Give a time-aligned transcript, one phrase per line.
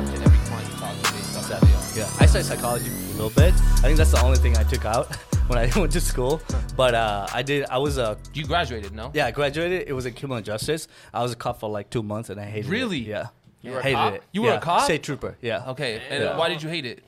[0.00, 2.06] adapt every client you talk to based off who they are.
[2.08, 3.52] Yeah, I studied psychology a little bit.
[3.54, 5.14] I think that's the only thing I took out
[5.48, 6.40] when I went to school.
[6.76, 7.66] But uh, I did.
[7.68, 9.10] I was a You graduated, no?
[9.14, 9.26] yeah.
[9.26, 9.86] I graduated.
[9.88, 10.88] It was in criminal justice.
[11.12, 12.98] I was a cop for like two months, and I hated Really?
[13.00, 13.08] it.
[13.08, 13.10] Really?
[13.10, 13.26] Yeah.
[13.60, 14.14] You were a hated cop?
[14.14, 14.22] it.
[14.32, 14.82] You were a cop?
[14.84, 15.36] State trooper.
[15.40, 15.70] Yeah.
[15.70, 16.36] Okay, and Yeah.
[16.38, 17.04] why did you hate it?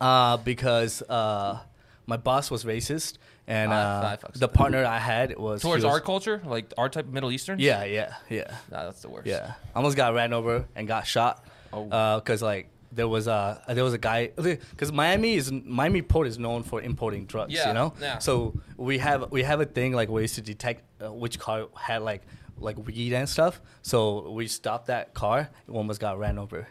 [0.00, 1.60] Uh, because uh,
[2.06, 3.16] my boss was racist,
[3.46, 7.06] and Ah, uh, the partner I had was Towards was- our culture, like our type
[7.06, 7.58] of Middle Eastern.
[7.60, 8.50] Yeah, yeah, yeah.
[8.70, 9.26] Nah, that's the worst.
[9.28, 11.42] Yeah, I almost got ran over and got shot.
[11.74, 12.20] Oh.
[12.20, 16.38] because like there was a there was a guy because Miami is Miami Port is
[16.38, 17.52] known for importing drugs.
[17.52, 17.92] Yeah, you know.
[18.00, 18.18] yeah.
[18.18, 22.02] So we have we have a thing like ways to detect uh, which car had
[22.02, 22.22] like
[22.58, 23.60] like weed and stuff.
[23.82, 25.50] So we stopped that car.
[25.68, 26.68] It almost got ran over.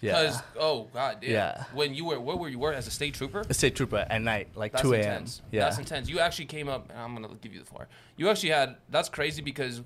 [0.00, 0.22] Yeah.
[0.22, 1.30] Because oh god damn.
[1.30, 1.64] Yeah.
[1.72, 3.44] When you were where were you were as a state trooper?
[3.48, 5.02] A state trooper at night, like That's two a.m.
[5.02, 5.42] intense.
[5.50, 5.64] Yeah.
[5.64, 6.08] That's intense.
[6.08, 7.88] You actually came up, and I'm gonna give you the floor.
[8.16, 8.76] You actually had.
[8.90, 9.82] That's crazy because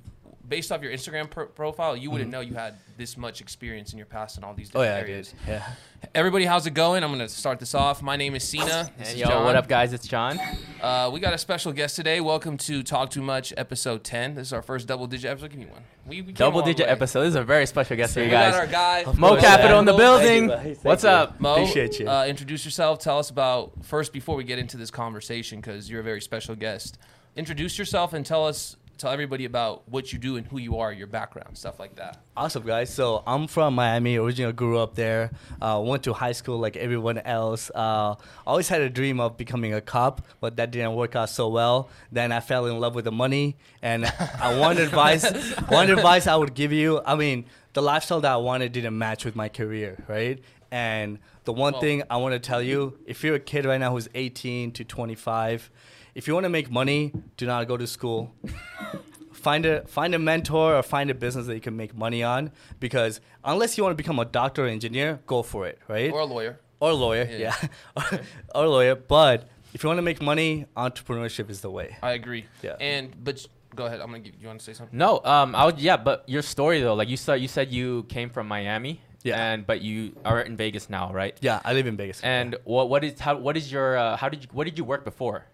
[0.49, 3.99] based off your Instagram pro- profile, you wouldn't know you had this much experience in
[3.99, 4.79] your past in all these Mm-hmm.
[4.79, 5.29] oh different yeah, I areas.
[5.31, 5.39] did.
[5.49, 6.09] Yeah.
[6.15, 7.05] Everybody, how's it going?
[7.05, 8.03] I'm gonna start this off.
[8.03, 8.91] My name is Cena.
[8.99, 9.45] This And is yo, John.
[9.45, 9.93] what up, guys?
[9.93, 10.39] It's John.
[10.81, 12.21] Uh, we got a special guest today.
[12.21, 14.34] Welcome to Talk Too Much, episode 10.
[14.34, 15.51] This is our first double digit episode.
[15.51, 15.83] Give me one.
[16.07, 16.93] We, we double digit way.
[16.95, 17.21] epistal.
[17.23, 19.05] This is a very special guest for We you got our guys.
[19.06, 20.49] guy Mo course, Capital in the building.
[20.49, 20.81] Thank you, bro.
[20.83, 21.11] What's you.
[21.11, 21.41] up?
[21.41, 22.09] Mo, Appreciate you.
[22.09, 22.99] Uh, introduce yourself.
[22.99, 26.56] Tell us about first before we get into this conversation because you're a very special
[26.56, 26.99] guest.
[27.37, 30.92] Introduce yourself and tell us, tell everybody about what you do and who you are,
[30.92, 32.22] your background, stuff like that.
[32.36, 32.89] Awesome, guys.
[32.95, 34.17] So I'm from Miami.
[34.17, 35.33] Originally grew up there.
[35.61, 37.70] Uh, went to high school like everyone else.
[37.75, 38.14] Uh,
[38.47, 41.91] always had a dream of becoming a cop, but that didn't work out so well.
[42.12, 45.25] Then I fell in love with the money, and I one advice,
[45.69, 47.03] one advice I would give you.
[47.05, 50.41] I mean, the lifestyle that I wanted didn't match with my career, right?
[50.70, 53.78] And the one Well- thing I want to tell you, if you're a kid right
[53.81, 55.70] now who's 18 to 25,
[56.15, 58.35] if you want to make money, do not go to school
[59.33, 62.51] find a find a mentor or find a business that you can make money on
[62.81, 66.21] because unless you want to become a doctor or engineer go for it right Or
[66.21, 66.61] a lawyer.
[66.81, 67.55] or a lawyer Yeah.
[67.97, 68.19] yeah,
[68.55, 72.12] or a lawyer but if you want to make money entrepreneurship is the way I
[72.12, 72.45] agree.
[72.62, 72.77] Yeah.
[72.78, 74.01] And, but go ahead.
[74.01, 74.97] I'm going to give you want to say something?
[74.97, 78.03] No, um, I would yeah, but your story though, like you said, you said you
[78.05, 79.01] came from Miami.
[79.25, 79.43] Yeah.
[79.43, 81.34] And but you are in Vegas now, right?
[81.41, 84.28] yeah i live in vegas And what what is how what is your uh, how
[84.28, 85.47] did you what did you work before?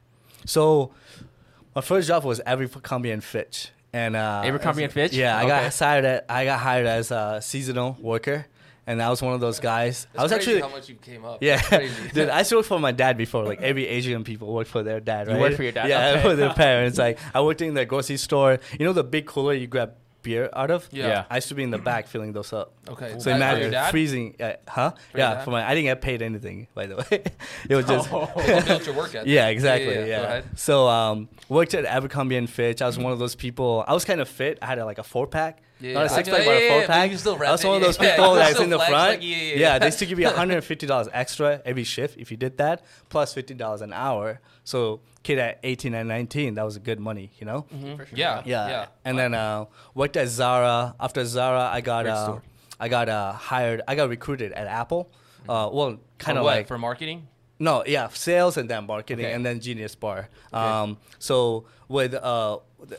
[0.45, 0.93] So
[1.75, 5.13] my first job was Abercrombie and Fitch and uh Abercrombie and Fitch?
[5.13, 5.49] yeah i Okay.
[5.49, 8.47] got hired at, i got hired as a seasonal worker
[8.87, 10.07] and I was one of those guys.
[10.17, 11.43] I was crazy actually how much you came up.
[11.43, 11.95] Yeah, crazy.
[12.15, 13.45] dude, I used to work for my dad before.
[13.45, 15.27] Like every Asian people work for their dad, right?
[15.27, 15.41] You right?
[15.43, 15.91] worked for your dad?
[15.91, 16.23] Yeah, Okay.
[16.23, 16.97] for their parents.
[16.97, 18.59] Like I worked in the grocery store.
[18.79, 19.93] You know the big cooler you grab
[20.29, 20.89] beer out of?
[20.93, 21.07] Yeah.
[21.09, 21.25] Yeah.
[21.31, 22.69] I used to be in the back filling those up.
[22.89, 23.11] Okay.
[23.11, 23.91] So That- for imagine your dad?
[23.91, 24.91] freezing, uh, huh?
[25.13, 25.45] For yeah, dad?
[25.45, 25.61] for my.
[25.69, 27.23] I didn't get paid anything, by the way.
[27.71, 28.11] it was just.
[28.11, 29.29] They built your work ethic.
[29.37, 29.95] Yeah, exactly.
[29.95, 30.07] Yeah, Yeah.
[30.07, 30.19] yeah, yeah.
[30.23, 30.45] Go ahead.
[30.59, 32.83] So um, worked at Abercrombie and Fitch.
[32.83, 33.85] I was one of those people.
[33.89, 34.59] I was kind of fit.
[34.63, 35.61] I had a, like a four pack.
[35.81, 37.05] Yeah, Not a six pack, know, but a four pack.
[37.05, 39.11] you can still I rep one of those people you that's in the flex, front.
[39.11, 39.79] like, yeah, yeah, yeah.
[39.79, 43.81] they used to give you $150 extra every shift if you did that, plus $50
[43.83, 44.41] an hour.
[44.65, 47.67] So kid at 18 and 19, that was good money, you know?
[48.13, 48.43] Yeah.
[48.45, 48.69] Yeah.
[48.69, 48.87] Yeah.
[49.05, 50.95] And then uh, worked at Zara.
[50.99, 52.39] After Zara, I got uh.
[52.81, 53.83] I got uh, hired.
[53.89, 55.11] I got recruited at Apple.
[55.49, 57.27] Uh, well, kind of like for marketing.
[57.59, 59.35] No, yeah, sales and then marketing Okay.
[59.35, 60.29] and then Genius Bar.
[60.53, 62.59] Um, so with uh,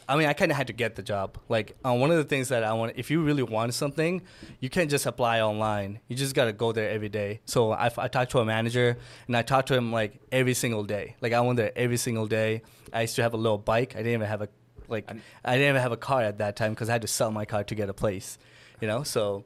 [0.10, 1.38] I mean, I kind of had to get the job.
[1.48, 4.22] Like uh, one of the things that I want, if you really want something,
[4.60, 6.00] you can't just apply online.
[6.10, 7.40] You just gotta go there every day.
[7.46, 10.84] So I, I talked to a manager and I talked to him like every single
[10.84, 11.16] day.
[11.22, 12.62] Like I went there every single day.
[12.92, 13.94] I used to have a little bike.
[13.96, 14.50] I didn't even have a
[14.90, 15.10] like
[15.46, 17.46] I didn't even have a car at that time because I had to sell my
[17.46, 18.38] car to get a place.
[18.82, 19.46] You know, so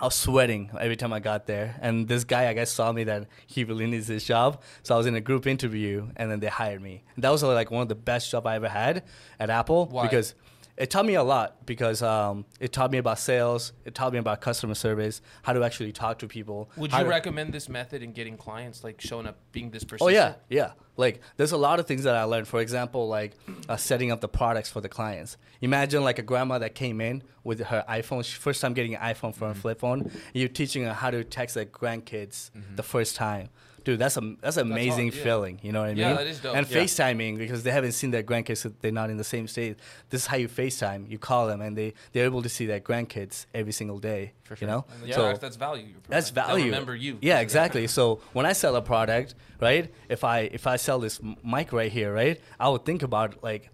[0.00, 1.76] I was sweating every time I got there.
[1.80, 4.60] And this guy, I guess, saw me that he really needs this job.
[4.82, 7.04] So I was in a group interview, and then they hired me.
[7.14, 9.04] And that was like one of the best job I ever had
[9.38, 10.02] at Apple Why?
[10.02, 10.34] because
[10.76, 11.64] it taught me a lot.
[11.64, 15.62] Because um, it taught me about sales, it taught me about customer service, how to
[15.62, 16.70] actually talk to people.
[16.76, 20.04] Would you to- recommend this method in getting clients, like showing up, being this person?
[20.06, 20.72] Oh yeah, yeah.
[20.96, 22.46] Like there's a lot of things that I learned.
[22.48, 23.32] For example, like
[23.68, 25.36] uh, setting up the products for the clients.
[25.60, 29.00] Imagine like a grandma that came in with her iPhone, she- first time getting an
[29.00, 29.38] iPhone Mm-hmm.
[29.38, 30.10] from a flip phone.
[30.32, 32.76] You're teaching her how to text their grandkids Mm-hmm.
[32.76, 33.48] the first time.
[33.84, 35.22] Dude, that's a that's an amazing hard, yeah.
[35.24, 35.60] feeling.
[35.62, 35.98] You know what I mean?
[35.98, 36.56] Yeah, that is dope.
[36.56, 36.76] And Yeah.
[36.78, 39.78] FaceTiming because they haven't seen their grandkids, so they're not in the same state.
[40.08, 41.10] This is how you FaceTime.
[41.10, 44.32] You call them, and they they're able to see their grandkids every single day.
[44.44, 44.68] For You sure.
[44.68, 44.84] know?
[45.00, 45.16] And Yeah.
[45.18, 45.94] that's, that's value.
[46.08, 46.48] That's providing.
[46.48, 46.72] They'll value.
[46.72, 47.18] remember you.
[47.20, 47.86] Yeah, exactly.
[47.86, 49.92] So when I sell a product, right?
[50.08, 52.40] If I if I sell this mic right here, right?
[52.58, 53.68] I would think about like,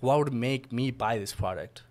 [0.00, 1.82] what would make me buy this product?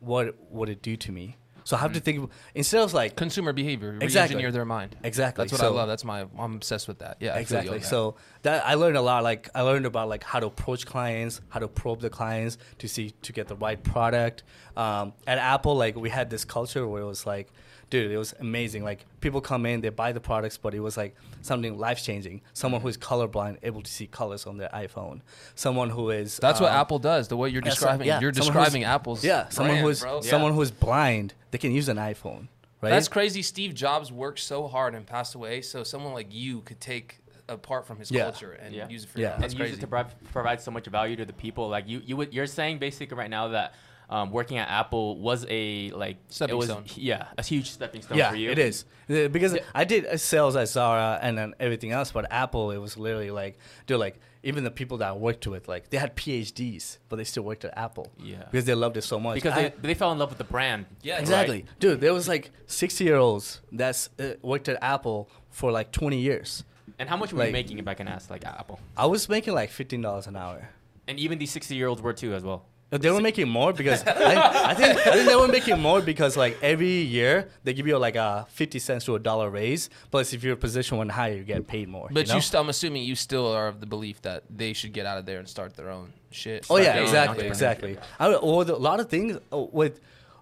[0.00, 1.36] What would it do to me?
[1.64, 3.98] So I have to think instead of like Consumer behavior.
[4.00, 4.36] Exactly.
[4.36, 4.96] Re-engineer their mind.
[5.02, 5.42] exactly.
[5.42, 5.88] That's what so, I love.
[5.88, 6.26] That's my.
[6.38, 7.16] I'm obsessed with that.
[7.20, 7.30] Yeah.
[7.30, 7.78] I feel you exactly.
[7.78, 7.86] that.
[7.86, 9.24] So that I learned a lot.
[9.24, 12.88] Like I learned about like how to approach clients, how to probe the clients to
[12.88, 14.44] see to get the right product.
[14.76, 17.50] Um, at Apple, like we had this culture where it was like,
[17.94, 18.82] dude, it was amazing.
[18.82, 22.40] Like people come in, they buy the products, but it was like something life changing.
[22.52, 25.20] Someone who is colorblind, able to see colors on their iPhone.
[25.54, 27.28] Someone who is That's what um, Apple does.
[27.28, 28.20] The way you're describing, right, yeah.
[28.20, 29.24] you're Someone who's- describing Apple's.
[29.24, 30.20] Yeah, someone brand, who is bro.
[30.22, 32.48] someone who is blind, they can use an iPhone,
[32.82, 32.90] right?
[32.90, 33.42] That's crazy.
[33.42, 37.18] Steve Jobs worked so hard and passed away, so someone like you could take
[37.48, 38.22] apart from his Yeah.
[38.24, 38.88] culture and Yeah.
[38.88, 39.22] use it for Yeah.
[39.22, 39.34] your own.
[39.34, 39.74] and That's use crazy.
[39.74, 41.68] it to provide, provide so much value to the people.
[41.68, 43.74] Like you, you would, you're saying basically right now that
[44.10, 46.84] um, working at Apple was a like Stepping it was, stone.
[46.96, 48.50] Yeah, a huge stepping stone yeah, for you.
[48.50, 52.70] it is because I did uh, sales at Zara and then everything else, but Apple
[52.70, 55.96] it was literally like, dude, like even the people that I worked with, like they
[55.96, 58.08] had PhDs, but they still worked at Apple.
[58.22, 58.44] Yeah.
[58.50, 59.34] because they loved it so much.
[59.36, 60.86] because I- they, they fell in love with the brand.
[61.02, 62.00] Yeah, exactly, dude.
[62.00, 66.64] There was like sixty year olds that's uh, worked at Apple for like twenty years.
[66.98, 68.78] And how much were Like- you making, if I can ask, like at Apple?
[68.96, 70.68] I was making like fifteen dollars an hour.
[71.06, 72.64] And even these 60 year olds were too, as well.
[73.00, 76.36] They were making more because I, I think I think they were making more because
[76.36, 79.90] like every year they give you like a fifty cents to a dollar raise.
[80.10, 82.08] Plus, if your position went higher, you get paid more.
[82.10, 84.92] But you, you, st- I'm assuming you still are of the belief that they should
[84.92, 86.66] get out of there and start their own shit.
[86.70, 87.98] Oh yeah, exactly, exactly.
[88.18, 90.00] I, or the, a lot of things oh, with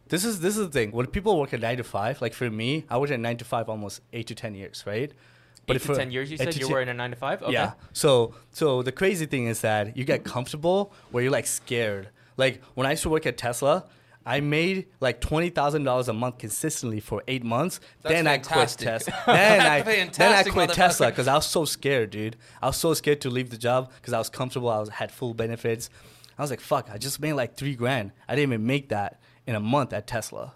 [0.08, 0.93] this is this is the thing.
[0.93, 3.44] When people work at nine to five, like for me, I worked at nine to
[3.44, 5.12] five almost eight to ten years, right?
[5.69, 7.16] Eight to for- 10 years, you eight said you 10 were in a 9 to
[7.16, 7.43] 5?
[7.44, 7.52] Okay.
[7.52, 7.72] Yeah.
[7.93, 12.08] So so the crazy thing is that you get comfortable where you're like scared.
[12.37, 13.84] Like when I used to work at Tesla,
[14.25, 17.81] I made like twenty thousand dollars a month consistently for eight months.
[18.02, 18.87] That's then fantastic.
[18.88, 19.23] I quit Tesla.
[19.26, 22.37] Then I then I quit Tesla because I was so scared, dude.
[22.61, 24.69] I was so scared to leave the job because I was comfortable.
[24.69, 25.90] I was had full benefits.
[26.38, 26.88] I was like, fuck.
[26.90, 28.12] I just made like three grand.
[28.29, 30.55] I didn't even make that in a month at Tesla.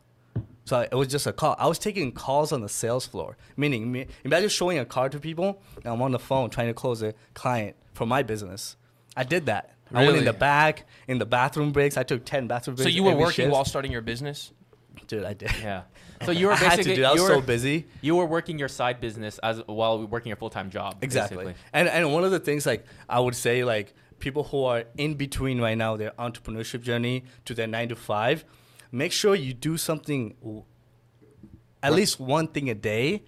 [0.65, 1.55] So it was just a call.
[1.59, 5.21] I was taking calls on the sales floor, meaning me, imagine showing a car to
[5.21, 8.77] people and I'm on the phone trying to close a client for my business.
[9.17, 9.76] I did that.
[9.93, 11.97] I went in the back in the bathroom breaks.
[11.97, 12.91] I took ten bathroom breaks.
[12.91, 13.53] So you were working shift.
[13.53, 14.53] while starting your business?
[15.07, 15.25] dude.
[15.25, 15.51] I did.
[15.61, 15.83] Yeah.
[16.25, 17.05] So you were basically I had to, dude.
[17.05, 17.87] I was were, so busy.
[18.01, 20.97] You were working your side business as while working your full time job.
[21.03, 21.37] Exactly.
[21.37, 21.63] basically.
[21.75, 25.17] And and one of the things like I would say like people who are in
[25.17, 28.47] between right now their entrepreneurship journey to their 9 to 5,
[28.93, 30.65] make sure you do something
[31.83, 33.23] at least one thing a day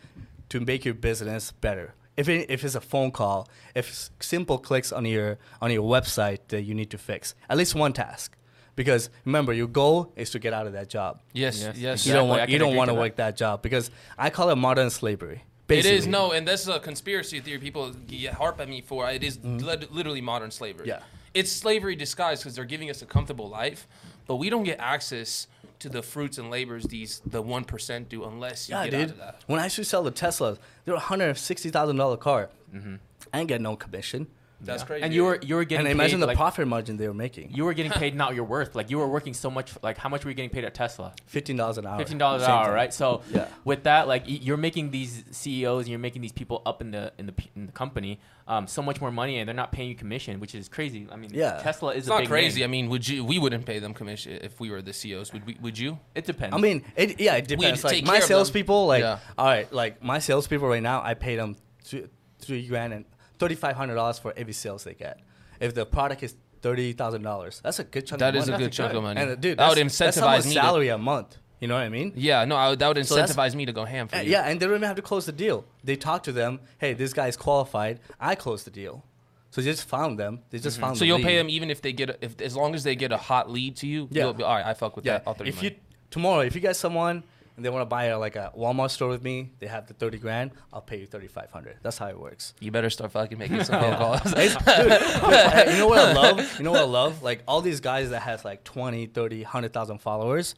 [0.49, 1.95] to make your business better.
[2.19, 6.41] If it, if it's a phone call, if simple clicks on your on your website
[6.49, 8.35] that you need to fix, at least one task.
[8.75, 11.21] Because remember, your goal is to get out of that job.
[11.33, 12.07] Yes, Yes, yes.
[12.07, 13.01] You don't want you don't want to to that.
[13.03, 15.45] work that job because I call it modern slavery.
[15.69, 17.59] It is no, and that's a conspiracy theory.
[17.61, 17.93] People
[18.33, 19.09] harp at me for.
[19.11, 20.87] It is lit- literally modern slavery.
[20.89, 21.03] Mm-hmm.
[21.05, 21.41] Yeah.
[21.41, 23.87] it's slavery disguised because they're giving us a comfortable life,
[24.27, 25.47] but we don't get access
[25.81, 29.01] to the fruits and labors these the one percent do unless you Yeah, get dude.
[29.03, 29.45] out of that.
[29.47, 32.51] When I used to sell the Teslas, they were hundred sixty thousand dollar car.
[32.75, 32.97] Mm-hmm.
[33.33, 34.27] I didn't get no commission.
[34.61, 34.87] That's Yeah.
[34.87, 35.05] crazy.
[35.05, 37.15] And you were you were getting and imagine paid, the like, profit margin they were
[37.15, 37.53] making.
[37.55, 38.75] You were getting paid not your worth.
[38.75, 39.73] Like you were working so much.
[39.85, 41.13] Like how much were you getting paid at Tesla?
[41.27, 41.97] Fifteen dollars an hour.
[41.99, 42.75] Fifteen dollars an hour, thing.
[42.75, 42.93] right?
[42.93, 43.47] So Yeah.
[43.65, 47.13] with that, like you're making these CEOs and you're making these people up in the
[47.19, 48.19] in the in the company
[48.49, 51.07] um, so much more money, and they're not paying you commission, which is crazy.
[51.13, 51.59] I mean, Yeah.
[51.63, 52.61] Tesla is it's a not big crazy.
[52.63, 52.69] name.
[52.69, 53.25] I mean, would you?
[53.25, 55.33] We wouldn't pay them commission if we were the CEOs.
[55.35, 55.57] Would we?
[55.61, 55.99] Would you?
[56.17, 56.57] It depends.
[56.57, 57.83] I mean, it, yeah, it depends.
[57.83, 59.19] take Like care my salespeople, like Yeah.
[59.37, 62.07] all right, like my salespeople right now, I pay them three,
[62.41, 63.05] three grand and
[63.39, 65.21] thirty five hundred dollars for every sales they get.
[65.61, 68.21] If the product is thirty thousand dollars, that's a good chunk.
[68.21, 68.65] That of is a money.
[68.65, 69.21] good chunk of money.
[69.21, 70.55] And dude, that would incentivize me.
[70.55, 71.37] to- salary a month.
[71.61, 72.13] You know what I mean?
[72.15, 74.31] yeah, no, I, that would So incentivize me to go ham for Uh, you.
[74.31, 75.65] yeah, and they don't even have to close the deal.
[75.83, 76.61] They talk to them.
[76.79, 77.99] Hey, this guy's qualified.
[78.21, 79.05] I close the deal.
[79.51, 80.39] So they just found them.
[80.51, 80.97] They just found.
[80.99, 81.27] So you'll lead.
[81.27, 83.51] pay them even if they get a, if as long as they get a hot
[83.51, 84.07] lead to you.
[84.13, 84.25] Yeah.
[84.25, 84.65] You'll be all right.
[84.67, 85.15] I fuck with Yeah.
[85.19, 85.23] that.
[85.27, 85.73] I'll If you
[86.11, 87.25] tomorrow, if you get someone
[87.59, 89.95] and they want to buy a, like a Walmart store with me, they have the
[89.95, 90.53] thirty grand.
[90.73, 91.77] I'll pay you thirty five hundred.
[91.83, 92.55] That's how it works.
[92.61, 94.23] You better start fucking making some phone calls.
[94.23, 96.59] Dude, you know what I love?
[96.59, 97.23] You know what I love?
[97.23, 100.55] Like all these guys that has like 20, 30, 100,000 followers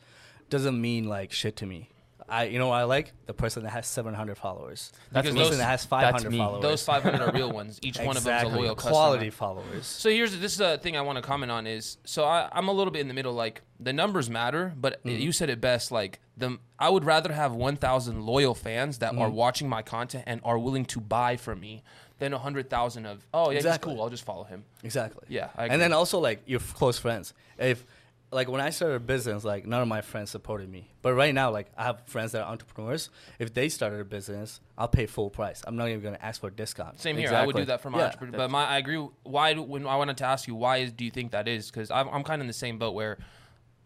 [0.50, 1.88] doesn't mean like shit to me.
[2.30, 3.12] I you know what I like?
[3.26, 4.92] The person that has 700 followers.
[5.12, 6.62] That's the person those- that has 500 followers.
[6.62, 7.78] Those 500 are real ones.
[7.82, 8.62] Each one of them is a Exactly.
[8.62, 8.92] loyal customer.
[8.92, 9.86] quality followers.
[9.86, 12.68] So here's this is a thing I want to comment on is so I, I'm
[12.68, 13.32] a little bit in the middle.
[13.34, 15.18] Like the numbers matter, but Mm-hmm.
[15.20, 15.90] you said it best.
[15.90, 19.22] Like the I would rather have 1,000 loyal fans that Mm-hmm.
[19.22, 21.82] are watching my content and are willing to buy from me
[22.18, 23.90] than 100,000 of oh yeah Exactly.
[23.92, 24.04] he's cool.
[24.04, 24.64] I'll just follow him.
[24.84, 25.24] Exactly.
[25.28, 25.72] Yeah, I agree.
[25.72, 27.32] and then also like your f- close friends.
[27.58, 27.84] If
[28.32, 30.88] like when I started a business, like none of my friends supported me.
[31.02, 33.10] But right now, like I have friends that are entrepreneurs.
[33.38, 35.62] If they started a business, I'll pay full price.
[35.66, 37.00] I'm not even gonna ask for a discount.
[37.00, 37.32] Same here.
[37.34, 38.04] I would do that for my Yeah.
[38.06, 38.36] entrepreneur.
[38.38, 38.98] But my I agree.
[39.24, 41.70] Why do- when I wanted to ask you why is, do you think that is?
[41.70, 43.18] Because I'm I'm kind of in the same boat where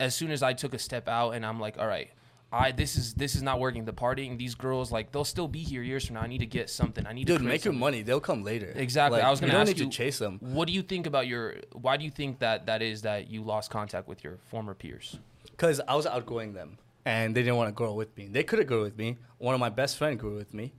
[0.00, 2.10] as soon as I took a step out and I'm like, all right.
[2.54, 3.84] I this is this is not working.
[3.84, 6.22] The partying, these girls like they'll still be here years from now.
[6.22, 7.06] I need to get something.
[7.06, 8.02] I need to Dude, create make your money.
[8.02, 8.72] They'll come later.
[8.76, 9.18] Exactly.
[9.18, 10.38] Like, I was gonna you to don't ask need you to chase them.
[10.40, 11.56] What do you think about your?
[11.72, 15.18] Why do you think that that is that you lost contact with your former peers?
[15.50, 16.78] Because I was outgrowing them.
[17.06, 18.28] and they didn't want to grow with me.
[18.28, 19.18] They could have grown with me.
[19.38, 20.72] One of my best friend grew with me,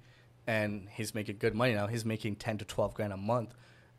[0.48, 1.88] and he's making good money now.
[1.88, 3.54] He's making ten to twelve grand a month.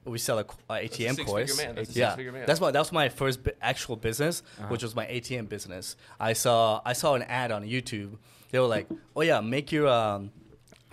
[0.06, 1.56] We sell a, ATM six-figure course.
[1.58, 1.74] man.
[1.74, 4.68] That's a yeah, that's my that was my first bi- actual business, Uh-huh.
[4.68, 5.96] which was my ATM business.
[6.20, 8.18] I saw I saw an ad on YouTube.
[8.50, 8.86] They were like,
[9.16, 10.30] "Oh yeah, make your um,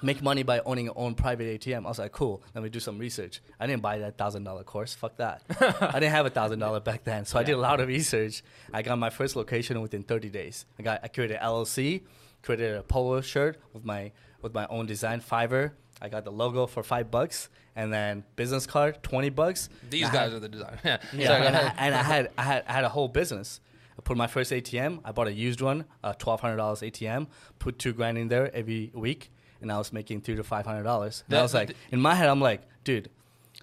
[0.02, 2.80] make money by owning your own private ATM." I was like, "Cool." Let me do
[2.80, 3.42] some research.
[3.60, 4.96] I didn't buy that thousand dollar course.
[4.96, 5.44] Fuck that.
[5.80, 8.44] I didn't have a thousand dollar back then, so I did a lot of research.
[8.74, 10.66] I got my first location within thirty days.
[10.80, 12.02] I got I created an LLC,
[12.42, 15.72] created a polo shirt with my with my own design, Fiverr.
[16.04, 19.70] I got the logo for five bucks, and then business card twenty bucks.
[19.90, 20.78] These guys had- are the design.
[20.84, 20.98] Yeah.
[21.14, 23.60] yeah, and, I, and I had I had I had a whole business.
[23.98, 25.00] I put my first ATM.
[25.06, 27.28] I bought a used one, a twelve hundred dollars ATM.
[27.60, 29.32] Put two grand in there every week,
[29.62, 31.24] and I was making three to five hundred dollars.
[31.30, 33.10] And I was like, th- in my head, I'm like, dude,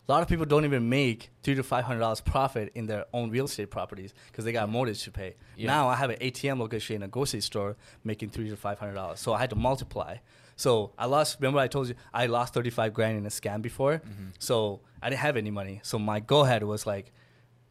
[0.09, 3.05] a lot of people don't even make three to five hundred dollars profit in their
[3.13, 5.35] own real estate properties because they got a mortgage to pay.
[5.57, 5.67] Yeah.
[5.67, 8.95] Now I have an ATM location in a grocery store making three to five hundred
[8.95, 9.21] dollars.
[9.21, 10.17] So I had to multiply.
[10.65, 11.39] So I lost.
[11.41, 13.95] Remember, I told you I lost thirty five grand in a scam before.
[13.95, 14.29] Mm-hmm.
[14.39, 15.81] So I didn't have any money.
[15.83, 17.07] So my go ahead was like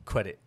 [0.05, 0.39] credit.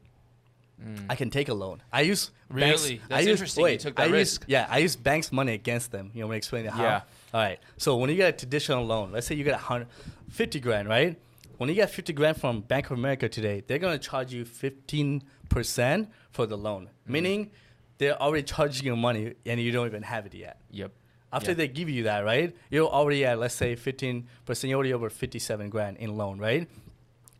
[1.08, 1.80] I can take a loan.
[1.92, 3.00] I use banks- Really?
[3.04, 3.66] I That's use- interesting.
[3.68, 4.44] You took that I use- risk.
[4.48, 6.10] yeah, I use banks' money against them.
[6.12, 6.82] You know, me explain it how.
[6.82, 7.00] Yeah.
[7.32, 7.60] All right.
[7.76, 9.86] So when you get a traditional loan, let's say you get a hundred,
[10.28, 11.16] fifty grand, right?
[11.58, 15.22] When you get fifty grand from Bank of America today, they're gonna charge you fifteen
[15.48, 17.12] percent for the loan, Mm-hmm.
[17.12, 17.50] meaning
[17.98, 20.56] they're already charging you money and you don't even have it yet.
[20.72, 20.90] Yep.
[21.32, 21.54] After Yeah.
[21.54, 22.54] they give you that, right?
[22.70, 24.68] You're already at let's say fifteen percent.
[24.70, 26.68] You're already over fifty-seven grand in loan, right?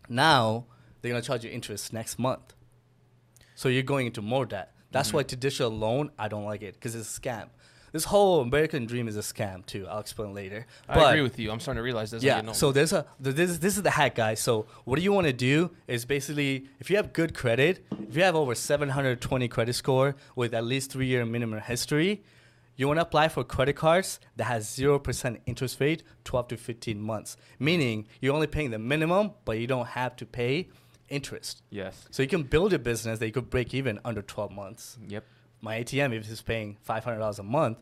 [0.08, 0.66] Now
[1.00, 2.54] they're gonna charge you interest next month,
[3.54, 4.72] so you're going into more debt.
[4.90, 5.16] That's Mm-hmm.
[5.18, 7.48] why traditional loan I don't like it because it's a scam.
[7.92, 9.86] This whole American dream is a scam too.
[9.86, 10.66] I'll explain later.
[10.88, 11.50] I agree with you.
[11.50, 12.22] I'm starting to realize this.
[12.22, 12.52] Yeah.
[12.52, 14.40] So there's a th- this this is the hack, guys.
[14.40, 18.16] So what do you want to do is basically if you have good credit, if
[18.16, 22.22] you have over 720 credit score with at least three year minimum history,
[22.82, 26.56] you want to apply for credit cards that has zero percent interest rate, 12 to
[26.56, 27.36] 15 months.
[27.58, 30.68] Meaning you're only paying the minimum, but you don't have to pay
[31.08, 31.62] interest.
[31.70, 32.06] Yes.
[32.10, 35.24] So you can build a business that you could break even under 12 months Yep.
[35.60, 37.78] my ATM, if it's paying five hundred dollars a month,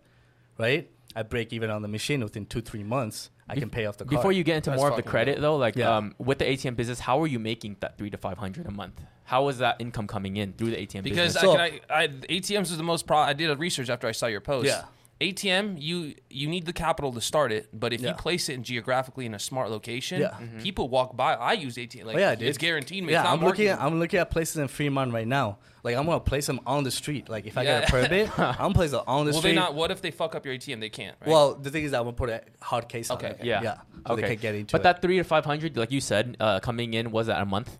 [0.59, 0.91] right?
[1.17, 3.31] I break even on the machine within two three months.
[3.49, 4.11] I can pay off the card.
[4.19, 5.41] Before you get into That's more of the credit dope.
[5.43, 5.97] though, like Yeah.
[5.97, 8.71] um, with the ATM business, how are you making that three to five hundred a
[8.71, 9.01] month?
[9.31, 11.37] How is that income coming in through the ATM because business?
[11.37, 11.57] I, So-
[11.95, 13.17] I, I, ATMs is the most pro.
[13.19, 14.67] I did a research after I saw your post.
[14.67, 14.83] Yeah.
[15.21, 18.09] ATM, you you need the capital to start it, but if Yeah.
[18.09, 20.31] you place it in geographically in a smart location, Yeah.
[20.31, 20.59] Mm-hmm.
[20.61, 21.35] people walk by.
[21.35, 22.07] I use ATM.
[22.07, 22.49] Like, oh yeah, dude.
[22.49, 23.05] it's guaranteed.
[23.05, 23.13] Me.
[23.13, 23.81] Yeah, it's not I'm looking at.
[23.81, 25.59] I'm looking at places in Fremont right now.
[25.85, 27.29] Like I'm gonna place them on the street.
[27.29, 27.81] Like if I Yeah.
[27.81, 29.55] get a permit, I'm gonna place it on the Will they street.
[29.57, 29.75] not?
[29.75, 30.81] What if they fuck up your ATM?
[30.81, 31.17] They can't.
[31.21, 31.31] Right?
[31.31, 33.27] Well, the thing is, I'm gonna put a hard case Okay.
[33.29, 33.45] on it.
[33.45, 33.63] yeah.
[33.63, 33.75] yeah.
[34.09, 34.23] So okay.
[34.23, 34.85] they can get into but it.
[34.85, 37.79] that three to five hundred, like you said, uh, coming in was that a month?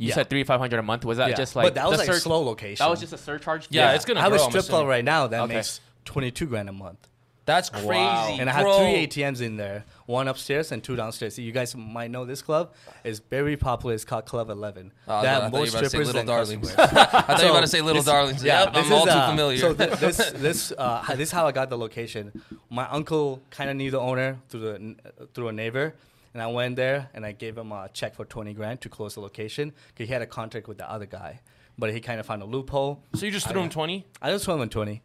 [0.00, 0.14] You Yeah.
[0.14, 1.04] said three to five hundred a month.
[1.04, 1.36] Was that Yeah.
[1.36, 2.82] just like but that was the like sur- slow location.
[2.84, 3.66] That was just a surcharge.
[3.70, 5.54] Yeah, it's gonna I have a grow, I'm strip club right now that Okay.
[5.56, 7.06] makes 22 grand a month.
[7.46, 7.86] that's crazy.
[7.88, 8.36] Wow.
[8.38, 8.78] And I have bro.
[8.78, 11.36] three ATMs in there, one upstairs and two downstairs.
[11.36, 12.72] You guys might know this club.
[13.02, 13.92] It's very popular.
[13.94, 14.92] It's called Club 11.
[15.08, 16.24] Oh, I they thought- I have thought you more were about to say strippers Little
[16.24, 16.74] Darlings.
[16.78, 18.44] I thought you were going to say Little Darlings.
[18.44, 19.58] Yeah, Yep, I'm all is, too uh, familiar.
[19.58, 22.40] So th- this this uh, this is how I got the location.
[22.68, 25.94] My uncle kind of knew the owner through the through a neighbor,
[26.34, 29.14] and I went there and I gave him a check for 20 grand to close
[29.14, 31.40] the location because he had a contract with the other guy,
[31.78, 33.02] but he kind of found a loophole.
[33.14, 34.06] so you just threw I- him twenty?
[34.22, 35.02] I just told him 20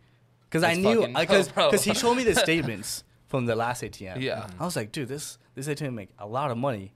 [0.50, 4.22] because I knew because he showed me the statements from the last ATM.
[4.22, 4.48] Yeah.
[4.60, 6.94] I was like, dude, this this ATM make a lot of money.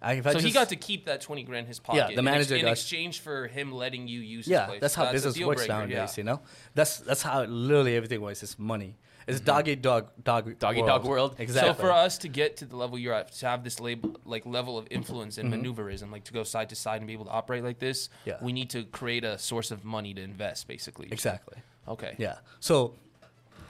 [0.00, 2.10] I, if I So he got to keep that twenty grand in his pocket.
[2.10, 4.44] Yeah, the in ex- in, exchange for him letting you use.
[4.44, 5.92] His yeah, that's how a business works breaker, nowadays.
[5.96, 6.08] yeah.
[6.16, 6.40] You know,
[6.74, 8.42] that's that's how literally everything works.
[8.42, 8.96] It's money.
[9.28, 11.36] It's doggy dog dog Doggy dog world.
[11.38, 11.74] Exactly.
[11.74, 14.44] So for us to get to the level you're at, to have this label, like
[14.46, 15.62] level of influence and Mm-hmm.
[15.62, 18.38] maneuverism, like to go side to side and be able to operate like this, Yeah.
[18.42, 21.08] we need to create a source of money to invest, basically.
[21.12, 21.58] exactly.
[21.86, 22.14] Okay.
[22.18, 22.36] Yeah.
[22.60, 22.94] So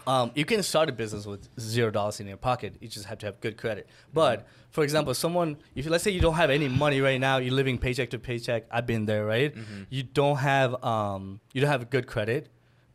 [0.07, 2.77] um, you can start a business with zero dollars in your pocket.
[2.81, 3.89] You just have to have good credit.
[4.15, 7.37] But for example, someone, if you, let's say you don't have any money right now,
[7.39, 8.65] you're living paycheck to paycheck.
[8.71, 9.55] I've been there, right?
[9.91, 12.49] You don't have um, you don't have good credit,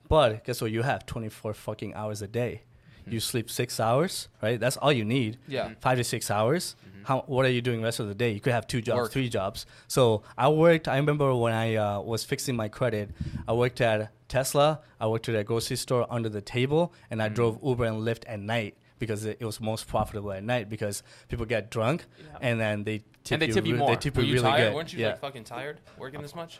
[0.07, 0.71] but guess what?
[0.71, 2.61] You have 24 fucking hours a day.
[3.01, 3.11] Mm-hmm.
[3.13, 4.59] You sleep six hours, right?
[4.59, 5.37] That's all you need.
[5.47, 5.65] Yeah.
[5.65, 5.73] Mm-hmm.
[5.79, 6.75] Five to six hours.
[6.87, 7.03] Mm-hmm.
[7.05, 7.23] How?
[7.27, 8.31] What are you doing the rest of the day?
[8.31, 9.11] You could have two jobs, Work.
[9.11, 9.65] three jobs.
[9.87, 10.87] So I worked.
[10.87, 13.09] I remember when I uh, was fixing my credit,
[13.47, 14.79] I worked at Tesla.
[15.01, 18.23] I worked at a grocery store under the table, and I drove Uber and Lyft
[18.27, 22.37] at night because it, was most profitable at night because people get drunk Yeah.
[22.41, 23.89] and then they tip they you, tip you re- more.
[23.89, 24.69] They tip Were you you really tired?
[24.69, 24.75] good.
[24.75, 25.07] Weren't you yeah.
[25.09, 26.59] like fucking tired working this much?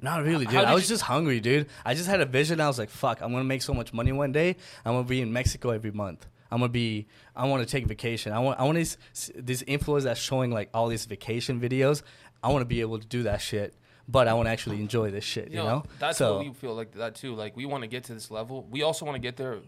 [0.00, 0.56] Not really, dude.
[0.56, 1.66] I was just hungry, dude.
[1.84, 2.60] I just had a vision.
[2.60, 4.56] I was like, fuck, I'm gonna make so much money one day.
[4.84, 6.26] I'm gonna be in Mexico every month.
[6.50, 7.06] I'm gonna be.
[7.34, 8.32] I want to take vacation.
[8.32, 8.60] I want.
[8.60, 8.96] I want these
[9.34, 12.02] these influencers that's showing like all these vacation videos.
[12.42, 13.74] I want to be able to do that shit.
[14.06, 15.46] but I want to actually enjoy this shit.
[15.50, 17.34] You, You know, know, that's so what we feel like that too.
[17.34, 18.66] Like we want to get to this level.
[18.70, 19.58] We also want to get there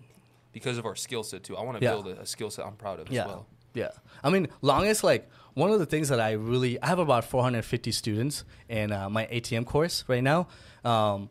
[0.53, 1.57] because of our skill set too.
[1.57, 1.93] I want to Yeah.
[1.93, 3.47] build a, a skill set I'm proud of yeah, as well.
[3.77, 3.91] Yeah.
[4.25, 7.93] I mean, longest like one of the things that I really I have about 450
[7.93, 10.49] students in uh, my ATM course right now.
[10.85, 11.31] Um,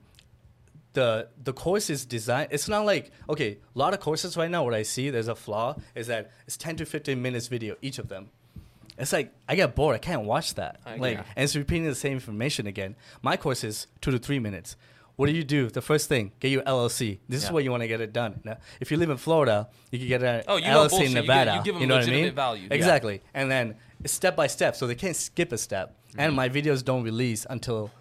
[0.94, 4.64] the the course is designed it's not like okay a lot of courses right now
[4.64, 8.00] what i see there's a flaw is that it's 10 to 15 minutes video each
[8.00, 8.30] of them.
[8.98, 10.80] It's like i get bored i can't watch that.
[10.86, 12.96] I- like and it's repeating the same information again.
[13.22, 14.78] My course is two to three minutes
[15.16, 17.82] what do you do the first thing get your llc this is where you want
[17.82, 20.58] to get it done now, if you live in florida you can get an Oh,
[20.58, 21.06] you llc bullshit.
[21.08, 22.68] in You give- nevada you give 'em know what i mean legitimate value.
[22.70, 22.76] Yeah.
[22.76, 26.36] exactly and then step by step so they can't skip a step and mm-hmm.
[26.36, 27.92] my videos don't release until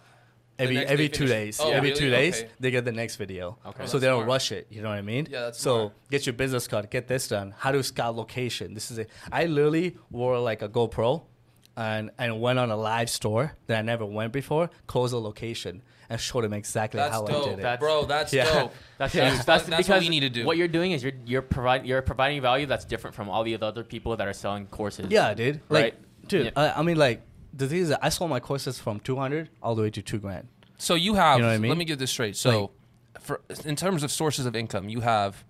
[0.59, 2.01] every every two days Oh, every really?
[2.01, 2.51] two days Okay.
[2.61, 3.59] they get the next video.
[3.67, 3.87] Okay.
[3.87, 4.29] So they don't smart.
[4.29, 4.69] rush it.
[4.71, 5.27] You know what I mean?
[5.29, 5.93] Yeah, that's so smart.
[6.13, 7.55] get your business card, get this done.
[7.59, 8.73] How to scout location.
[8.73, 9.11] This is it.
[9.33, 11.23] I literally wore like a GoPro
[11.77, 15.83] and and went on a live store that I never went before, closed a location
[16.15, 17.57] and showed him exactly That's how I did it.
[17.57, 18.05] That's- bro.
[18.05, 18.45] That's Yeah.
[18.45, 18.75] dope.
[18.99, 19.31] That's Yeah.
[19.31, 19.45] huge.
[19.45, 20.47] That's, That's what because we need to do.
[20.47, 23.61] What you're doing is you're you're providing you're providing value that's different from all the
[23.61, 25.07] other people that are selling courses.
[25.11, 25.61] yeah, dude.
[25.69, 26.29] Like, Right.
[26.29, 26.51] dude, Yeah.
[26.57, 29.51] I, I mean, like the thing is, that I sold my courses from two hundred
[29.63, 30.49] all the way to two grand.
[30.79, 31.39] So you have.
[31.39, 31.69] You know what I mean?
[31.69, 32.37] Let me get this straight.
[32.37, 32.71] So,
[33.21, 35.45] for in terms of sources of income, you have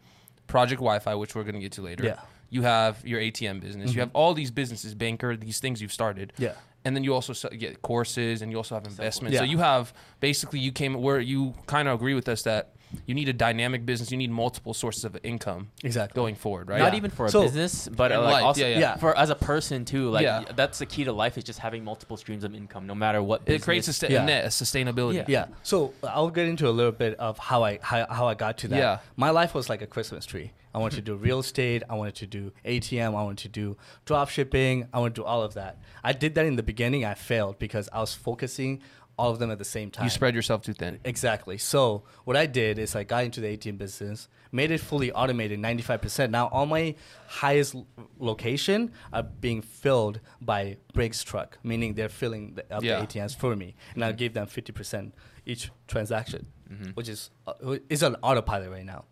[0.46, 2.04] Project Wi-Fi, which we're going to get to later.
[2.04, 2.20] Yeah.
[2.50, 3.86] You have your ATM business.
[3.86, 4.00] You mm-hmm.
[4.00, 6.32] have all these businesses, banker, these things you've started.
[6.38, 6.52] Yeah.
[6.84, 9.38] And then you also s- get courses, and you also have investments.
[9.38, 12.72] So you have basically you came where you kind of agree with us that
[13.06, 14.10] you need a dynamic business.
[14.12, 16.14] You need multiple sources of income Exactly.
[16.14, 16.78] going forward, right?
[16.78, 16.98] Not Yeah.
[16.98, 18.78] even for a So- business, but uh, like life, also yeah, yeah.
[18.78, 18.96] Yeah.
[18.96, 20.10] for as a person too.
[20.10, 20.44] Like Yeah.
[20.54, 23.42] that's the key to life is just having multiple streams of income, no matter what.
[23.46, 24.22] It creates a, sta- Yeah.
[24.22, 25.14] a net, a sustainability.
[25.14, 25.24] Yeah.
[25.26, 25.46] Yeah.
[25.64, 28.68] So I'll get into a little bit of how I how, how I got to
[28.68, 28.76] that.
[28.78, 28.98] Yeah.
[29.16, 30.52] My life was like a Christmas tree.
[30.74, 31.82] I wanted to do real estate.
[31.88, 33.08] I wanted to do ATM.
[33.08, 34.88] I wanted to do drop shipping.
[34.92, 35.78] I wanted to do all of that.
[36.02, 37.04] I did that in the beginning.
[37.04, 38.80] I failed because I was focusing
[39.16, 40.02] all of them at the same time.
[40.04, 40.98] You spread yourself too thin.
[41.04, 41.56] Exactly.
[41.56, 45.60] So what I did is I got into the ATM business, made it fully automated,
[45.60, 46.30] 95%.
[46.30, 46.96] Now all my
[47.28, 47.76] highest
[48.18, 52.98] location are being filled by Brinks truck, meaning they're filling the, up Yeah.
[53.00, 55.12] the ATMs for me, and I give them 50%
[55.46, 56.90] each transaction, Mm-hmm.
[56.94, 59.04] which is uh, is on autopilot right now.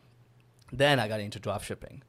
[0.72, 2.02] Then I got into drop shipping.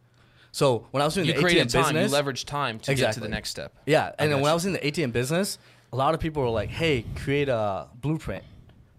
[0.52, 1.84] So when I was doing You the ATM time.
[1.86, 3.74] business, You leverage time to get to the next step.
[3.86, 5.58] yeah, and then when I was in the ATM business,
[5.92, 8.44] a lot of people were like, "Hey, create a blueprint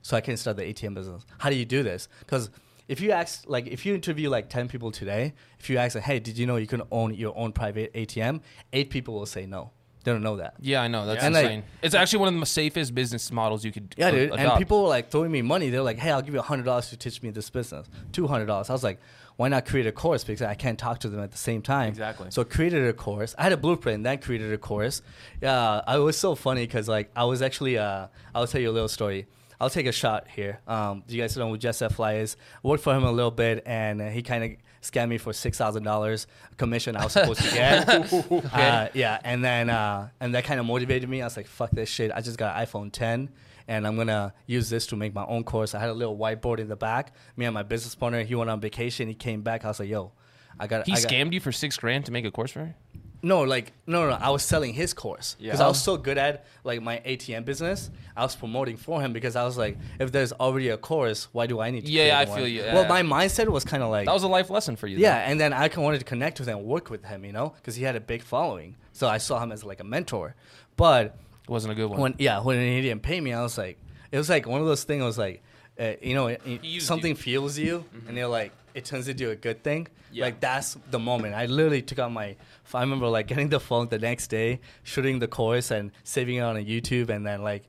[0.03, 2.09] so I can start the ATM business." How do you do this?
[2.21, 2.51] Because
[2.89, 6.05] if you ask, like, if you interview like ten people today, if you ask, like,
[6.05, 8.41] "Hey, did you know you can own your own private ATM?"
[8.73, 9.71] Eight people will say no.
[10.03, 10.55] They don't know that.
[10.61, 11.07] Yeah, I know.
[11.07, 11.63] That's And, like- insane.
[11.83, 14.33] it's actually one of the safest business models you could Yeah, dude.
[14.35, 15.71] And people were like throwing me money.
[15.71, 18.47] They're like, "Hey, I'll give you hundred dollars to teach me this business." Two hundred
[18.47, 18.69] dollars.
[18.69, 19.01] I was like,
[19.37, 21.89] "Why not create a course?" Because I can't talk to them at the same time.
[21.89, 22.29] Exactly.
[22.31, 23.35] So created a course.
[23.39, 25.03] I had a blueprint, and then created a course.
[25.43, 27.79] Yeah, I was so funny because like I was actually.
[27.79, 29.27] Uh, I'll tell you a little story.
[29.61, 30.61] I'll take a shot here.
[30.67, 31.83] Um, you guys know who Jess.
[31.93, 32.37] Fly is?
[32.65, 34.51] I worked for him a little bit, and uh, he kind of
[34.83, 37.89] scammed me for six thousand dollars commission I was supposed to get.
[38.53, 41.23] uh, yeah, and then uh, and that kind of motivated me.
[41.23, 42.11] I was like, "Fuck this shit!
[42.15, 43.31] I just got an iPhone 10,
[43.69, 46.59] and I'm gonna use this to make my own course." I had a little whiteboard
[46.59, 47.15] in the back.
[47.37, 49.09] Me and my business partner, he went on vacation.
[49.09, 49.65] He came back.
[49.65, 50.13] I was like, "Yo,
[50.59, 52.61] I got." he I got, scammed you for six grand to make a course for
[52.61, 52.75] you.
[53.23, 54.11] no, like no, no.
[54.11, 54.17] no.
[54.21, 55.65] I was selling his course because Yeah.
[55.65, 55.93] I was oh.
[55.93, 57.91] so good at like my ATM business.
[58.15, 61.47] I was promoting for him because I was like, if there's already a course, why
[61.47, 61.91] do I need to?
[61.91, 62.37] Yeah, I one?
[62.39, 62.61] feel you.
[62.75, 64.99] Well, my mindset was kind of like That was a life lesson for you.
[64.99, 67.33] yeah, and then I kind of wanted to connect with him, work with him, you
[67.33, 68.77] know, because he had a big following.
[68.93, 70.35] So I saw him as like a mentor.
[70.77, 72.01] But It wasn't a good one.
[72.01, 73.79] when yeah, when he didn't pay me, I was like,
[74.11, 75.03] it was like one of those things.
[75.03, 75.43] I was like,
[75.79, 77.17] uh, you know, it, it- He used something you.
[77.17, 79.87] fuels you, and you're like, it turns into a good thing.
[80.11, 80.25] Yeah.
[80.27, 81.35] Like that's the moment.
[81.35, 82.37] I literally took out my.
[82.73, 86.41] I remember like getting the phone the next day, shooting the course and saving it
[86.41, 87.65] on a YouTube, and then like.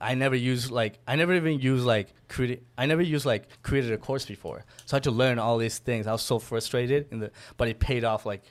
[0.00, 3.90] I never used like I never even used like create I never used like created
[3.92, 6.06] a course before, so I had to learn all these things.
[6.06, 8.42] I was so frustrated, in the but it paid off like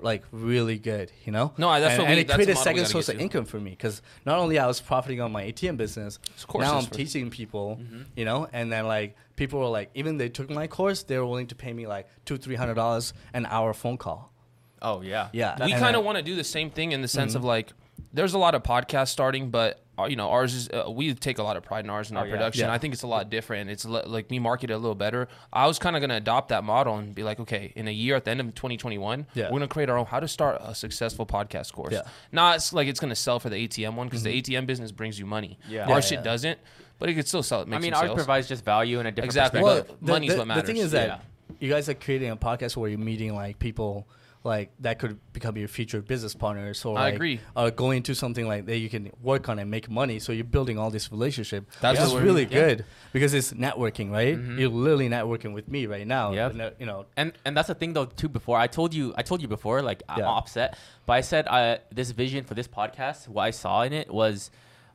[0.00, 1.52] like really good, you know.
[1.58, 3.58] No, that's and, what and we- it that's created a second source of income for
[3.58, 6.18] me because not only I was profiting on my ATM business,
[6.54, 8.02] now I'm teaching people, Mm-hmm.
[8.16, 11.26] you know, and then like people were like, even they took my course, they were
[11.26, 14.32] willing to pay me like two, three hundred dollars an hour phone call.
[14.80, 15.28] Oh yeah.
[15.32, 17.38] Yeah, we kind of want to do the same thing in the sense Mm-hmm.
[17.38, 17.72] of like,
[18.12, 21.38] there's a lot of podcasts starting, but uh, you know, ours is uh, we take
[21.38, 22.32] a lot of pride in ours and Oh, our yeah.
[22.34, 22.66] production.
[22.68, 22.72] Yeah.
[22.72, 23.68] I think it's a lot different.
[23.68, 25.26] It's li- like we market it a little better.
[25.52, 28.14] I was kind of gonna adopt that model and be like, okay, in a year
[28.14, 29.46] at the end of 2021, Yeah.
[29.46, 31.92] we're gonna create our own how to start a successful podcast course.
[31.92, 32.00] Yeah.
[32.00, 32.10] Mm-hmm.
[32.36, 35.18] Not it's like it's gonna sell for the ATM one because the ATM business brings
[35.18, 35.58] you money.
[35.68, 35.84] Yeah.
[35.86, 36.22] our Yeah, shit yeah.
[36.22, 36.58] doesn't,
[37.00, 37.62] but it could still sell.
[37.62, 38.16] It I makes mean, some ours sales.
[38.18, 39.60] provides just value and a different Exactly.
[39.62, 39.96] perspective.
[40.00, 41.18] Well, money's the, what The thing is that Yeah.
[41.58, 44.06] you guys are creating a podcast where you're meeting like people
[44.54, 47.36] like that could become your future business partners or I like, agree.
[47.54, 50.52] or go into something like that you can work on and make money so you're
[50.56, 52.60] building all this relationship That's that's what really yeah.
[52.62, 52.78] good
[53.12, 54.58] because it's networking right Mhm.
[54.60, 56.46] you're literally networking with me right now Yeah.
[56.66, 58.30] Uh, you know And and that's the thing though too.
[58.40, 60.36] Before I told you, I told you before, like I'm Yeah.
[60.38, 60.68] offset,
[61.06, 64.50] but I said uh, this vision for this podcast, what I saw in it was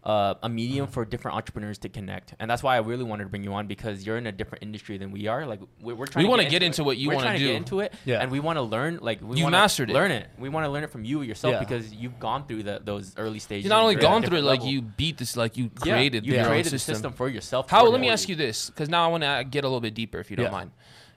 [0.05, 3.29] uh, a medium for different entrepreneurs to connect, and that's why I really wanted to
[3.29, 5.45] bring you on because you're in a different industry than we are.
[5.45, 6.25] Like we're, we're trying.
[6.25, 6.85] We wanna get get into, into it.
[6.85, 7.47] what you trying to do.
[7.47, 8.19] get into it, Yeah.
[8.21, 8.99] and we want to learn.
[9.01, 9.93] Like we You mastered it.
[9.93, 10.27] Learn it.
[10.37, 11.59] We want to learn it from you yourself Yeah.
[11.59, 13.63] because you've gone through the, those early stages.
[13.65, 15.55] You're not only you're at a gone through it, different like you beat this, like
[15.57, 16.91] you Yeah, created you your own created system.
[16.91, 17.69] the system for yourself.
[17.69, 17.87] How?
[17.87, 20.19] Let me ask you this, because now I want to get a little bit deeper,
[20.19, 20.51] if you don't Yeah.
[20.51, 20.71] mind.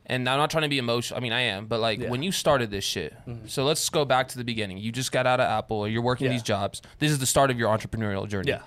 [0.08, 1.18] And I'm not trying to be emotional.
[1.18, 2.10] I mean, I am, but like Yeah.
[2.10, 3.12] when you started this shit.
[3.46, 4.78] So let's go back to the beginning.
[4.78, 6.32] You just got out of Apple, or you're working Yeah.
[6.34, 6.80] these jobs.
[7.00, 8.50] This is the start of your entrepreneurial journey.
[8.50, 8.60] yeah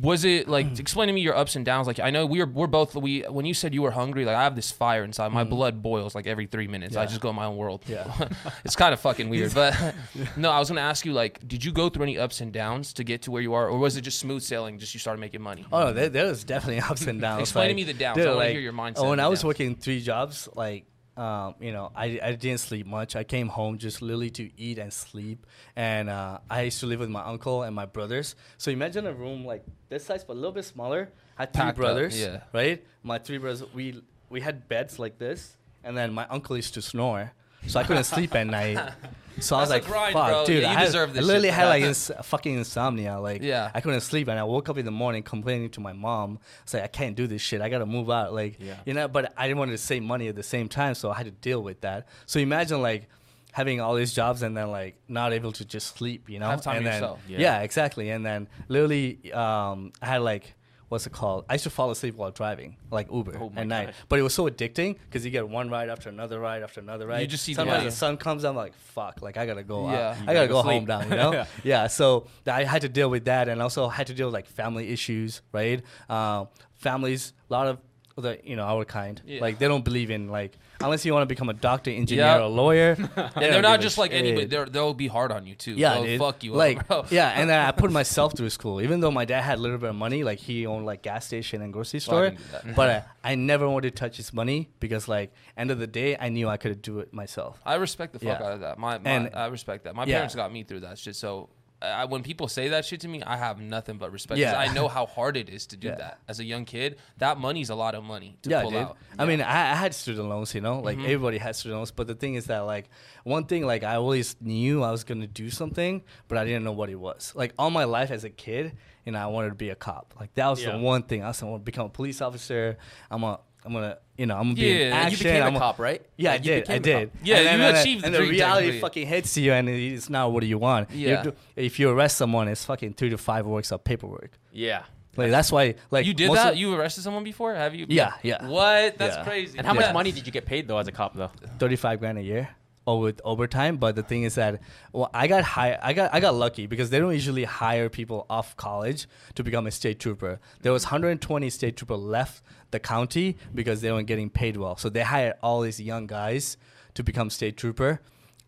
[0.00, 1.86] Was it like explain to me your ups and downs?
[1.86, 4.44] Like I know we're we're both we when you said you were hungry, like I
[4.44, 5.32] have this fire inside.
[5.32, 5.50] My mm-hmm.
[5.50, 6.96] blood boils like every three minutes.
[6.96, 7.82] I just go in my own world.
[7.86, 8.28] Yeah.
[8.64, 9.52] it's kind of fucking weird.
[9.58, 9.94] But
[10.36, 12.92] no, I was gonna ask you like, did you go through any ups and downs
[12.94, 14.78] to get to where you are, or was it just smooth sailing?
[14.78, 15.64] Just you started making money.
[15.72, 17.42] Oh no, there, there was definitely ups and downs.
[17.42, 18.16] Explain to me the downs.
[18.16, 19.44] dude, I wanna like, hear your mindset oh, When I was downs.
[19.46, 20.84] working three jobs, like
[21.18, 23.16] um, you know, I, I didn't sleep much.
[23.16, 25.46] I came home just literally to eat and sleep.
[25.74, 28.36] And uh, I used to live with my uncle and my brothers.
[28.56, 31.10] So imagine a room like this size, but a little bit smaller.
[31.36, 32.40] I had three Packed up, brothers, yeah.
[32.52, 32.84] right?
[33.02, 33.64] My three brothers.
[33.74, 34.00] We
[34.30, 37.32] we had beds like this, and then my uncle used to snore,
[37.66, 38.78] so I couldn't sleep at night.
[39.40, 40.46] So I was like, grind, "Fuck, bro.
[40.46, 41.54] dude!" Yeah, I, you had, deserve this I literally shit.
[41.54, 43.18] had like ins- fucking insomnia.
[43.20, 43.70] Like, Yeah.
[43.74, 46.38] I couldn't sleep, and I woke up in the morning complaining to my mom.
[46.72, 47.60] Like I can't do this shit.
[47.60, 48.32] I gotta move out.
[48.34, 48.76] Like, Yeah.
[48.84, 49.08] you know.
[49.08, 51.32] But I didn't want to save money at the same time, so I had to
[51.32, 52.08] deal with that.
[52.26, 53.08] So imagine like
[53.52, 56.28] having all these jobs and then like not able to just sleep.
[56.28, 57.20] You know, Have time and then, yourself.
[57.28, 57.38] Yeah.
[57.38, 57.60] Yeah.
[57.60, 58.10] exactly.
[58.10, 60.54] And then literally, um, I had like.
[60.88, 61.44] What's it called?
[61.50, 63.92] I used to fall asleep while driving, like Uber Oh at night.
[64.08, 67.06] But it was so addicting because you get one ride after another ride after another
[67.06, 67.20] ride.
[67.20, 67.90] You just see the- Sometimes yeah.
[67.90, 69.90] the sun comes, I'm like, fuck, like I gotta go.
[69.90, 70.16] Yeah.
[70.22, 71.02] I gotta, gotta go, go home now.
[71.02, 71.32] You know?
[71.32, 71.46] Yeah.
[71.62, 71.86] yeah.
[71.88, 74.88] So I had to deal with that, and also had to deal with like family
[74.88, 75.82] issues, right?
[76.08, 76.46] Uh,
[76.76, 77.78] families, a lot of
[78.16, 79.40] the you know our kind, Yeah.
[79.40, 82.38] like they don't believe in like unless you want to become a doctor, engineer, Yeah.
[82.42, 82.96] or lawyer.
[83.16, 84.46] And they're not just like anybody.
[84.46, 85.72] They're, they'll be hard on you too.
[85.72, 86.18] Yeah, They'll dude.
[86.20, 87.04] fuck you like, up, bro.
[87.10, 89.78] yeah, and then I put myself through school, even though my dad had a little
[89.78, 92.30] bit of money, like he owned like gas station and grocery Well, I store.
[92.30, 92.76] can do that.
[92.76, 96.16] but uh, I never wanted to touch his money because, like, end of the day,
[96.18, 97.60] I knew I could do it myself.
[97.66, 98.46] I respect the fuck Yeah.
[98.46, 98.78] out of that.
[98.78, 99.94] My, my And- I respect that.
[99.94, 100.14] My yeah.
[100.16, 101.16] parents got me through that shit.
[101.16, 101.48] So
[101.80, 104.38] I, when people say that shit to me, I have nothing but respect.
[104.40, 104.58] Yeah.
[104.58, 105.94] I know how hard it is to do Yeah.
[105.94, 106.18] that.
[106.26, 108.80] As a young kid, that money's a lot of money to yeah, pull dude.
[108.80, 108.96] out.
[109.18, 110.84] I mean, I, I had student loans, you know, Mm-hmm.
[110.84, 111.92] like everybody has student loans.
[111.92, 112.88] But the thing is that, like,
[113.22, 116.72] one thing, like, I always knew I was gonna do something, but I didn't know
[116.72, 117.32] what it was.
[117.36, 120.14] Like, all my life as a kid, you know, I wanted to be a cop.
[120.18, 121.22] Like, that was the one thing.
[121.22, 122.76] I was want to become a police officer.
[123.10, 125.10] I'm a, I'm gonna, you know, I'm gonna be Yeah, in and you action.
[125.26, 126.02] you became I'm a cop, right?
[126.16, 126.62] Yeah, I did.
[126.62, 127.10] became I a did.
[127.22, 128.80] Yeah, and then, you and then- achieved the And the reality technically.
[128.80, 130.90] fucking hits you, and it's not what do you want.
[130.90, 131.22] You Yeah.
[131.22, 134.30] do- if you arrest someone, it's fucking three to five works of paperwork.
[134.52, 134.84] Yeah.
[135.16, 135.74] Like that's why.
[135.90, 136.52] Like you did that?
[136.52, 137.54] of- you arrested someone before?
[137.54, 137.84] Have you?
[137.88, 138.46] Yeah, yeah.
[138.46, 138.96] What?
[138.96, 139.24] That's Yeah.
[139.24, 139.58] crazy.
[139.58, 139.80] And how Yeah.
[139.80, 141.30] much money did you get paid though as a cop though?
[141.58, 142.48] 35 grand a year
[142.96, 144.60] with overtime but the thing is that
[144.92, 148.24] well i got high i got i got lucky because they don't usually hire people
[148.30, 150.40] off college to become a state trooper.
[150.62, 154.76] There was 120 state trooper left the county because they weren't getting paid well.
[154.76, 156.56] So they hired all these young guys
[156.94, 158.00] to become state trooper.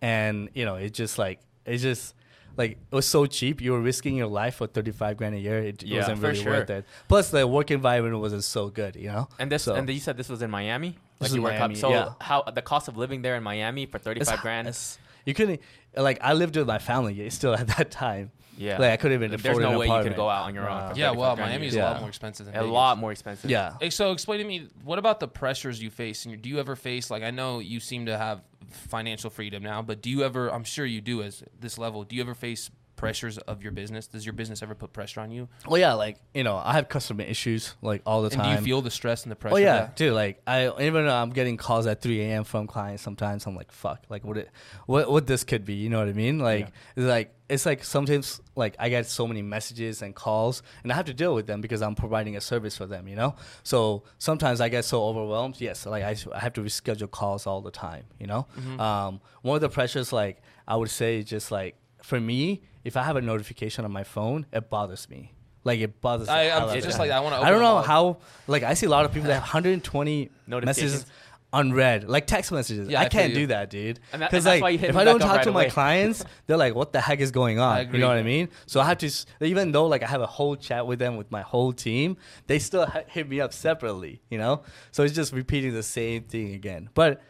[0.03, 2.15] And you know it just like it's just
[2.57, 3.61] like it was so cheap.
[3.61, 5.59] You were risking your life for 35 grand a year.
[5.59, 6.53] It Yeah, wasn't really sure.
[6.53, 6.85] worth it.
[7.09, 9.29] Plus the work environment wasn't so good you know?
[9.39, 10.97] And this So- and you said this was in Miami.
[11.21, 11.61] This Like you is were a cop.
[11.61, 12.13] Miami, So yeah.
[12.21, 14.67] how the cost of living there in Miami for thirty five grand?
[14.69, 15.61] it's- you couldn't
[15.97, 18.33] like I lived with my family still at that time.
[18.57, 18.79] yeah.
[18.79, 20.15] Like I couldn't even There's afford no an way you apartment.
[20.17, 20.77] could go out on your own.
[20.79, 20.93] Wow.
[20.93, 22.73] for yeah, well, grand a Miami's a lot more expensive than a Vegas.
[22.73, 23.51] lot more expensive.
[23.51, 23.75] Yeah.
[23.81, 26.25] Hey, so explain to me, what about the pressures you face?
[26.25, 29.83] And do you ever face like I know you seem to have financial freedom now,
[29.83, 30.49] but do you ever?
[30.51, 32.03] I'm sure you do as this level.
[32.05, 32.71] Do you ever face
[33.01, 34.07] pressures of your business?
[34.07, 35.49] Does your business ever put pressure on you?
[35.67, 38.57] Well, yeah, like you know, I have customer issues like all the And time.
[38.57, 39.55] do you feel the stress and the pressure?
[39.55, 39.97] Oh yeah, that?
[39.97, 40.13] dude.
[40.13, 42.45] Like I even though I'm getting calls at 3 a.m.
[42.45, 43.03] from clients.
[43.03, 44.05] Sometimes I'm like, fuck.
[44.11, 44.51] Like what it,
[44.85, 45.75] what what this could be.
[45.75, 46.39] You know what I mean?
[46.39, 50.93] Like it's like it's like sometimes like I get so many messages and calls, and
[50.93, 53.09] I have to deal with them because I'm providing a service for them.
[53.09, 53.35] You know.
[53.63, 55.59] So sometimes I get so overwhelmed.
[55.59, 58.05] Yes, like I, I have to reschedule calls all the time.
[58.19, 58.47] You know.
[58.59, 58.79] Mm-hmm.
[58.79, 63.03] Um, one of the pressures like I would say just like for me, if I
[63.05, 65.33] have a notification on my phone, it bothers me.
[65.65, 66.27] Like it bothers.
[66.27, 67.05] the I, I'm just me.
[67.05, 68.19] like, I wanna I don't know how.
[68.47, 70.93] Like I see a lot of people that have 120 Notifications.
[70.93, 71.07] messages
[71.53, 72.89] unread, like text messages.
[72.89, 73.97] Yeah, I I can't do that, dude.
[73.97, 75.69] That- Because and that's like, why you hit if I don't talk right to my
[75.69, 78.49] clients, they're like, "What the heck is going on?" You know what I mean?
[78.67, 81.31] So I have to, even though like I have a whole chat with them with
[81.31, 82.17] my whole team,
[82.47, 84.23] they still hit me up separately.
[84.31, 84.63] You know,
[84.93, 86.89] so it's just repeating the same thing again.
[86.95, 87.21] But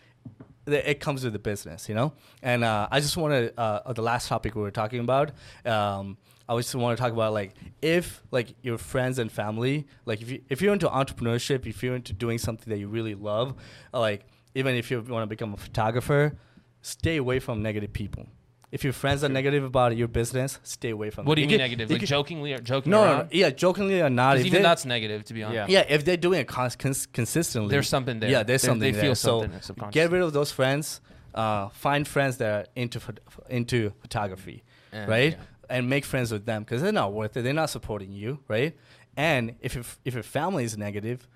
[0.66, 2.12] it comes with the business, you know.
[2.42, 5.33] And uh, I just want to uh, the last topic we were talking about.
[5.64, 6.18] Um,
[6.49, 10.31] I just want to talk about like if like your friends and family, like if
[10.31, 13.55] you if you're into entrepreneurship, if you're into doing something that you really love,
[13.92, 16.37] like even if you want to become a photographer,
[16.83, 18.27] stay away from negative people.
[18.73, 21.25] If your friends are negative about your business, stay away from.
[21.25, 21.29] Them.
[21.29, 21.51] What do them.
[21.51, 21.91] you mean can- negative?
[21.91, 24.39] you Like can- jokingly or joking no, no, no, yeah, jokingly or not.
[24.39, 25.71] even they- that's negative, to be honest.
[25.71, 25.81] Yeah.
[25.81, 28.31] yeah, if they're doing it cons- cons- consistently, There's something there.
[28.31, 29.03] Yeah, there's something they there.
[29.03, 30.01] feel so something subconsciously.
[30.01, 31.01] get rid of those friends.
[31.35, 33.01] Uh, find friends that are into
[33.49, 35.33] into photography, Yeah, right?
[35.33, 35.45] yeah.
[35.77, 37.43] And make friends with them because they're not worth it.
[37.43, 38.77] They're not supporting you, right?
[39.17, 41.29] And if your, if your family is negative,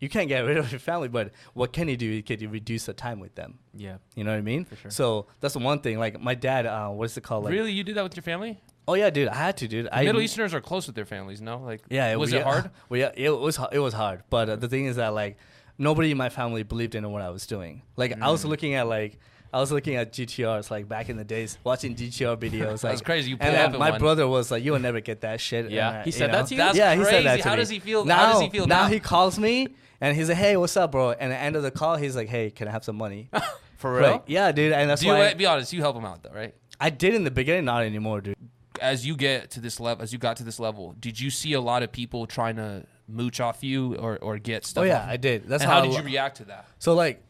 [0.00, 1.08] you can't get rid of your family.
[1.08, 2.06] But what can you do?
[2.06, 3.58] You can reduce the time with them.
[3.74, 3.96] Yeah.
[4.14, 4.64] You know what I mean?
[4.64, 4.90] For sure.
[4.90, 5.98] So that's the one thing.
[5.98, 7.44] Like my dad, uh, what's it called?
[7.44, 8.60] Like, really, you did that with your family?
[8.88, 9.28] Oh yeah, dude.
[9.28, 9.88] I had to, dude.
[9.90, 11.58] I Middle Easterners are close with their families, no?
[11.58, 12.70] Like, yeah, was we- it hard?
[12.88, 14.22] Well, yeah, it was it was hard.
[14.30, 15.38] But uh, the thing is that like
[15.78, 17.82] nobody in my family believed in what I was doing.
[17.96, 18.48] Like I was Mm.
[18.48, 19.18] looking at like
[19.52, 22.70] I was looking at GTRs like back in the days, watching GTR videos.
[22.72, 23.30] Like, That's crazy.
[23.30, 24.00] You and up then my one.
[24.00, 25.88] brother was like, "You will never get that shit." Yeah?
[25.88, 26.38] And, uh, He said know?
[26.38, 26.58] that to you?
[26.58, 27.42] That's yeah, he said that crazy.
[27.42, 27.60] to How me.
[27.60, 28.86] does he feel- Now, how does he feel now?
[28.88, 29.68] he calls me
[30.00, 32.16] and he's like, "Hey, what's up, bro?" And at the end of the call, he's
[32.16, 33.30] like, "Hey, can I have some money?"
[33.76, 34.10] For real?
[34.10, 34.22] Right.
[34.26, 34.72] Yeah, dude.
[34.72, 36.54] And that's Do you, why be honest, you help them out, though, right?
[36.80, 38.36] I did in the beginning, not anymore, dude.
[38.80, 41.52] As you get to this level, as you got to this level, did you see
[41.54, 45.06] a lot of people trying to mooch off you or, or get stuff Oh yeah,
[45.08, 45.46] I did.
[45.48, 46.66] That's and how I did you react to that?
[46.78, 47.22] So like,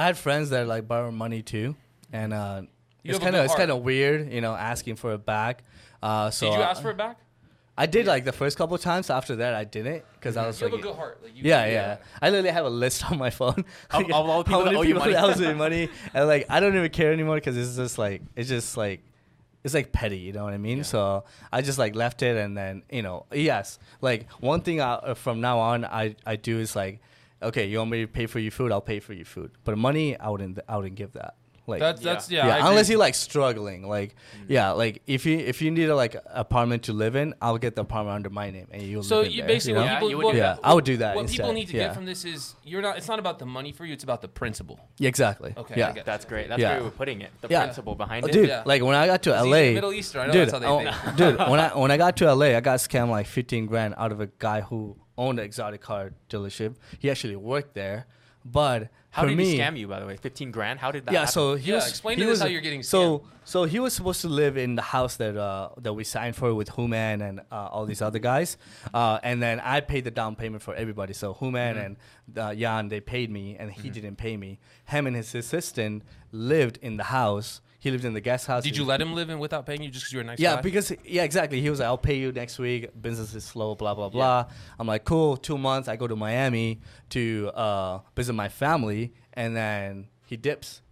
[0.00, 1.76] I had friends that like borrow money too,
[2.10, 2.62] and uh,
[3.04, 5.62] it's kind of it's kind of weird, you know, asking for it back.
[6.02, 7.18] Uh, so Did you uh, ask for it back?
[7.76, 9.10] I did like the first couple of times.
[9.10, 11.20] After that, I didn't because I was You like, have a good heart.
[11.22, 11.96] Like, you, yeah, yeah.
[12.22, 14.64] I literally have a list on my phone Of- of all the how people that
[14.72, 15.12] many owe you money.
[15.12, 18.78] that money, and like I don't even care anymore because it's just like it's just
[18.78, 19.02] like
[19.64, 20.78] it's like petty, you know what I mean?
[20.78, 20.84] Yeah.
[20.84, 24.94] So I just like left it, and then you know, yes, like one thing I,
[24.94, 27.00] uh, from now on I I do is like,
[27.42, 28.72] okay, you want me to pay for your food?
[28.72, 31.34] I'll pay for your food, but money I wouldn't I wouldn't give that.
[31.66, 32.12] Like That's Yeah.
[32.12, 32.46] that's yeah.
[32.46, 32.68] yeah, I agree.
[32.70, 34.46] unless you're like struggling, like mm.
[34.48, 37.76] yeah, like if you if you need a like apartment to live in, I'll get
[37.76, 39.80] the apartment under my name, and you'll So live in you there, basically, you know?
[39.82, 40.60] what Yeah, people, you would what- do Yeah, that.
[40.64, 41.86] I would do that What people need to yeah.
[41.86, 42.96] get from this is you're not.
[42.96, 43.92] It's not about the money for you.
[43.92, 44.80] It's about the principle.
[44.98, 45.54] Yeah, exactly.
[45.56, 45.90] Okay, yeah.
[45.96, 46.48] I That's great.
[46.48, 46.72] That's Yeah.
[46.74, 47.30] where we're putting it.
[47.40, 47.62] The Yeah.
[47.64, 48.32] principle behind Oh, it.
[48.32, 48.62] dude, Yeah.
[48.66, 50.22] like when I got to LA, Middle Eastern.
[50.22, 51.16] I know dude, that's how they oh, think.
[51.16, 54.10] dude, when I when I got to LA, I got scammed like 15 grand out
[54.12, 56.72] of a guy who owned an exotic car dealership.
[56.98, 57.98] He actually worked there,
[58.44, 60.16] but How did me, he scam you, by the way?
[60.16, 60.76] 15 grand?
[60.80, 61.32] How did that yeah, happen?
[61.32, 61.88] so he Yeah, was.
[61.88, 62.84] explain he to us was- how you're getting Scammed.
[62.86, 66.36] So, so he was supposed to live in the house that uh, that we signed
[66.36, 68.56] for with Hooman and uh, all these other guys,
[68.94, 71.12] uh, and then I paid the down payment for everybody.
[71.22, 71.84] So Hooman Mm-hmm.
[71.86, 74.50] and uh, Jan they paid me, and he didn't pay me.
[74.92, 76.02] Him and his assistant
[76.32, 77.60] lived in the house.
[77.80, 78.62] He lived in the guest house.
[78.62, 80.56] Did you let him live in without paying you just because you're a nice Yeah,
[80.56, 80.60] guy?
[80.62, 81.60] because yeah, exactly.
[81.62, 82.90] He was like, "I'll pay you next week.
[83.00, 84.46] Business is slow, blah blah blah."
[84.78, 85.88] I'm like, "Cool." Two months.
[85.88, 90.89] I go to Miami to uh, visit my family, and then he dips, yeah.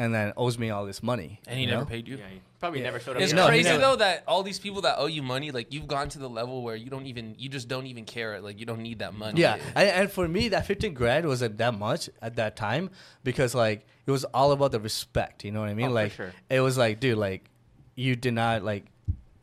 [0.00, 1.40] And then owes me all this money.
[1.46, 1.86] and he you never know?
[1.86, 2.16] paid you.
[2.16, 2.86] Yeah, he probably Yeah.
[2.86, 3.22] never showed up.
[3.22, 5.22] It's in No, your he crazy never- though that all these people that owe you
[5.22, 8.04] money, like you've gone to the level where you don't even, you just don't even
[8.06, 8.40] care.
[8.40, 9.40] Like you don't need that money.
[9.40, 12.90] Yeah, and, and for me, that 15 grand wasn't that much at that time
[13.24, 15.44] because like it was all about the respect.
[15.44, 15.86] You know what I mean?
[15.86, 16.32] Oh, for like sure.
[16.48, 17.44] it was like, dude, like
[17.94, 18.84] you did not like.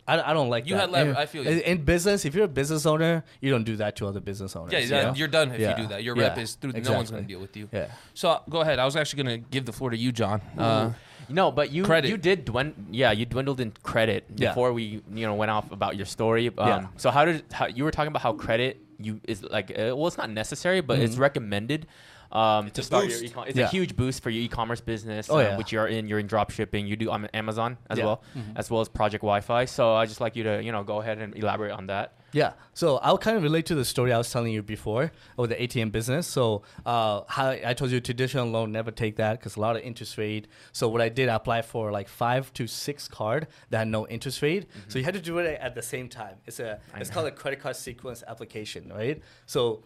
[0.08, 0.82] I, I don't like You that.
[0.82, 1.50] had lever- In- I feel you.
[1.50, 2.24] in, in business.
[2.26, 4.72] If you're a business owner, you don't do that to other business owners.
[4.72, 5.14] Yeah, you know?
[5.16, 5.72] you're done if Yeah.
[5.78, 6.04] you do that.
[6.04, 6.72] Your rep Yeah, is through.
[6.72, 7.12] No one's exactly.
[7.12, 7.70] going to deal with you.
[7.74, 7.88] Yeah.
[8.14, 8.80] So uh, go ahead.
[8.80, 10.42] I was actually going to give the floor to you, John.
[10.58, 10.94] Uh,
[11.30, 12.08] No, but you Credit.
[12.08, 12.76] you did dwindle.
[12.90, 14.50] Yeah, you dwindled in credit Yeah.
[14.52, 16.48] before we you know went off about your story.
[16.48, 16.88] Um, Yeah.
[16.96, 20.08] So how did how, you were talking about how credit you is like uh, well
[20.08, 21.20] it's not necessary but it's Mhm.
[21.28, 21.86] recommended.
[22.32, 23.22] Um, to a start boost.
[23.24, 23.66] your ecom- it's Yeah.
[23.66, 25.58] a huge boost for your e-commerce business, Oh, um, yeah.
[25.58, 26.08] which you're in.
[26.08, 26.86] You're in drop shipping.
[26.88, 28.06] You do on Amazon as Yeah.
[28.06, 28.54] well, Mhm.
[28.58, 29.66] as well as Project Wi-Fi.
[29.66, 32.14] So I just like you to you know go ahead and elaborate on that.
[32.34, 32.52] Yeah.
[32.74, 35.56] So I'll kind of relate to the story I was telling you before with the
[35.64, 36.28] ATM business.
[36.28, 39.82] So uh, how I told you traditional loan, never take that because a lot of
[39.82, 40.48] interest rate.
[40.74, 44.06] So what I did, I applied for like five to six card that had no
[44.10, 44.68] interest rate.
[44.90, 46.36] So you had to do it at the same time.
[46.46, 47.14] It's a I it's know.
[47.14, 49.22] called a credit card sequence application, right?
[49.46, 49.84] So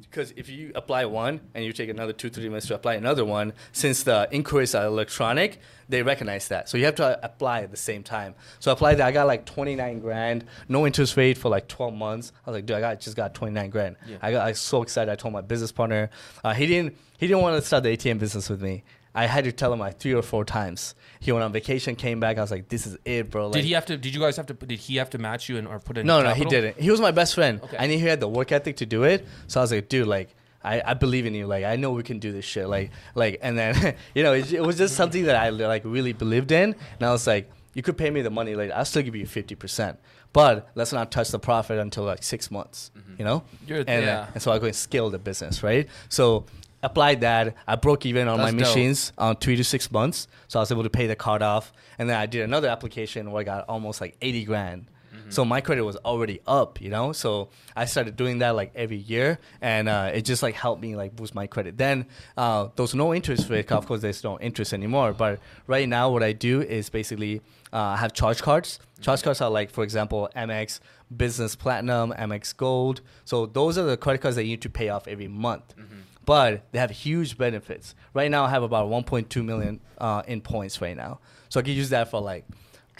[0.00, 3.24] because if you apply one and you take another two three minutes to apply another
[3.24, 6.68] one since the inquiries are electronic they recognize that.
[6.68, 8.36] So you have to apply at the same time.
[8.60, 10.44] So I applied that i got like 29 grand.
[10.68, 12.32] No interest rate for like 12 months.
[12.46, 13.96] I was like dude i got just got 29 grand.
[14.06, 14.18] Yeah.
[14.22, 15.10] i got I was so excited.
[15.10, 16.10] I told my business partner
[16.44, 19.44] uh, he didn't he didn't want to start the atm business with me I had
[19.44, 20.94] to tell him like three or four times.
[21.18, 22.38] He went on vacation, came back.
[22.38, 23.96] I was like, "This is it, bro." Like, did he have to?
[23.96, 24.54] Did you guys have to?
[24.54, 26.06] Did he have to match you and or put in?
[26.06, 26.78] no, no, he didn't.
[26.80, 27.60] He was my best friend.
[27.62, 27.76] Okay.
[27.78, 29.26] I knew he had the work ethic to do it.
[29.48, 31.46] So I was like, dude, like, I, I believe in you.
[31.46, 32.68] Like, I know we can do this shit.
[32.68, 36.12] Like, like, and then, you know, it, it was just something that I like really
[36.12, 36.74] believed in.
[36.98, 38.74] And I was like, you could pay me the money later.
[38.76, 39.98] I'll still give you fifty percent,
[40.32, 42.90] but let's not touch the profit until like six months.
[43.18, 43.42] You know.
[43.66, 45.88] You're- and, uh, and so I go and scale the business, right?
[46.08, 46.46] So
[46.82, 47.54] applied that.
[47.66, 48.60] I broke even on my dope.
[48.60, 51.72] machines on three to six months, so I was able to pay the card off.
[51.98, 54.86] And then I did another application where I got almost like eighty grand.
[55.14, 55.30] Mm-hmm.
[55.30, 57.12] So my credit was already up, you know.
[57.12, 60.96] So I started doing that like every year, and uh, it just like helped me
[60.96, 61.76] like boost my credit.
[61.76, 63.70] Then uh, there's no interest rate.
[63.72, 65.12] Of course, there's no interest anymore.
[65.12, 68.78] But right now, what I do is basically uh, I have charge cards.
[69.00, 70.80] Charge cards are like, for example, Amex
[71.16, 73.00] Business Platinum, Amex Gold.
[73.24, 75.74] So those are the credit cards that you need to pay off every month.
[76.24, 77.94] But they have huge benefits.
[78.14, 81.20] Right now, I have about 1.2 million uh, in points right now.
[81.48, 82.46] So I can use that for like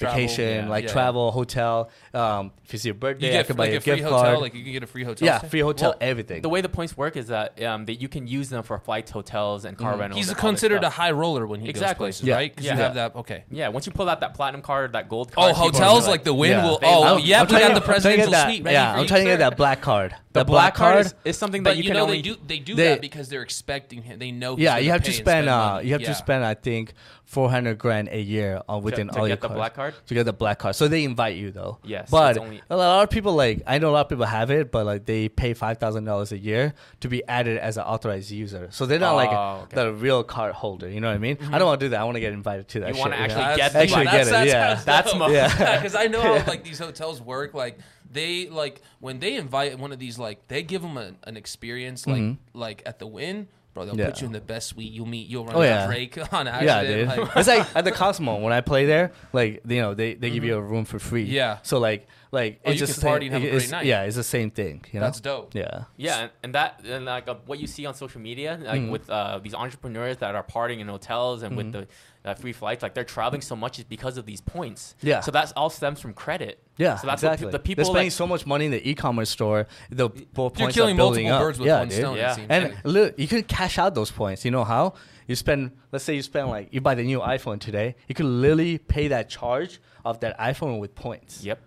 [0.01, 0.93] Travel, vacation, yeah, like yeah.
[0.93, 1.91] travel, hotel.
[2.15, 4.05] Um, if it's your birthday, You I get could like buy a a free gift
[4.09, 4.23] hotel.
[4.23, 4.39] card.
[4.41, 5.27] Like you can get a free hotel.
[5.27, 5.49] yeah, stay?
[5.49, 6.43] free hotel, Well, everything.
[6.43, 9.11] The way the points work is that um, that you can use them for flights,
[9.11, 10.17] hotels, and car rentals.
[10.19, 12.07] He's and all this considered a high roller when he Exactly.
[12.09, 12.35] goes places, Yeah.
[12.35, 12.51] right?
[12.51, 12.75] Because Yeah.
[12.77, 13.17] you have that.
[13.17, 13.45] Okay.
[13.51, 15.55] Yeah, once you pull out that platinum card, that gold Oh, card.
[15.55, 16.65] people are hotels really like the wind Yeah.
[16.65, 16.79] will.
[16.83, 18.65] Oh, I'm- yeah, I'm we trying got the I'm trying presidential suite.
[18.65, 20.15] Yeah, for I'm you, trying to get that black card.
[20.33, 22.59] The black card is, is something that you, you, can know only they do they
[22.61, 24.19] do that because they're expecting him.
[24.21, 24.57] They know.
[24.57, 25.49] Yeah, you have to spend.
[25.49, 26.45] uh, you have to spend.
[26.45, 26.95] I think
[27.31, 29.55] 400 grand a year on within to all your the cards.
[29.57, 29.95] black card?
[30.09, 31.79] To get the black card, so they invite you though.
[31.85, 34.51] Yes, but only- a lot of people like I know a lot of people have
[34.51, 37.85] it, but like they pay five thousand dollars a year to be added as an
[37.85, 38.67] authorized user.
[38.73, 39.77] So they're not like Oh, okay.
[39.77, 40.89] the real card holder.
[40.89, 41.37] You know what I mean?
[41.37, 41.55] Mm-hmm.
[41.55, 42.01] I don't want to do that.
[42.01, 42.89] I want to get invited to that.
[42.89, 43.57] You shit, wanna actually know?
[43.57, 44.31] get the actually black- get it.
[44.31, 45.19] that's, yeah, That's, That's dope.
[45.21, 45.77] mo- Yeah.
[45.77, 47.55] because I know how like these hotels work.
[47.55, 47.79] Like
[48.11, 52.09] they like when they invite one of these like they give them a, an experience
[52.09, 52.59] like mm-hmm.
[52.59, 53.47] like at the Wynn.
[53.81, 54.01] Bro, they'll Mm-hmm.
[54.01, 54.11] Yeah.
[54.11, 54.93] put you in the best suite.
[54.93, 55.29] You'll meet.
[55.29, 55.87] You'll run Oh, into yeah.
[55.87, 57.11] Drake on yeah, accident.
[57.11, 57.19] dude.
[57.19, 59.13] like- it's like at the Cosmo when I play there.
[59.33, 61.25] Like you know, they, they give you a room for free.
[61.25, 61.33] Mm-hmm.
[61.35, 61.59] Yeah.
[61.63, 63.87] So like like Oh, it's you just can party and have a it's- great night.
[63.87, 64.85] Yeah, it's the same thing.
[64.93, 65.07] You know?
[65.07, 65.55] That's dope.
[65.55, 65.85] Yeah.
[65.97, 68.91] Yeah, and, and that and like uh, what you see on social media, like Mm-hmm.
[68.91, 71.87] with uh, these entrepreneurs that are partying in hotels and with the
[72.25, 74.95] uh, free flights, like they're traveling so much is because of these points.
[75.03, 75.21] Yeah.
[75.21, 76.63] So that's all stems from credit.
[76.77, 77.47] Yeah, So that's exactly.
[77.47, 79.67] what pe- the They're people spending like, so much money in the e-commerce store.
[79.91, 81.49] The po- You're points killing are building multiple up.
[81.49, 81.99] birds with yeah, one dude.
[81.99, 82.17] stone.
[82.17, 82.33] Yeah.
[82.33, 82.47] It seems.
[82.51, 84.45] And li- you can cash out those points.
[84.47, 84.95] You know how?
[85.27, 88.41] You spend, let's say you spend like, you buy the new iPhone today, you can
[88.41, 91.45] literally pay that charge of that iPhone with points.
[91.45, 91.61] Yep.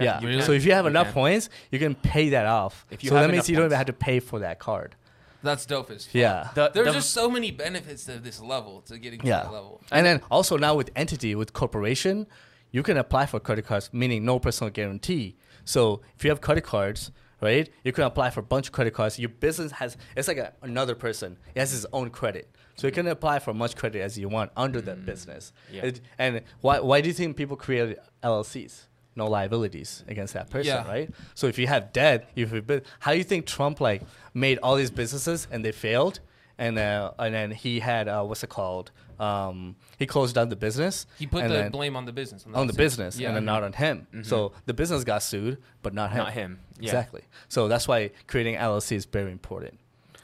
[0.00, 0.20] Yeah.
[0.20, 0.42] you Really?
[0.42, 1.14] So if you have You enough can.
[1.14, 2.86] points, you can pay that off.
[2.90, 4.96] If you so that means you don't even have to pay for that card.
[5.42, 6.14] That's dope as fuck.
[6.14, 6.48] Yeah.
[6.54, 9.42] The- There's the- just so many benefits to this level to getting to yeah.
[9.42, 9.82] that level.
[9.90, 12.26] And then also now with entity, with corporation,
[12.70, 15.36] you can apply for credit cards, meaning no personal guarantee.
[15.64, 18.94] So if you have credit cards, right, you can apply for a bunch of credit
[18.94, 19.18] cards.
[19.18, 21.38] Your business has, it's like a, another person.
[21.54, 22.48] It has his own credit.
[22.76, 25.06] So you can apply for as much credit as you want under that mm.
[25.06, 25.52] business.
[25.70, 25.86] Yeah.
[25.86, 28.86] It- and why, why do you think people create LLCs?
[29.14, 30.88] No liabilities against that person, Yeah.
[30.88, 31.10] right?
[31.34, 34.02] So if you have debt, if you bu- how do you think Trump like
[34.34, 36.20] made all these businesses and they failed,
[36.58, 38.90] and uh, and then he had uh, what's it called?
[39.20, 41.06] Um, he closed down the business.
[41.18, 42.44] He put and the then- blame on the business.
[42.52, 43.28] on the business Yeah.
[43.28, 44.06] and then not on him.
[44.24, 46.18] So the business got sued, but not him.
[46.18, 46.58] Not him.
[46.80, 46.84] Yeah.
[46.86, 47.22] Exactly.
[47.48, 49.78] So that's why creating LLC is very important.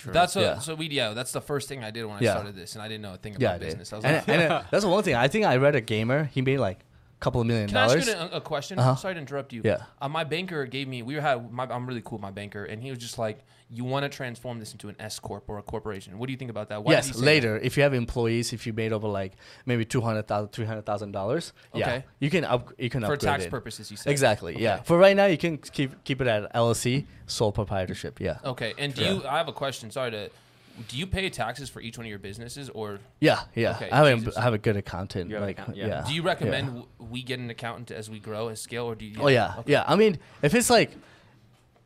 [0.06, 0.58] That's what, Yeah.
[0.60, 1.12] so we yeah.
[1.12, 2.32] That's the first thing I did when I Yeah.
[2.32, 3.92] started this, and I didn't know a thing about Yeah, business.
[3.92, 5.14] I was and, like, and, that's the one thing.
[5.16, 6.24] I think I read a gamer.
[6.24, 6.87] He made like a
[7.20, 8.78] couple of million Can I ask you a, a question?
[8.78, 8.94] Uh-huh.
[8.96, 9.62] Sorry to interrupt you.
[9.64, 9.82] Yeah.
[10.00, 11.02] Uh, my banker gave me.
[11.02, 11.52] We had.
[11.52, 12.18] My, I'm really cool.
[12.18, 14.96] with My banker, and he was just like, "You want to transform this into an
[14.98, 16.18] S corp or a corporation?
[16.18, 16.84] What do you think about that?
[16.84, 19.32] Why yes, later if you have employees, if you made over like
[19.66, 22.04] maybe two hundred thousand, three hundred thousand dollars, yeah, Okay.
[22.20, 23.08] you can up, you can that?
[23.08, 23.50] for tax it.
[23.50, 23.90] purposes?
[23.90, 24.60] You said Exactly.
[24.60, 24.82] Yeah.
[24.82, 28.20] For right now, you can keep keep it at LLC, sole proprietorship.
[28.20, 28.38] Yeah.
[28.44, 28.74] Okay.
[28.78, 29.12] And do Yeah.
[29.14, 29.26] you?
[29.26, 29.90] I have a question.
[29.90, 30.30] Sorry to.
[30.88, 33.40] Do you pay taxes for each one of your businesses, or Yeah.
[33.54, 33.76] Yeah.
[33.76, 34.36] Okay, I have a, Jesus.
[34.36, 35.30] I have a good accountant.
[35.30, 35.86] You like account- yeah.
[35.86, 36.04] yeah.
[36.06, 39.04] do you recommend w we get an accountant as we grow, as scale, or do
[39.04, 39.16] you?
[39.20, 39.84] Oh yeah, yeah.
[39.86, 40.92] I mean, if it's like,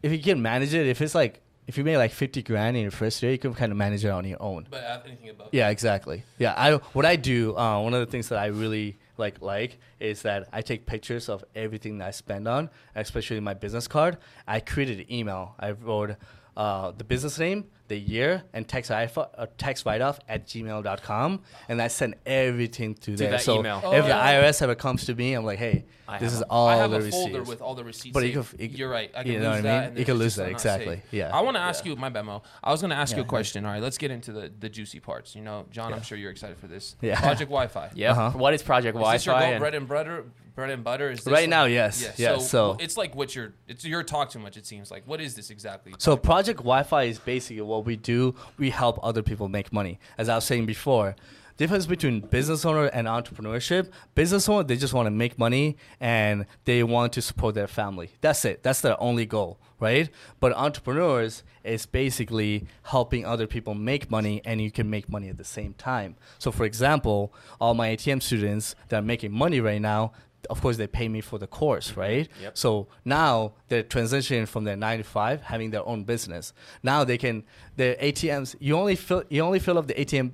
[0.03, 2.83] if you can manage it, if it's like, if you made like fifty grand in
[2.83, 4.67] your first year, you can kind of manage it on your own.
[4.71, 5.49] But uh, anything above.
[5.53, 6.25] Yeah, exactly.
[6.39, 7.57] Yeah, I what I do.
[7.57, 11.29] Uh, one of the things that I really like like is that I take pictures
[11.29, 14.19] of everything that I spend on, especially my business card.
[14.47, 15.55] I created an email.
[15.59, 16.17] I wrote
[16.57, 21.41] uh, the business name, the year, and text write uh, text write off at gmail.com,
[21.69, 23.31] and I send everything to, there.
[23.33, 23.81] that so email.
[23.85, 24.41] Oh, if yeah.
[24.41, 26.67] the IRS ever comes to me, I'm like, hey, I this have is a- all
[26.69, 28.15] I have the a folder with all the receipts.
[28.15, 28.51] But you saved.
[28.59, 29.11] can- you- You're right.
[29.15, 29.79] I can you lose know what I that.
[29.81, 29.89] mean?
[29.91, 30.97] and You it's can lose that, exactly.
[30.97, 31.07] saved.
[31.13, 31.37] Yeah.
[31.37, 31.91] I want to ask Yeah.
[31.93, 32.43] you my memo.
[32.65, 33.65] I was going to ask you a question.
[33.67, 35.35] All right, let's get into the, the juicy parts.
[35.37, 36.97] You know, John, I'm sure you're excited for this.
[37.01, 37.21] Yeah.
[37.21, 37.91] Project Wi-Fi.
[37.95, 38.13] Yeah.
[38.13, 38.31] Uh-huh.
[38.39, 39.53] What is Project Is this your Wi-Fi?
[39.55, 40.25] and- bread and butter?
[40.55, 42.03] Bread and butter is this Right like- now, yes.
[42.03, 42.33] Yeah.
[42.33, 43.55] Yeah, so- it's like what you're.
[43.69, 44.57] It's your talk too much.
[44.57, 45.07] It seems like.
[45.07, 45.94] What is this exactly?
[45.98, 48.35] So Project Wi-Fi is basically what we do.
[48.59, 49.98] We help other people make money.
[50.19, 51.17] As I was saying before,
[51.57, 53.90] difference between business owner and entrepreneurship.
[54.15, 58.11] Business owner, they just want to make money and they want to support their family.
[58.21, 58.63] That's it.
[58.63, 60.11] That's their only goal, right?
[60.40, 65.38] But entrepreneurs is basically helping other people make money and you can make money at
[65.38, 66.17] the same time.
[66.38, 70.13] So for example, all my ATM students that are making money right now,
[70.51, 72.29] of course they pay me for the course, right?
[72.43, 72.57] Yep.
[72.59, 76.53] So now they're transitioning from their nine to five, having their own business.
[76.83, 77.45] Now they can
[77.77, 78.57] their ATMs.
[78.61, 80.33] You only fill you only fill up the ATM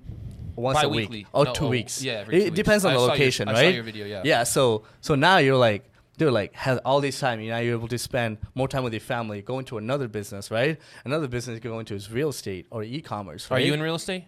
[0.57, 2.03] once a week or No, two oh, weeks.
[2.03, 2.57] yeah, every it two weeks.
[2.57, 3.75] depends on I the your- location, I saw right?
[3.75, 4.23] your video, yeah.
[4.25, 4.43] Yeah.
[4.45, 5.85] So so now you're like.
[6.17, 8.93] Dude, like has all this time, you know, you're able to spend more time with
[8.93, 10.77] your family, go into another business, right?
[11.05, 13.49] Another business you can go into is real estate or e-commerce.
[13.53, 14.25] Are you in real estate?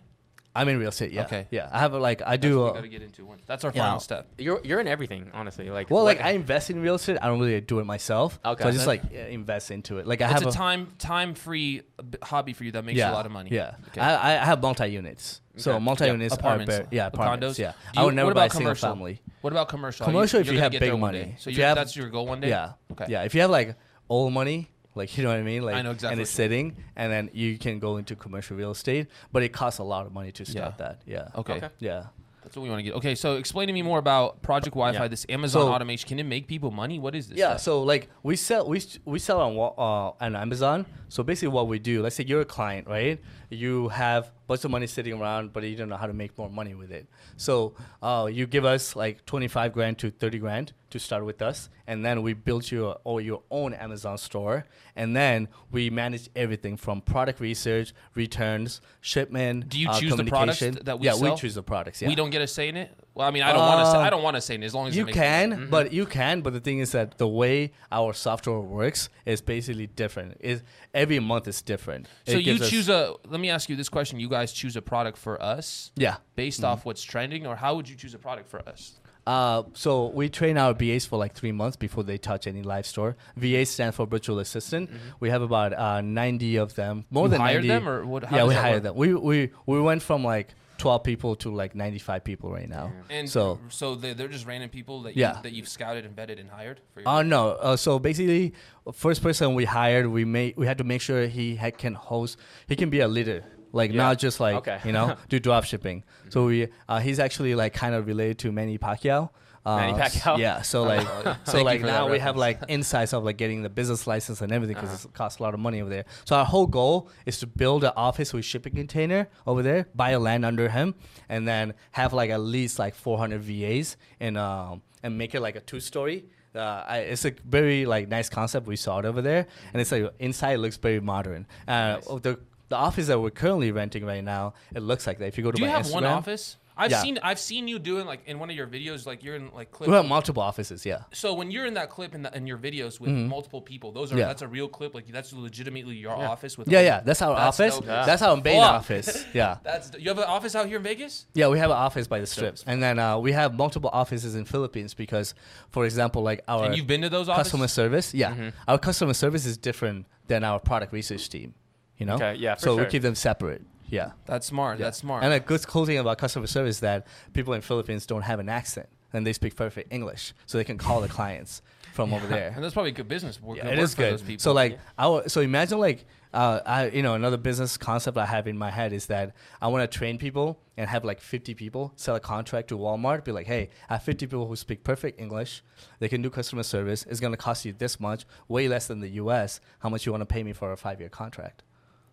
[0.55, 1.13] I'm in real estate.
[1.13, 1.23] Yeah.
[1.27, 1.47] Okay.
[1.53, 2.59] Yeah, I have a, like I That's do.
[2.59, 3.25] what we uh, gotta get into.
[3.25, 3.39] One.
[3.47, 3.83] That's our Yeah.
[3.85, 4.27] final step.
[4.37, 5.71] You're you're in everything, honestly.
[5.71, 7.19] Like Well, what- like I invest in real estate.
[7.23, 8.41] I don't really do it myself.
[8.45, 8.63] Okay.
[8.65, 10.07] So I just like yeah, invest into it.
[10.09, 11.83] Like I It's have a time time free
[12.23, 13.51] hobby for you that makes yeah, you a lot of money.
[13.53, 13.75] Yeah.
[13.91, 14.01] Okay.
[14.01, 15.41] I, I have multi units.
[15.57, 15.85] So Okay.
[15.85, 16.89] multi Yeah, units are apartments, better.
[16.91, 17.59] Yeah, apartments.
[17.59, 17.63] condos.
[17.63, 17.73] Yeah.
[17.93, 18.89] Do I would never what buy a about single commercial?
[18.89, 19.23] family.
[19.43, 20.05] What about commercial?
[20.05, 21.19] Commercial, if you're you have big there one money.
[21.25, 21.35] day.
[21.39, 22.49] So If you you have- that's your goal one day.
[22.49, 22.73] Yeah.
[22.93, 23.07] Okay.
[23.09, 23.23] Yeah.
[23.23, 23.77] If you have like
[24.09, 24.69] old money,
[25.01, 27.31] like you know what I mean, like I know exactly and it's sitting, and then
[27.33, 30.45] you can go into commercial real estate, but it costs a lot of money to
[30.45, 30.85] start Yeah.
[30.87, 31.03] that.
[31.07, 31.41] Yeah.
[31.41, 31.55] Okay.
[31.55, 31.69] Okay.
[31.81, 32.05] Yeah.
[32.43, 32.95] That's what we want to get.
[32.95, 35.03] Okay, so explain to me more about Project Wi-Fi.
[35.03, 35.09] Yeah.
[35.09, 36.09] This Amazon So- automation.
[36.09, 36.99] Can it make people money?
[36.99, 37.37] What is this?
[37.39, 37.61] Yeah, stuff?
[37.61, 40.87] so like we sell we we sell on uh, on Amazon.
[41.09, 43.21] So basically, what we do, let's say you're a client, right?
[43.51, 46.51] You have bunch of money sitting around, but you don't know how to make more
[46.51, 47.07] money with it.
[47.37, 51.41] So uh, you give us like twenty five grand to thirty grand to start with
[51.41, 55.89] us, and then we build you a, or your own Amazon store, and then we
[55.89, 59.69] manage everything from product research, returns, shipment.
[59.69, 61.31] Do you uh, choose the products that we yeah, sell?
[61.31, 62.03] we choose the products.
[62.03, 62.09] Yeah.
[62.09, 62.91] we don't get a say in it.
[63.21, 63.91] Well, I mean, I don't want to.
[63.93, 66.41] Say, Uh, I don't want to say as long as You can, but you can.
[66.41, 70.39] But the thing is that the way our software works is basically different.
[70.41, 70.63] Is
[70.95, 72.07] every month is different.
[72.27, 73.15] So It you choose a.
[73.29, 76.17] Let me ask you this question: You guys choose a product for us yeah.
[76.35, 76.71] based Mm-hmm.
[76.71, 78.81] off what's trending, or how would you choose a product for us?
[79.27, 82.87] Uh, so we train our VAs for like three months before they touch any live
[82.87, 83.17] store.
[83.37, 84.89] VA stands for virtual assistant.
[85.21, 87.05] We have about uh, ninety of them.
[87.11, 87.33] More Mm-hmm.
[87.33, 87.69] You than hired 90.
[87.69, 88.23] them, or what?
[88.33, 88.83] Yeah, we hired work?
[88.85, 88.97] them.
[88.97, 90.49] We we we went from like
[90.81, 92.93] twelve people to like ninety five people right now.
[93.11, 95.41] And so so they, they're just random people that you, Yeah.
[95.43, 96.81] that you've scouted and vetted and hired.
[96.95, 97.43] For your Uh, no.
[97.51, 98.55] Uh, so basically,
[98.93, 102.39] first person we hired, we made we had to make sure he had, can host.
[102.67, 103.99] He can be a leader, like Yeah.
[104.05, 104.79] not just like Okay.
[104.85, 106.03] you know do drop shipping.
[106.31, 109.31] So we uh, he's actually like kind of related to Manny Pacquiao.
[109.67, 110.39] Uh, Manny Pacquiao?
[110.39, 110.63] Yeah.
[110.63, 111.07] So like
[111.45, 114.75] so like now we have like insights of like getting the business license and everything
[114.75, 115.09] because Uh-huh.
[115.09, 116.05] it costs a lot of money over there.
[116.25, 120.11] So our whole goal is to build an office with shipping container over there, buy
[120.11, 120.95] a land under him,
[121.29, 125.57] and then have like at least like 400 VAs and um and make it like
[125.57, 126.25] a two story.
[126.55, 129.93] Uh, I, it's a very like nice concept we saw it over there, and it's
[129.93, 131.47] like inside it looks very modern.
[131.69, 132.05] Uh, Nice.
[132.23, 132.41] the
[132.71, 135.27] the office that we're currently renting right now, it looks like that.
[135.27, 136.57] If you go to Do you my have Instagram, one office?
[136.81, 137.03] I've Yeah.
[137.03, 139.71] seen I've seen you doing like in one of your videos, like you're in like
[139.71, 139.89] clip.
[139.91, 140.87] we have multiple offices.
[140.87, 141.03] Yeah.
[141.13, 144.11] so when you're in that clip in, the, in your videos with multiple people, those
[144.11, 144.21] are Mm-hmm.
[144.21, 144.27] Yeah.
[144.29, 144.95] that's a real clip.
[144.95, 146.31] Like that's legitimately your Yeah.
[146.31, 146.69] office with.
[146.69, 147.75] Yeah, all- yeah, that's our That's office.
[147.77, 147.87] dope.
[147.87, 148.07] Yeah.
[148.07, 148.73] That's our main Fuck.
[148.75, 149.25] office.
[149.35, 149.59] Yeah.
[149.63, 151.27] That's you have an office out here in Vegas.
[151.35, 154.35] Yeah, we have an office by the strip, and then uh, we have multiple offices
[154.35, 155.35] in Philippines because,
[155.69, 157.53] for example, like our and you've been to those offices.
[157.53, 158.53] customer service, yeah, Mhm.
[158.67, 161.55] our customer service is different than our product research team.
[161.99, 163.63] You know, Okay, yeah, for so we keep them separate.
[163.91, 164.79] Yeah, That's smart.
[164.79, 164.87] yeah.
[164.87, 165.25] That's smart.
[165.25, 168.39] And a good cool thing about customer service is that people in Philippines don't have
[168.41, 171.63] an accent and they speak perfect English, so they can call the clients
[171.93, 172.53] from over there.
[172.55, 173.43] and that's probably good business.
[173.43, 174.13] Work, Yeah, it is for good.
[174.13, 174.41] Those people.
[174.41, 178.47] So like, our so imagine like, uh, I you know another business concept I have
[178.47, 181.93] in my head is that I want to train people and have like 50 people
[181.97, 183.25] sell a contract to Walmart.
[183.25, 185.63] Be like, hey, I have 50 people who speak perfect English.
[185.99, 187.05] They can do customer service.
[187.11, 189.61] It's gonna cost you this much, way less than the U.S.
[189.81, 191.65] How much you want to pay me for a five-year contract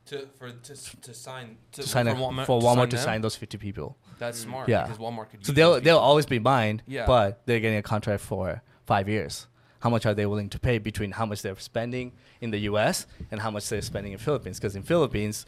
[0.08, 3.06] to for to, to sign to, to sign for a, Walmart, for Walmart to them?
[3.06, 3.98] sign those 50 people?
[4.20, 4.68] That's smart.
[4.70, 4.84] Yeah.
[4.84, 5.46] because Walmart could.
[5.46, 6.82] So they'll they'll always be mine.
[6.88, 7.06] Yeah.
[7.06, 9.48] But they're getting a contract for five years.
[9.80, 13.06] How much are they willing to pay between how much they're spending in the U.S.
[13.32, 14.58] and how much they're spending in Philippines?
[14.60, 15.46] Because in Philippines,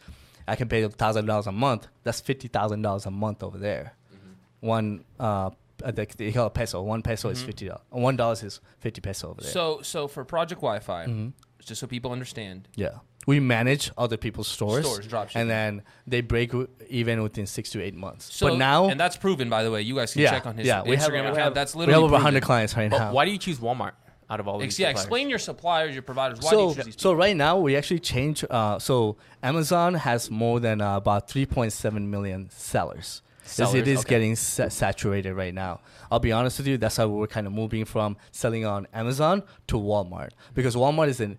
[0.48, 1.88] I can pay thousand dollars a month.
[2.04, 3.94] That's fifty thousand dollars a month over there.
[4.14, 4.68] Mm-hmm.
[4.68, 5.50] One uh,
[5.84, 6.82] they, they call it peso.
[6.84, 7.46] One peso is Mhm.
[7.46, 7.82] fifty dollars.
[7.90, 9.52] One dollar is fifty peso over there.
[9.52, 11.34] So so for Project Wi-Fi, Mhm.
[11.64, 15.36] Just so people understand, yeah, we manage other people's stores, Stores, dropshipping.
[15.36, 16.52] and then they break
[16.90, 18.34] even within six to eight months.
[18.34, 19.82] so but now, and that's proven by the way.
[19.82, 21.38] You guys can yeah, check on his yeah, we have, Instagram we account.
[21.38, 22.22] have, that's we have over proven.
[22.22, 23.12] hundred clients right But now.
[23.14, 23.92] why do you choose Walmart
[24.32, 24.80] out of all Ex- these?
[24.80, 25.04] yeah, suppliers?
[25.06, 26.40] explain your suppliers, your providers.
[26.42, 29.96] Why do you so choose these so right now we actually change uh, so amazon
[29.96, 34.10] has more than uh, about 3.7 million sellers, As Sellers, it is okay.
[34.10, 35.80] getting sa- saturated right now
[36.12, 39.44] i'll be honest with you that's how we're kind of moving from selling on amazon
[39.68, 41.38] to walmart because walmart is in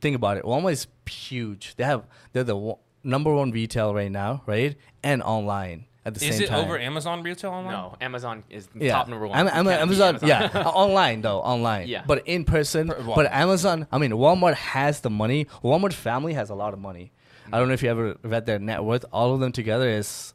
[0.00, 4.10] think about it walmart is huge they have they're the wa- number one retail right
[4.10, 6.58] now right and online at the Is same time.
[6.60, 7.72] Is it over Amazon retail online?
[7.74, 8.92] No, Amazon is yeah.
[8.92, 9.38] top number one.
[9.38, 11.88] Am- You Am- can't Amazon, yeah, online though, online.
[11.88, 12.04] Yeah.
[12.06, 15.44] But in person, Per- but Amazon, I mean, Walmart has the money.
[15.62, 17.12] Walmart family has a lot of money.
[17.52, 19.04] I don't know if you ever read their net worth.
[19.12, 20.32] All of them together is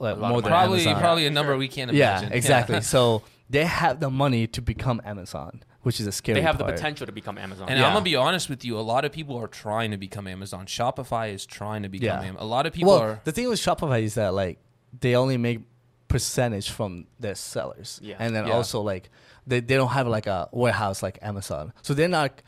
[0.00, 0.50] like lot more than.
[0.50, 1.00] Probably Amazon.
[1.00, 1.98] probably a number we can't imagine.
[1.98, 2.32] yeah, imagine.
[2.36, 2.80] exactly.
[2.80, 6.34] so they have the money to become Amazon, which is a scary.
[6.40, 7.68] They have the potential to become Amazon.
[7.68, 7.86] And Yeah.
[7.86, 8.78] I'm gonna be honest with you.
[8.78, 10.66] A lot of people are trying to become Amazon.
[10.66, 12.28] Shopify is trying to become Yeah.
[12.28, 13.20] Am- A lot of people well, are.
[13.24, 14.58] the thing with Shopify is that like
[15.00, 15.60] they only make
[16.08, 18.16] percentage from their sellers, Yeah.
[18.18, 18.54] and then Yeah.
[18.54, 19.10] also like
[19.46, 22.42] they, they don't have like a warehouse like Amazon, so they're not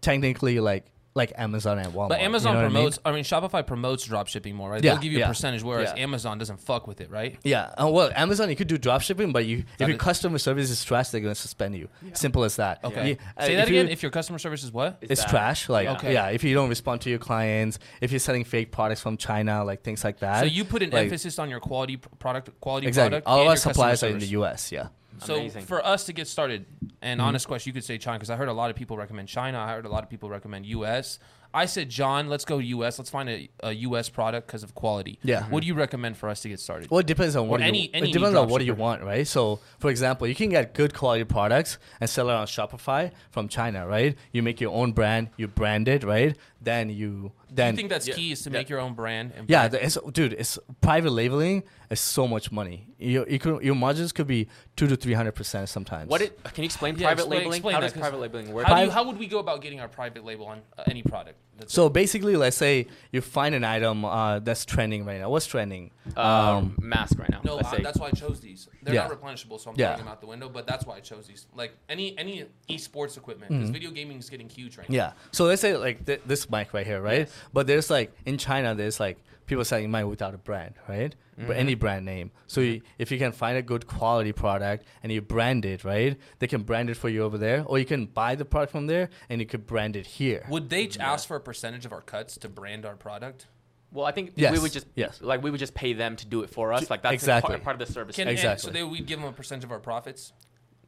[0.00, 0.86] technically like
[1.16, 2.10] like Amazon and Walmart.
[2.10, 2.74] But you Amazon know what I mean?
[2.74, 2.98] promotes.
[3.04, 3.24] I mean?
[3.24, 4.84] Shopify promotes drop shipping more, right?
[4.84, 6.02] Yeah, They'll give you yeah, a percentage, whereas yeah.
[6.02, 7.36] Amazon doesn't fuck with it, right?
[7.42, 10.38] Yeah, uh, well, Amazon you could do drop shipping, but you if your is- customer
[10.38, 11.88] service is trash, they're gonna suspend you.
[12.12, 12.84] Simple as that.
[12.84, 13.08] Okay.
[13.10, 13.90] You- uh, Say if that you- again.
[13.92, 14.98] If your customer service is what?
[15.00, 15.68] It's it's trash.
[15.68, 16.12] Like, Okay.
[16.12, 19.64] yeah, if you don't respond to your clients, if you're selling fake products from China,
[19.64, 20.40] like things like that.
[20.40, 23.10] So you put an like- emphasis on your quality product, quality exactly.
[23.22, 23.26] product.
[23.26, 24.26] All of our customer suppliers are in the.
[24.26, 24.70] U.S.
[24.70, 24.88] Yeah.
[25.18, 25.64] So Amazing.
[25.64, 26.66] for us to get started,
[27.02, 27.28] and Mm-hmm.
[27.28, 29.58] honest question, you could say China because I heard a lot of people recommend China.
[29.58, 31.18] I heard a lot of people recommend U.S.
[31.54, 32.98] I said, John, let's go U.S.
[32.98, 34.10] Let's find a, a U.S.
[34.10, 35.18] product because of quality.
[35.22, 35.44] Yeah.
[35.44, 36.90] What do you recommend for us to get started?
[36.90, 39.02] Well, it depends on what Or you, any- any it depends on what you want,
[39.02, 39.26] right?
[39.26, 43.48] So, for example, you can get good quality products and sell it on Shopify from
[43.48, 44.16] China, right?
[44.32, 46.36] You make your own brand, you brand it, right?
[46.66, 48.58] Then you do then you think that's yeah, key is to yeah.
[48.58, 49.32] make your own brand?
[49.36, 52.88] And yeah, brand- it's, dude, it's private labeling is so much money.
[52.98, 56.10] Your you could, your margins could be two to three hundred percent sometimes.
[56.10, 57.56] What it, can you explain Yeah, private explain- labeling?
[57.58, 58.66] explain How that, does 'cause private labeling work?
[58.66, 61.02] how, do you, how would we go about getting our private label on uh, any
[61.04, 61.38] product?
[61.58, 65.30] That's So basically, let's say you find an item uh, that's trending right now.
[65.30, 65.90] What's trending?
[66.16, 67.40] um, mask right now.
[67.44, 67.82] No, let's I, say.
[67.82, 68.68] that's why I chose these.
[68.82, 69.08] They're Yeah.
[69.08, 69.86] not replenishable, so I'm Yeah.
[69.88, 70.48] throwing them out the window.
[70.48, 71.46] But that's why I chose these.
[71.54, 74.92] Like any any esports equipment, because video gaming is getting huge right now.
[74.94, 75.16] Mm-hmm.
[75.16, 75.30] Yeah.
[75.32, 77.20] So let's say like th- this mic right here, right?
[77.20, 77.32] Yes.
[77.52, 81.14] But there's like in China, there's like people selling mic without a brand, right?
[81.38, 81.48] Mm-hmm.
[81.48, 82.30] But any brand name.
[82.46, 86.16] So you, if you can find a good quality product and you brand it, right?
[86.38, 88.86] They can brand it for you over there, or you can buy the product from
[88.86, 90.46] there and you could brand it here.
[90.48, 93.48] Would they ch- ask for a percentage of our cuts to brand our product?
[93.92, 95.20] well, I think we would just yes.
[95.22, 96.90] like we would just pay them to do it for us.
[96.90, 97.52] Like that's Exactly.
[97.54, 98.16] part, part of the service.
[98.16, 98.30] Can, fee.
[98.30, 98.68] and Exactly.
[98.68, 100.32] so they would give them a percentage of our profits.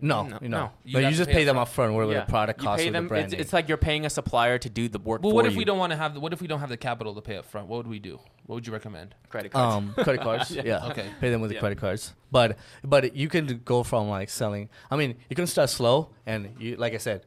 [0.00, 0.70] No, No, you no.
[0.84, 1.60] You but you just pay pay them upfront.
[1.62, 2.20] up front, whatever Yeah.
[2.20, 3.04] the product you costs pay or them.
[3.04, 5.34] the brand It's, it's like you're paying a supplier to do the work Well, for
[5.34, 5.58] what if you.
[5.58, 6.14] we don't want to have?
[6.14, 7.66] The, what if we don't have the capital to pay up front?
[7.66, 8.20] What would we do?
[8.46, 9.14] What would you recommend?
[9.28, 9.74] credit cards.
[9.76, 11.06] um credit cards yeah, Okay.
[11.20, 14.96] pay them with the credit cards but but you can go from like selling i
[14.96, 17.26] mean you can start slow and you like i said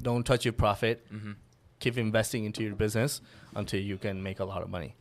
[0.00, 1.32] don't touch your profit Mm-hmm.
[1.80, 3.20] keep investing into your business
[3.56, 4.94] until you can make a lot of money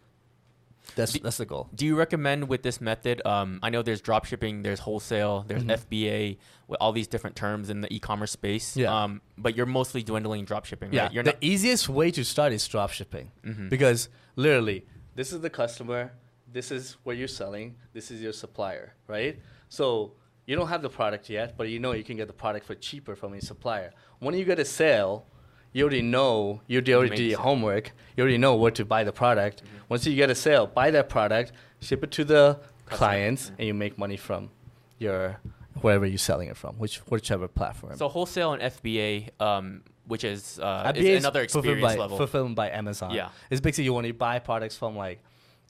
[0.95, 3.21] that's Do- that's the goal Do you recommend with this method?
[3.25, 5.71] Um, I know there's drop shipping, there's wholesale, there's Mhm.
[5.77, 6.37] FBA,
[6.67, 8.77] with all these different terms in the e-commerce space.
[8.77, 8.93] Yeah.
[9.03, 11.13] Um, but you're mostly dwindling drop shipping, yeah right?
[11.13, 11.43] You're the not.
[11.43, 13.69] easiest way to start is drop shipping Mhm.
[13.69, 14.85] because literally
[15.15, 16.11] this is the customer
[16.51, 20.13] this is what you're selling this is your supplier right so
[20.47, 22.73] you don't have the product yet but you know you can get the product for
[22.73, 25.25] cheaper from a supplier when you get a sale
[25.73, 27.91] you already know you already did your homework.
[28.15, 29.61] You already know where to buy the product.
[29.87, 31.51] Once you get a sale buy that product
[31.81, 34.49] ship it to the clients and you make money from
[34.97, 35.39] your
[35.81, 37.95] wherever you're selling it from which whichever platform.
[37.97, 42.17] So wholesale and FBA, um, which is, uh, is another fulfilled experience by, level.
[42.17, 43.11] Fulfilled by Amazon.
[43.11, 43.29] Yeah.
[43.49, 45.21] It's basically you want to buy products from like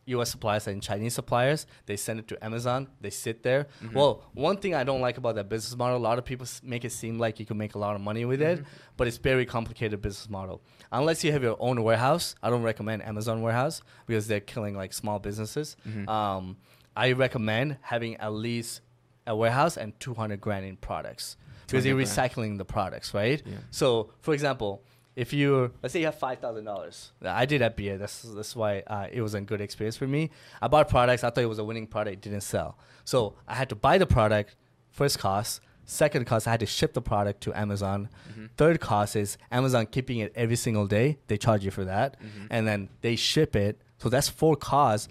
[0.10, 0.30] U.S.
[0.32, 2.88] suppliers and Chinese suppliers, they send it to Amazon.
[3.02, 3.68] They sit there.
[3.84, 3.98] Mm-hmm.
[3.98, 6.84] Well, one thing I don't like about that business model, a lot of people make
[6.86, 8.62] it seem like you can make a lot of money with Mm-hmm.
[8.62, 10.62] it, but it's very complicated business model.
[10.92, 14.94] Unless you have your own warehouse, I don't recommend Amazon warehouse because they're killing like
[14.94, 15.76] small businesses.
[15.88, 16.08] Mm-hmm.
[16.10, 16.58] Um,
[16.96, 18.82] I recommend having at least
[19.28, 21.38] a warehouse and 200 grand in products
[21.68, 22.32] because you're 200 grand.
[22.32, 23.42] recycling the products, right?
[23.46, 23.58] Yeah.
[23.70, 24.84] So, for example,
[25.20, 28.00] if you let's say you have five thousand dollars, I did FBA.
[28.00, 30.30] That's that's why uh, it was a good experience for me.
[30.62, 31.24] I bought products.
[31.24, 32.14] I thought it was a winning product.
[32.18, 34.56] It didn't sell, so I had to buy the product.
[34.92, 35.62] First cost.
[35.86, 38.10] Second cost, I had to ship the product to Amazon.
[38.32, 38.46] Mm-hmm.
[38.58, 41.18] Third cost is Amazon keeping it every single day.
[41.28, 42.46] They charge you for that, Mm-hmm.
[42.52, 43.82] and then they ship it.
[43.98, 45.10] So that's four costs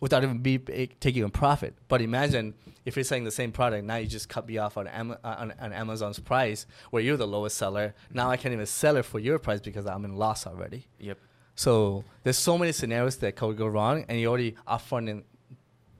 [0.00, 1.74] without even be eh, taking a profit.
[1.88, 4.88] But imagine if you're selling the same product, now you just cut me off on,
[4.88, 7.88] Am- on, on Amazon's price, where you're the lowest seller.
[7.88, 8.16] Mm-hmm.
[8.16, 10.86] Now I can't even sell it for your price because I'm in loss already.
[10.98, 11.18] Yep.
[11.54, 15.22] So there's so many scenarios that could go wrong, and you already upfront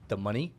[0.08, 0.54] the money.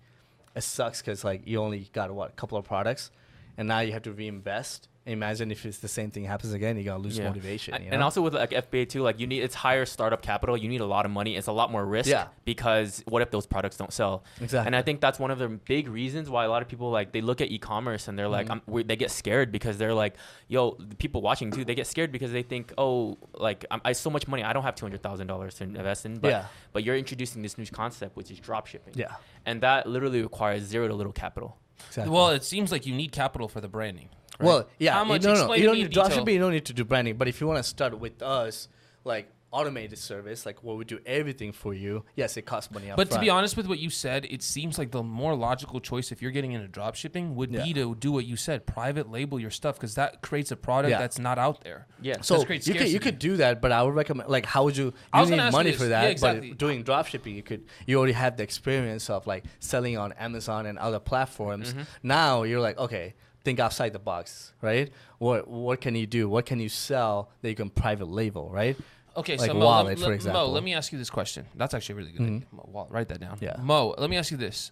[0.56, 3.10] It sucks because like you only got what a couple of products,
[3.58, 4.88] and now you have to reinvest.
[5.08, 7.28] Imagine if it's the same thing happens again, you're gonna lose Yeah.
[7.28, 7.74] motivation.
[7.82, 10.56] You And also with like FBA too, like you need it's higher startup capital.
[10.56, 11.36] You need a lot of money.
[11.36, 12.08] It's a lot more risk.
[12.08, 12.28] Yeah.
[12.46, 14.24] Because what if those products don't sell?
[14.40, 14.68] Exactly.
[14.68, 17.14] And I think that's one of the big reasons why a lot of people like
[17.14, 18.52] they look at e-commerce and they're like Mhm.
[18.52, 20.14] I'm, we, they get scared because they're like,
[20.48, 23.94] yo, the people watching too, they get scared because they think, oh, like I'm, I
[23.94, 26.20] so much money, I don't have two hundred thousand dollars to invest in.
[26.20, 26.46] But Yeah.
[26.74, 28.94] but you're introducing this new concept which is drop shipping.
[28.96, 29.16] yeah,
[29.48, 31.58] And that literally requires zero to little capital.
[31.88, 32.14] Exactly.
[32.14, 34.10] Well, it seems like you need capital for the branding.
[34.40, 34.46] right?
[34.48, 34.94] Well, yeah.
[34.94, 35.24] How you- much?
[35.24, 36.10] No, no, you don't need in dropshipping.
[36.26, 36.30] detail.
[36.34, 37.18] You don't need to do branding.
[37.18, 38.68] But if you want to start with us,
[39.04, 42.92] like automated service, like where we do everything for you, yes, it costs money.
[42.96, 46.12] But to be honest with what you said, it seems like the more logical choice
[46.12, 47.64] if you're getting into drop shipping would Yeah.
[47.64, 50.92] be to do what you said, private label your stuff because that creates a product
[50.92, 51.00] Yeah.
[51.00, 51.88] that's not out there.
[52.02, 52.22] Yeah.
[52.22, 54.64] So That's you great could you could do that, but I would recommend like how
[54.64, 55.80] would you I you was gonna need ask you money this.
[55.80, 56.50] for Yeah, that, exactly.
[56.50, 60.14] but doing drop shipping you could you already have the experience of like selling on
[60.14, 61.74] Amazon and other platforms.
[61.74, 61.82] Mm-hmm.
[62.04, 64.92] Now you're like, okay, think outside the box, right?
[65.18, 66.30] What what can you do?
[66.30, 68.78] What can you sell that you can private label, right?
[69.18, 71.46] Okay, Like so Mo, wallet, let, for let- Mo, let me ask you this question.
[71.56, 72.22] That's actually a really good.
[72.28, 72.42] idea.
[72.52, 73.38] Mo, wallet, write that down.
[73.42, 73.58] Yeah.
[73.62, 74.72] Mo, let me ask you this.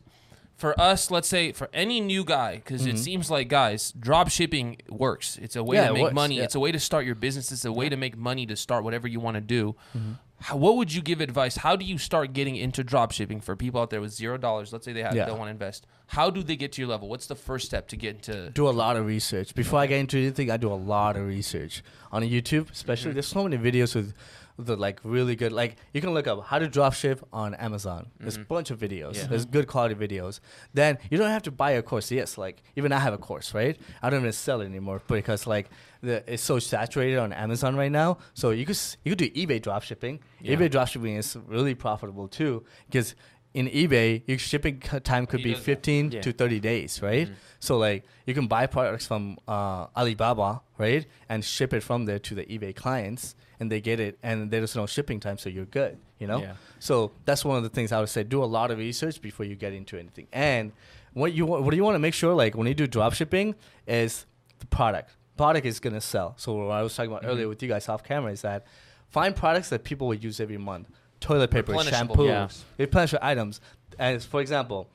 [0.56, 4.78] For us, let's say for any new guy, because it seems like guys, drop shipping
[4.90, 5.38] works.
[5.42, 5.84] It's a way Mm-hmm.
[5.84, 6.36] Yeah, to make money.
[6.38, 6.44] yeah.
[6.44, 7.52] It's a way to start your business.
[7.54, 9.76] It's a way to make money to start whatever you want to do.
[9.98, 10.12] Mm-hmm.
[10.42, 11.58] How, what would you give advice?
[11.58, 14.72] How do you start getting into drop shipping for people out there with zero dollars?
[14.72, 15.26] Let's say they have Yeah.
[15.26, 15.86] don't want to invest.
[16.08, 17.10] How do they get to your level?
[17.10, 18.50] What's the first step to get into?
[18.52, 19.54] do a lot of research.
[19.54, 22.72] Before I get into anything, I do a lot of research on YouTube.
[22.72, 23.16] Especially, mm-hmm.
[23.16, 24.14] there's so many videos with
[24.60, 25.52] the like really good.
[25.52, 28.08] Like you can look up how to drop ship on Amazon.
[28.20, 29.16] There's a bunch of videos.
[29.16, 29.28] Yeah.
[29.28, 30.42] There's good quality videos.
[30.74, 32.12] Then you don't have to buy a course.
[32.12, 33.80] Yes, like even I have a course, right?
[34.04, 35.70] I don't even sell it anymore because like
[36.02, 38.18] the, it's so saturated on Amazon right now.
[38.34, 40.20] So you could you could do eBay drop shipping.
[40.42, 40.56] Yeah.
[40.56, 43.16] eBay drop shipping is really profitable too because
[43.54, 46.22] in eBay your shipping time could be 15 Yeah.
[46.22, 47.30] to 30 days, right?
[47.60, 52.20] So like you can buy products from uh, Alibaba, right, and ship it from there
[52.20, 55.66] to the eBay clients, and they get it, and there's no shipping time, so you're
[55.66, 56.40] good, you know.
[56.42, 56.54] Yeah.
[56.80, 59.46] So that's one of the things I would say: do a lot of research before
[59.46, 60.28] you get into anything.
[60.32, 60.72] And
[61.14, 63.56] what you what do you want to make sure, like when you do drop shipping,
[63.88, 64.26] is
[64.60, 65.12] the product.
[65.38, 66.34] Product is gonna sell.
[66.38, 68.66] So what I was talking about earlier with you guys off camera is that
[69.10, 70.88] find products that people will use every month:
[71.20, 72.48] toilet paper, shampoo, Yeah.
[72.78, 73.62] replenishable items.
[73.98, 74.90] As for example,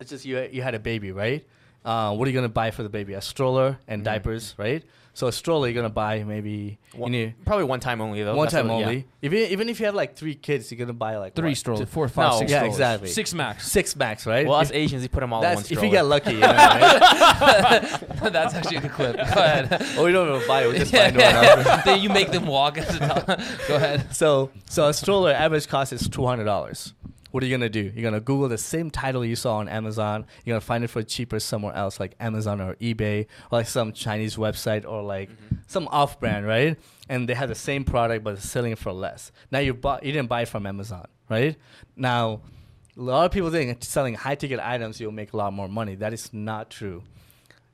[0.00, 1.46] it's just you you had a baby, right?
[1.84, 3.14] Uh, what are you gonna buy for the baby?
[3.14, 4.82] A stroller and diapers, right?
[5.18, 8.36] So a stroller you're gonna buy maybe you One, need probably one time only though.
[8.36, 8.86] one That's time what- yeah.
[8.86, 9.06] only.
[9.20, 11.56] Even even if you have like three kids, you're gonna buy like Three what?
[11.58, 12.38] strollers, Two- four, five, No.
[12.38, 12.74] six Yeah, strollers.
[12.76, 13.08] exactly.
[13.08, 13.68] Six max.
[13.68, 14.46] six max, right?
[14.46, 16.34] Well, us Asians, we put them all in one that's if you get lucky.
[16.34, 17.82] You know, right?
[18.32, 19.16] That's actually a good clip.
[19.16, 19.84] Go ahead.
[19.96, 20.68] oh, we don't even buy it.
[20.72, 21.66] We just Yeah, find one.
[21.66, 21.82] yeah.
[21.84, 22.76] then you make them walk.
[22.76, 24.14] Go ahead.
[24.14, 26.94] So so a stroller average cost is two hundred dollars.
[27.30, 27.92] What are you gonna do?
[27.94, 30.26] You're gonna Google the same title you saw on Amazon.
[30.44, 33.92] You're gonna find it for cheaper somewhere else, like Amazon or eBay, or like some
[33.92, 35.56] Chinese website, or like mm-hmm.
[35.66, 36.78] some off-brand, right?
[37.08, 39.30] And they have the same product but selling it for less.
[39.50, 41.56] Now you bought, you didn't buy it from Amazon, right?
[41.96, 42.40] Now,
[42.96, 45.94] a lot of people think selling high-ticket items you'll make a lot more money.
[45.96, 47.02] That is not true.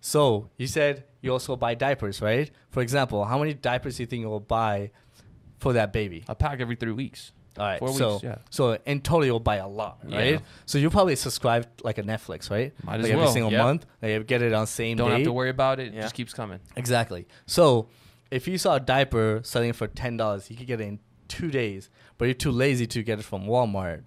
[0.01, 2.51] So you said you also buy diapers, right?
[2.71, 4.91] For example, how many diapers do you think you'll buy
[5.61, 6.25] for that baby?
[6.29, 7.33] A pack every three weeks.
[7.57, 7.79] All right.
[7.79, 8.39] Four so, weeks, yeah.
[8.51, 10.19] so in total, you'll buy a lot, Yeah.
[10.19, 10.41] right?
[10.67, 12.73] So you probably subscribe like a Netflix, right?
[12.83, 13.63] Might as like every well, single yeah.
[13.63, 13.87] month.
[14.03, 15.03] Like you get it on same day.
[15.03, 15.17] Don't day.
[15.19, 15.89] have to worry about it.
[15.89, 16.03] It Yeah.
[16.03, 16.59] just keeps coming.
[16.77, 17.27] Exactly.
[17.47, 17.89] So
[18.31, 20.99] if you saw a diaper selling for ten dollars, you could get it in
[21.29, 21.91] two days.
[22.19, 24.03] But you're too lazy to get it from Walmart.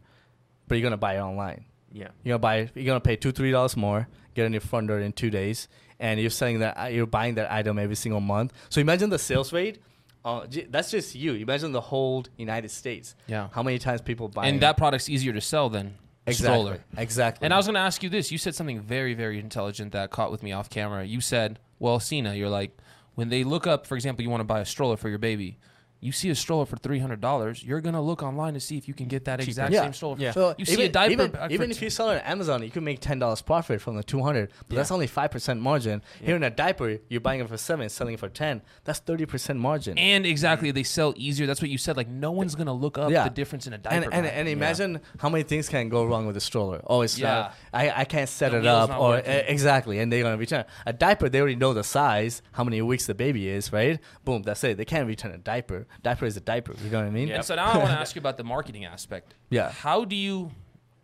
[0.67, 1.65] But you're gonna buy it online.
[1.93, 2.09] Yeah.
[2.23, 2.69] You're gonna buy.
[2.75, 4.07] You're gonna pay two, three dollars more.
[4.33, 5.67] Get it in your front door in two days,
[5.99, 6.93] and you're selling that.
[6.93, 8.51] You're buying that item every single month.
[8.69, 9.79] So imagine the sales rate.
[10.27, 11.35] Uh, that's just you.
[11.35, 13.15] Imagine the whole United States.
[13.27, 13.47] Yeah.
[13.53, 16.33] How many times people buy And that product's easier to sell than a exactly.
[16.33, 16.83] stroller.
[16.97, 17.45] Exactly.
[17.45, 18.29] And I was going to ask you this.
[18.29, 21.05] You said something very, very intelligent that caught with me off camera.
[21.05, 22.77] You said, well, Cena, you're like,
[23.15, 25.59] when they look up, for example, you want to buy a stroller for your baby.
[25.99, 27.63] You see a stroller for three hundred dollars.
[27.63, 29.49] You're gonna look online to see if you can get that Cheaper.
[29.49, 29.81] exact Yeah.
[29.81, 30.17] same stroller.
[30.19, 30.31] Yeah.
[30.31, 32.15] So You see even, a diaper even, bag for even t- if you sell it
[32.17, 34.77] on Amazon, you can make ten dollars profit from the two hundred, but Yeah.
[34.77, 36.03] that's only five percent margin.
[36.21, 38.61] Here in a diaper, you're buying it for seven, selling it for ten.
[38.83, 39.97] That's thirty percent margin.
[39.97, 41.47] And exactly, they sell easier.
[41.47, 41.97] That's what you said.
[41.97, 43.23] Like no one's gonna look up Yeah.
[43.23, 43.95] the difference in a diaper.
[43.95, 44.33] and and, bag.
[44.35, 46.79] and imagine how many things can go wrong with a stroller.
[46.85, 47.27] Oh, it's Yeah.
[47.33, 47.53] not.
[47.73, 49.31] I, I can't set The it up, or working.
[49.47, 51.27] exactly, and they're gonna return a diaper.
[51.27, 53.99] They already know the size, how many weeks the baby is, right?
[54.23, 54.77] Boom, that's it.
[54.77, 55.86] They can't return a diaper.
[56.03, 56.73] Diaper is a diaper.
[56.83, 57.29] You know what I mean?
[57.31, 59.33] And so now I want to ask you about the marketing aspect.
[59.49, 59.71] Yeah.
[59.71, 60.51] How do you,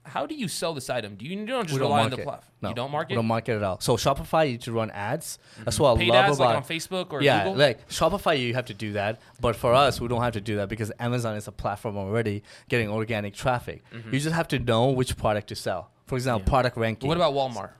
[0.05, 1.15] how do you sell this item?
[1.15, 2.23] Do you, you don't just don't rely on the market.
[2.25, 2.51] platform?
[2.61, 3.09] No, You don't market.
[3.11, 3.79] We don't market at all.
[3.79, 5.39] So Shopify, you need to run ads.
[5.53, 5.63] Mm-hmm.
[5.65, 7.59] That's what I Paid love ads about like on Facebook or yeah, Google.
[7.59, 9.19] like Shopify, you have to do that.
[9.39, 12.43] But for us, we don't have to do that because Amazon is a platform already
[12.69, 13.83] getting organic traffic.
[13.93, 14.13] Mm-hmm.
[14.13, 15.89] You just have to know which product to sell.
[16.05, 16.49] For example, Yeah.
[16.49, 17.07] product ranking.
[17.07, 17.71] what about Walmart?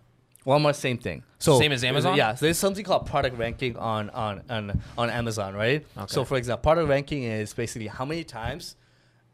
[0.46, 0.76] Walmart?
[0.76, 1.24] Same thing.
[1.39, 2.18] So Same as Amazon?
[2.18, 2.36] Yeah.
[2.36, 5.86] So there's something called product ranking on on on, on Amazon, right?
[5.98, 6.06] Okay.
[6.08, 8.76] So for example, product ranking is basically how many times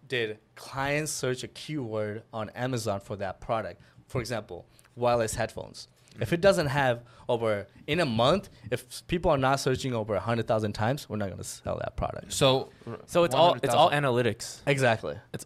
[0.08, 3.82] did clients search a keyword on Amazon for that product.
[4.08, 5.88] For example, wireless headphones.
[6.20, 10.20] If it doesn't have over in a month, if people are not searching over a
[10.20, 12.34] hundred thousand times, we're not going to sell that product.
[12.34, 12.72] So,
[13.06, 14.60] So it's all it's all analytics.
[14.68, 15.16] Exactly.
[15.34, 15.46] It's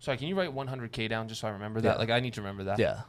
[0.00, 1.94] Sorry, can you write 100k down just so I remember that?
[1.94, 1.98] Yeah.
[1.98, 2.80] Like I need to remember that.
[2.80, 3.02] Yeah.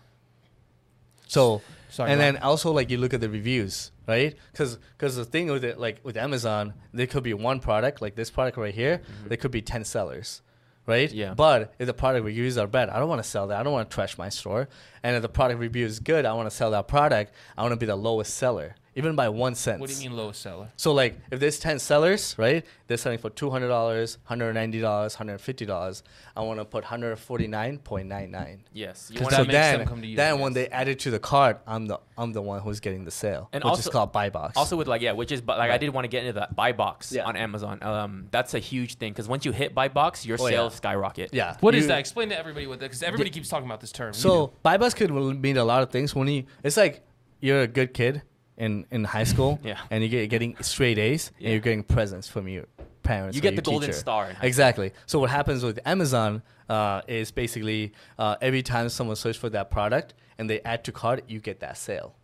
[1.28, 1.64] So
[1.94, 4.36] Sorry, and then also like you look at the reviews, right?
[4.52, 8.16] Because because the thing with it, like with Amazon, there could be one product like
[8.16, 8.98] this product right here.
[8.98, 9.28] Mm-hmm.
[9.28, 10.42] There could be ten sellers,
[10.88, 11.12] right?
[11.14, 11.36] Yeah.
[11.36, 13.60] But if the product reviews are bad, I don't want to sell that.
[13.60, 14.70] I don't want to trash my store.
[15.04, 17.32] And if the product review is good, I want to sell that product.
[17.56, 19.80] I want to be the lowest seller, even by one cent.
[19.80, 20.70] What do you mean lowest seller?
[20.76, 22.66] So like if there's ten sellers, right?
[22.88, 26.04] They're selling for two hundred dollars, hundred ninety dollars, hundred fifty dollars.
[26.36, 28.64] I want to put hundred forty nine point nine nine.
[28.74, 29.10] Yes.
[29.12, 30.88] You 'Cause wanna that So then, them come to you, then I when they add
[30.88, 33.70] it to the cart, I'm the I'm the one who's getting the sale, And which
[33.70, 34.58] also- is called buy box.
[34.58, 35.80] Also with like yeah, which is but like I Right.
[35.82, 37.24] did want to get into that buy box Yeah.
[37.26, 37.82] on Amazon.
[37.82, 40.52] Um, that's a huge thing because once you hit buy box, your Oh, yeah.
[40.58, 41.34] sales skyrocket.
[41.34, 41.58] yeah.
[41.62, 42.00] What is You- that?
[42.00, 44.10] Explain to everybody what that because everybody keeps talking about this term.
[44.10, 46.14] You So buy box could mean a lot of things.
[46.14, 47.02] When you, it's like
[47.40, 48.22] you're a good kid
[48.64, 49.80] in in high school, Yeah.
[49.92, 51.46] and you get getting straight A's, Yeah.
[51.46, 52.66] and you're getting presents from your
[53.04, 53.36] parents.
[53.36, 54.00] You get the golden teacher.
[54.00, 54.90] star Exactly.
[55.06, 59.70] So what happens with Amazon uh, is basically uh, every time someone searches for that
[59.70, 62.16] product and they add to cart, you get that sale.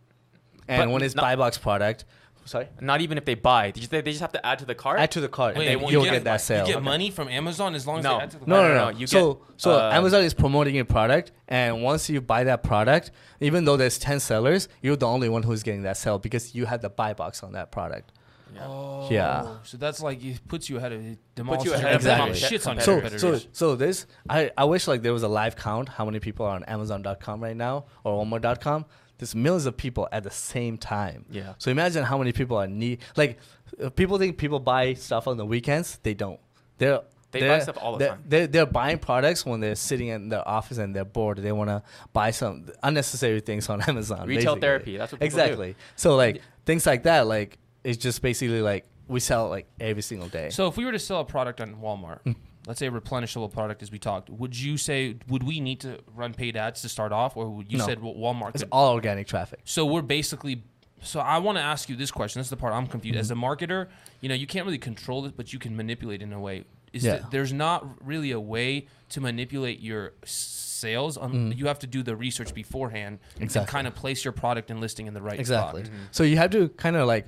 [0.68, 2.04] And But when it's not- buy box product,
[2.50, 4.74] sorry, Not even if they buy, they just, they just have to add to the
[4.74, 4.98] cart.
[4.98, 6.60] add to the cart, Wait, and won't- you'll get, get- that sale.
[6.66, 6.84] You get Okay.
[6.84, 8.16] money from Amazon as long as No.
[8.18, 8.68] they add to the No, cart?
[8.68, 8.90] no, no, no.
[8.90, 12.44] no, you so, get, so uh, Amazon is promoting a product, and once you buy
[12.44, 16.18] that product, even though there's ten sellers, you're the only one who's getting that sale
[16.18, 18.12] because you had the buy box on that product.
[18.52, 18.66] Yeah.
[18.66, 19.46] Oh, Yeah.
[19.62, 22.18] So that's like it puts you ahead of it demolishes you your ahead of them.
[22.18, 23.42] competitors, shits on your So, competitors.
[23.42, 26.46] so, so this, I, I wish like there was a live count how many people
[26.46, 28.86] are on Amazon.com right now or Walmart.com.
[29.20, 31.24] There's millions of people at the same time.
[31.30, 31.54] Yeah.
[31.58, 33.38] So imagine how many people are need like
[33.82, 35.98] uh, people think people buy stuff on the weekends.
[36.02, 36.40] They don't.
[36.78, 37.00] They're
[37.30, 38.24] They they're- buy stuff all the they're, time.
[38.26, 41.38] They're, they're buying products when they're sitting in their office and they're bored.
[41.38, 44.26] They want to buy some unnecessary things on Amazon.
[44.26, 44.60] Retail basically.
[44.60, 44.96] therapy.
[44.96, 45.42] That's what people do.
[45.44, 45.76] exactly.
[45.96, 50.28] So like things like that, like it's just basically like we sell like every single
[50.28, 50.50] day.
[50.50, 52.34] So if we were to sell a product on Walmart, Mm.
[52.70, 55.98] Let's say a replenishable product as we talked, would you say would we need to
[56.14, 57.84] run paid ads to start off, or would you No.
[57.86, 58.68] said Wa- Walmart it's could?
[58.70, 59.58] all organic traffic.
[59.64, 60.62] So we're basically.
[61.02, 62.38] So I want to ask you this question.
[62.38, 63.18] This is the part I'm confused.
[63.18, 63.44] As a Mm-hmm.
[63.44, 63.88] marketer,
[64.20, 66.62] you know you can't really control it, but you can manipulate in a way.
[66.92, 67.16] Is Yeah.
[67.16, 71.18] that there's not really a way to manipulate your sales.
[71.18, 73.42] Um, You have to do the research beforehand Mm-hmm.
[73.42, 73.60] Exactly.
[73.62, 75.84] and kind of place your product and listing in the right Exactly.
[75.86, 75.96] spot.
[76.12, 77.26] So you have to kind of like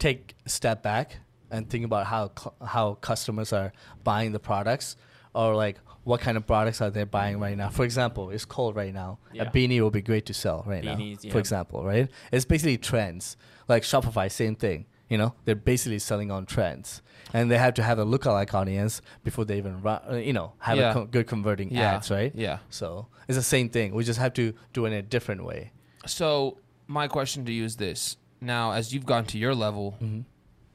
[0.00, 1.18] take a step back
[1.54, 2.22] and think about how
[2.74, 3.72] how customers are
[4.10, 4.96] buying the products
[5.34, 7.70] or like what kind of products are they buying right now.
[7.70, 9.10] For example, it's cold right now.
[9.32, 9.44] Yeah.
[9.44, 11.26] A beanie will be great to sell right Beanies, now.
[11.26, 11.32] yeah.
[11.32, 12.08] For example, right?
[12.30, 13.36] It's basically trends.
[13.72, 14.84] Like Shopify, same thing.
[15.08, 17.02] You know, they're basically selling on trends,
[17.32, 20.00] and they have to have a lookalike audience before they even run.
[20.28, 20.90] You know, have Yeah.
[20.90, 22.32] a co- good converting ads, right?
[22.34, 22.58] Yeah.
[22.70, 23.94] So it's the same thing.
[23.94, 25.72] We just have to do it in a different way.
[26.06, 30.20] So my question to you is this: Now, as you've gone to your level, Mm-hmm.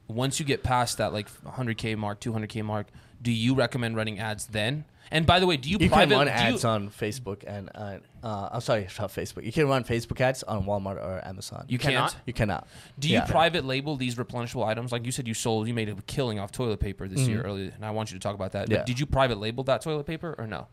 [0.10, 2.88] Once you get past that like 100k mark, 200k mark,
[3.22, 4.86] do you recommend running ads then?
[5.12, 7.44] And by the way, do you, You private can run do ads you, on Facebook
[7.48, 9.44] and uh, uh, I'm sorry, not Facebook.
[9.44, 11.66] You can run Facebook ads on Walmart or Amazon.
[11.68, 12.12] you cannot?
[12.12, 12.24] can't?
[12.28, 12.68] you cannot.
[13.00, 13.26] Do you Yeah.
[13.26, 14.92] private label these replenishable items?
[14.92, 17.46] Like you said, you sold, you made a killing off toilet paper this year Mhm.
[17.46, 18.70] earlier, and I want you to talk about that.
[18.70, 18.78] Yeah.
[18.78, 20.68] But did you private label that toilet paper or no?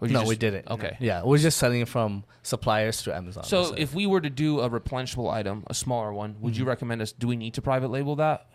[0.00, 0.68] Or No, just- we didn't.
[0.68, 0.96] Okay.
[0.98, 3.44] Yeah, we're just selling it from suppliers to Amazon.
[3.44, 6.60] So if we were to do a replenishable item, a smaller one, would Mm-hmm.
[6.62, 7.12] you recommend us?
[7.12, 8.46] Do we need to private label that?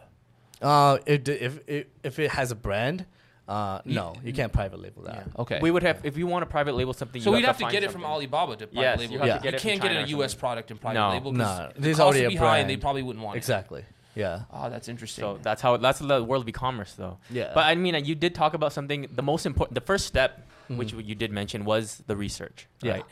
[0.61, 3.05] Uh, if, if if if it has a brand,
[3.47, 5.27] uh, no, you can't private label that.
[5.27, 5.41] Yeah.
[5.41, 5.59] Okay.
[5.61, 7.21] We would have if you want to private label something.
[7.21, 8.03] So you we'd have to find get it from.
[8.05, 9.13] Alibaba to private Yes, label.
[9.13, 10.33] you have to You it can't get China a U.S.
[10.33, 11.09] product and private No.
[11.09, 11.31] label.
[11.31, 13.35] 'cause No, the there's cost already would a be high and they probably wouldn't want
[13.35, 13.39] it.
[13.39, 13.83] Exactly.
[14.15, 14.43] Yeah.
[14.51, 15.21] Oh, that's interesting.
[15.23, 17.19] So that's how that's the world of e-commerce, though.
[17.29, 17.51] Yeah.
[17.53, 19.07] But I mean, you did talk about something.
[19.13, 21.05] The most important, the first step, which Mhm.
[21.07, 22.67] you did mention, was the research.
[22.81, 22.93] Yeah.
[22.93, 23.05] Right.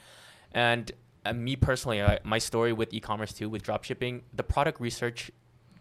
[0.52, 0.92] And
[1.24, 5.30] uh, me personally, I, my story with e-commerce too, with dropshipping, the product research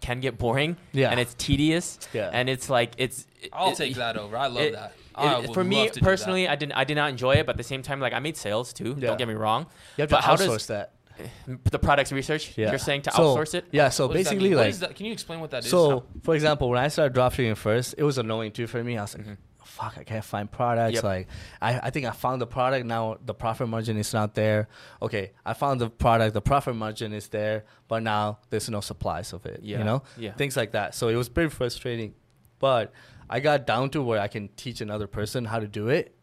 [0.01, 0.77] can get boring.
[0.93, 1.11] Yeah.
[1.11, 1.99] And it's tedious.
[2.13, 2.31] Yeah.
[2.33, 3.27] And it's like it's.
[3.53, 4.37] I'll it- take that over.
[4.37, 4.93] I love it- that.
[4.93, 6.05] it- I for me love to do that.
[6.07, 6.73] personally, I didn't.
[6.73, 8.97] I did not enjoy it, but at the same time, like I made sales too.
[8.99, 9.09] Yeah.
[9.09, 9.67] Don't get me wrong.
[9.97, 10.91] You have to But how outsource does- that.
[11.71, 12.59] The products research.
[12.59, 12.71] Yeah.
[12.71, 13.65] You're saying to So- outsource it.
[13.71, 13.89] Yeah.
[13.91, 14.97] So What does that basically, like, is that?
[14.97, 15.71] Can you explain what that is?
[15.71, 18.99] so for example, when I started dropshipping first, it was annoying too for me.
[18.99, 19.37] I was like, Mhm.
[19.77, 20.95] Fuck, I can't find products.
[20.97, 21.05] Yep.
[21.05, 21.27] Like,
[21.61, 22.87] I, I think I found the product.
[22.87, 24.69] Now the profit margin is not there.
[25.03, 26.35] Okay, I found the product.
[26.35, 29.61] The profit margin is there, but now there's no supplies of it.
[29.63, 29.79] Yeah.
[29.79, 30.33] You know, Yeah.
[30.35, 30.95] things like that.
[30.95, 32.15] So it was pretty frustrating,
[32.59, 32.93] but
[33.29, 36.15] I got down to where I can teach another person how to do it,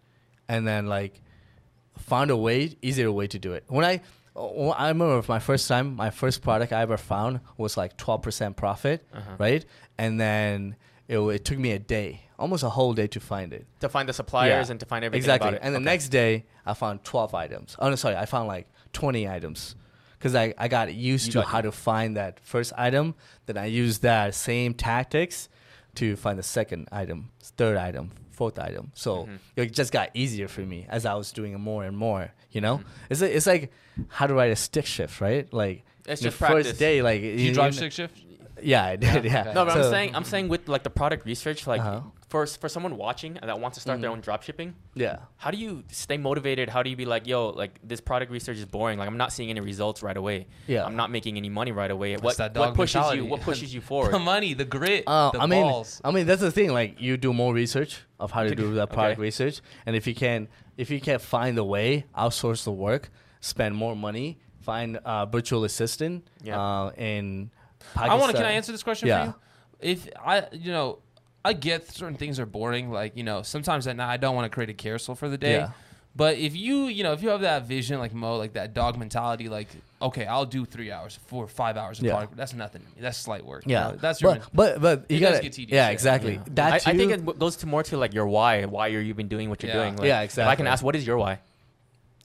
[0.47, 1.21] and then like
[1.97, 3.63] found a way, easier way to do it.
[3.67, 4.01] When I
[4.35, 8.55] oh, I remember my first time, my first product I ever found was like 12%
[8.55, 9.35] profit, Uh-huh.
[9.37, 9.65] right?
[9.97, 10.75] And then
[11.11, 13.65] it, it took me a day, almost a whole day to find it.
[13.81, 14.71] To find the suppliers Yeah.
[14.71, 15.49] and to find everything exactly.
[15.49, 15.65] about it.
[15.65, 15.85] And the Okay.
[15.93, 17.75] next day, I found 12 items.
[17.79, 19.75] Oh, no, sorry, I found like 20 items.
[20.17, 23.15] Because I, I got used You to got how to find that first item.
[23.47, 25.49] Then I used that same tactics
[25.95, 28.91] to find the second item, third item, fourth item.
[28.93, 29.39] So Mhm.
[29.55, 32.31] it just got easier for me as I was doing it more and more.
[32.51, 32.83] You know, Mhm.
[33.09, 33.71] it's like, it's like
[34.09, 35.51] how to write a stick shift, right?
[35.51, 36.67] Like It's the just practice.
[36.67, 38.17] first day, like Did you drive stick shift?
[38.63, 39.25] Yeah, I did.
[39.25, 39.41] Yeah.
[39.41, 39.53] okay.
[39.53, 42.01] No, but I'm saying I'm saying with like the product research, like Uh-huh.
[42.29, 44.13] for for someone watching that wants to start their Mhm.
[44.13, 45.17] own drop shipping, Yeah.
[45.37, 46.69] how do you stay motivated?
[46.69, 48.97] How do you be like, yo, like this product research is boring.
[48.99, 50.47] Like I'm not seeing any results right away.
[50.67, 50.85] Yeah.
[50.85, 52.15] I'm not making any money right away.
[52.17, 53.17] What that what pushes mentality.
[53.19, 53.25] you?
[53.25, 54.13] What pushes you forward?
[54.13, 55.99] the money, the grit, Uh, the I mean, balls.
[56.03, 56.71] I mean that's the thing.
[56.71, 59.21] Like you do more research of how to do that product Okay.
[59.29, 60.47] research, and if you can,
[60.77, 63.09] if you can't find a way, outsource the work,
[63.39, 66.27] spend more money, find a virtual assistant.
[66.43, 66.59] Yeah.
[66.61, 66.91] Uh,
[67.95, 68.37] in I want to.
[68.37, 69.23] Can I answer this question Yeah.
[69.23, 69.35] for you?
[69.91, 70.99] If I, you know,
[71.43, 72.91] I get certain things are boring.
[72.91, 75.37] Like you know, sometimes at night I don't want to create a carousel for the
[75.37, 75.53] day.
[75.59, 75.71] Yeah.
[76.13, 78.97] But if you, you know, if you have that vision like Mo, like that dog
[78.97, 79.69] mentality, like
[80.01, 82.11] okay, I'll do three hours, four, five hours of Yeah.
[82.13, 82.35] product.
[82.35, 82.83] That's nothing.
[82.99, 83.65] That's slight work.
[83.65, 83.95] you Yeah, know?
[83.95, 84.35] that's your.
[84.35, 85.91] but but but you It does gotta get tedious, yeah yeah.
[85.93, 86.43] exactly Yeah.
[86.55, 86.89] that I, too.
[86.91, 89.49] I think it goes to more to like your why, why are you been doing
[89.49, 89.81] what you're Yeah.
[89.83, 89.95] doing.
[89.95, 91.35] Like, Yeah, If I can ask, what is your why?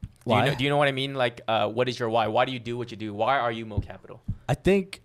[0.00, 0.44] Do Why?
[0.44, 1.14] you know, do you know what I mean?
[1.14, 2.26] Like, uh, what is your why?
[2.26, 3.14] Why do you do what you do?
[3.14, 4.20] Why are you Mo Capital?
[4.48, 5.00] I think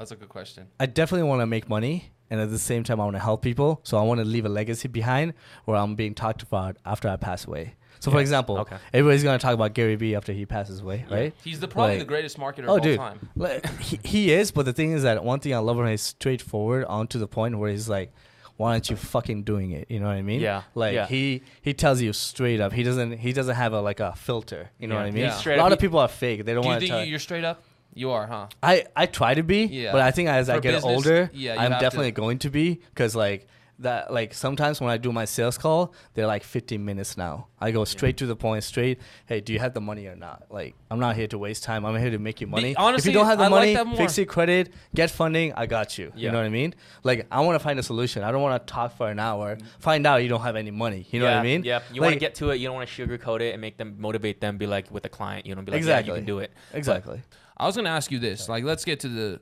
[0.00, 0.66] That's a good question.
[0.80, 3.42] I definitely want to make money, and at the same time, I want to help
[3.42, 3.80] people.
[3.82, 5.34] So I want to leave a legacy behind
[5.66, 7.74] where I'm being talked about after I pass away.
[7.98, 8.76] So, for example, Okay.
[8.94, 11.34] everybody's gonna talk about Gary Vee after he passes away, right?
[11.44, 13.28] He's the probably Like- the greatest marketer Oh, of dude, time.
[13.36, 14.50] like, he, he is.
[14.52, 17.28] But the thing is that one thing I love when he's straightforward, on to the
[17.28, 18.10] point, where he's like,
[18.56, 20.40] "Why aren't you fucking doing it?" You know what I mean?
[20.40, 21.06] Yeah, Like yeah.
[21.08, 22.72] he he tells you straight up.
[22.72, 24.70] He doesn't he doesn't have a like a filter.
[24.78, 25.00] You know Yeah.
[25.02, 25.24] what I mean?
[25.26, 25.76] He's straight a lot up.
[25.76, 26.46] of people are fake.
[26.46, 26.88] They don't Do you want to.
[26.88, 27.62] think you- you're straight up?
[27.94, 28.48] You are, huh?
[28.62, 29.92] I I try to be, Yeah.
[29.92, 32.80] but I think as I get business, older, yeah, I'm definitely to- going to be
[32.94, 33.48] because like
[33.80, 37.48] that like sometimes when I do my sales call, they're like 15 minutes now.
[37.58, 39.00] I go straight to the point, straight.
[39.26, 40.44] Hey, do you have the money or not?
[40.50, 41.84] Like I'm not here to waste time.
[41.84, 42.72] I'm here to make you money.
[42.72, 43.96] if honestly, you don't have the I like money, that more.
[43.96, 45.52] fix your credit, get funding.
[45.54, 46.12] I got you.
[46.14, 46.74] You know what I mean?
[47.02, 48.22] Like I want to find a solution.
[48.22, 49.66] I don't want to talk for an hour, mm-hmm.
[49.80, 51.06] find out you don't have any money.
[51.10, 51.64] You know yeah, what I mean?
[51.64, 51.80] Yeah.
[51.92, 52.56] You want to get to it.
[52.56, 54.58] You don't want to sugarcoat it and make them motivate them.
[54.58, 55.46] Be like with a client.
[55.46, 56.10] You know, be like, Exactly.
[56.10, 56.52] yeah, you can do it.
[56.74, 57.22] exactly.
[57.60, 58.48] I was going to ask you this.
[58.48, 59.40] Like, let's get to the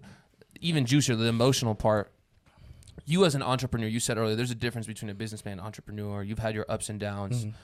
[0.61, 2.11] even juicier, the emotional part.
[3.07, 6.23] You as an entrepreneur, you said earlier, there's a difference between a businessman and entrepreneur.
[6.25, 7.45] You've had your ups and downs.
[7.45, 7.57] Mm-hmm.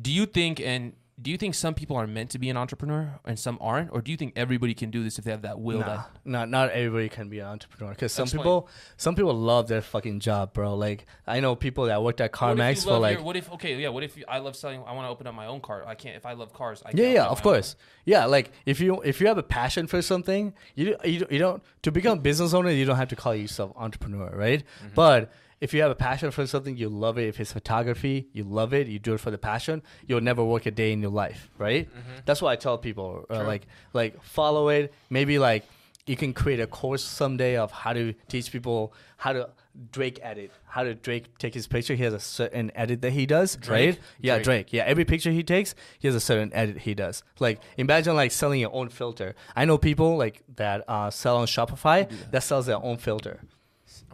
[0.00, 3.18] Do you think and do you think some people are meant to be an entrepreneur
[3.26, 5.60] and some aren't, or do you think everybody can do this if they have that
[5.60, 5.80] will?
[5.80, 8.40] Nah, That not not everybody can be an entrepreneur because some Explain.
[8.42, 10.74] people some people love their fucking job, bro.
[10.76, 13.88] Like I know people that worked at CarMax for like your- what if okay, yeah,
[13.90, 14.82] what if you, I love selling?
[14.86, 15.84] I want to open up my own car.
[15.86, 16.82] I can't if I love cars.
[16.86, 17.54] I yeah, can't yeah, of my own.
[17.54, 18.24] course, yeah.
[18.24, 21.62] Like if you if you have a passion for something, you you don't- you don't
[21.82, 24.62] to become a business owner, you don't have to call yourself entrepreneur, right?
[24.82, 24.94] Mm-hmm.
[24.94, 25.30] But
[25.60, 27.28] if you have a passion for something, you love it.
[27.28, 28.86] If it's photography, you love it.
[28.86, 29.82] You do it for the passion.
[30.06, 31.88] You'll never work a day in your life, right?
[32.24, 33.26] That's what I tell people.
[33.28, 34.92] Uh, like like follow it.
[35.10, 35.64] Maybe like
[36.06, 39.50] you can create a course someday of how to teach people how to
[39.92, 41.94] Drake edit, how to Drake take his picture.
[41.94, 43.90] He has a certain edit that he does, Drake?
[43.90, 44.00] right?
[44.20, 44.44] Yeah, Drake.
[44.44, 44.72] Drake.
[44.72, 47.22] Yeah, every picture he takes, he has a certain edit he does.
[47.38, 49.34] Like imagine like selling your own filter.
[49.54, 53.40] I know people like that uh, sell on Shopify that sells their own filter.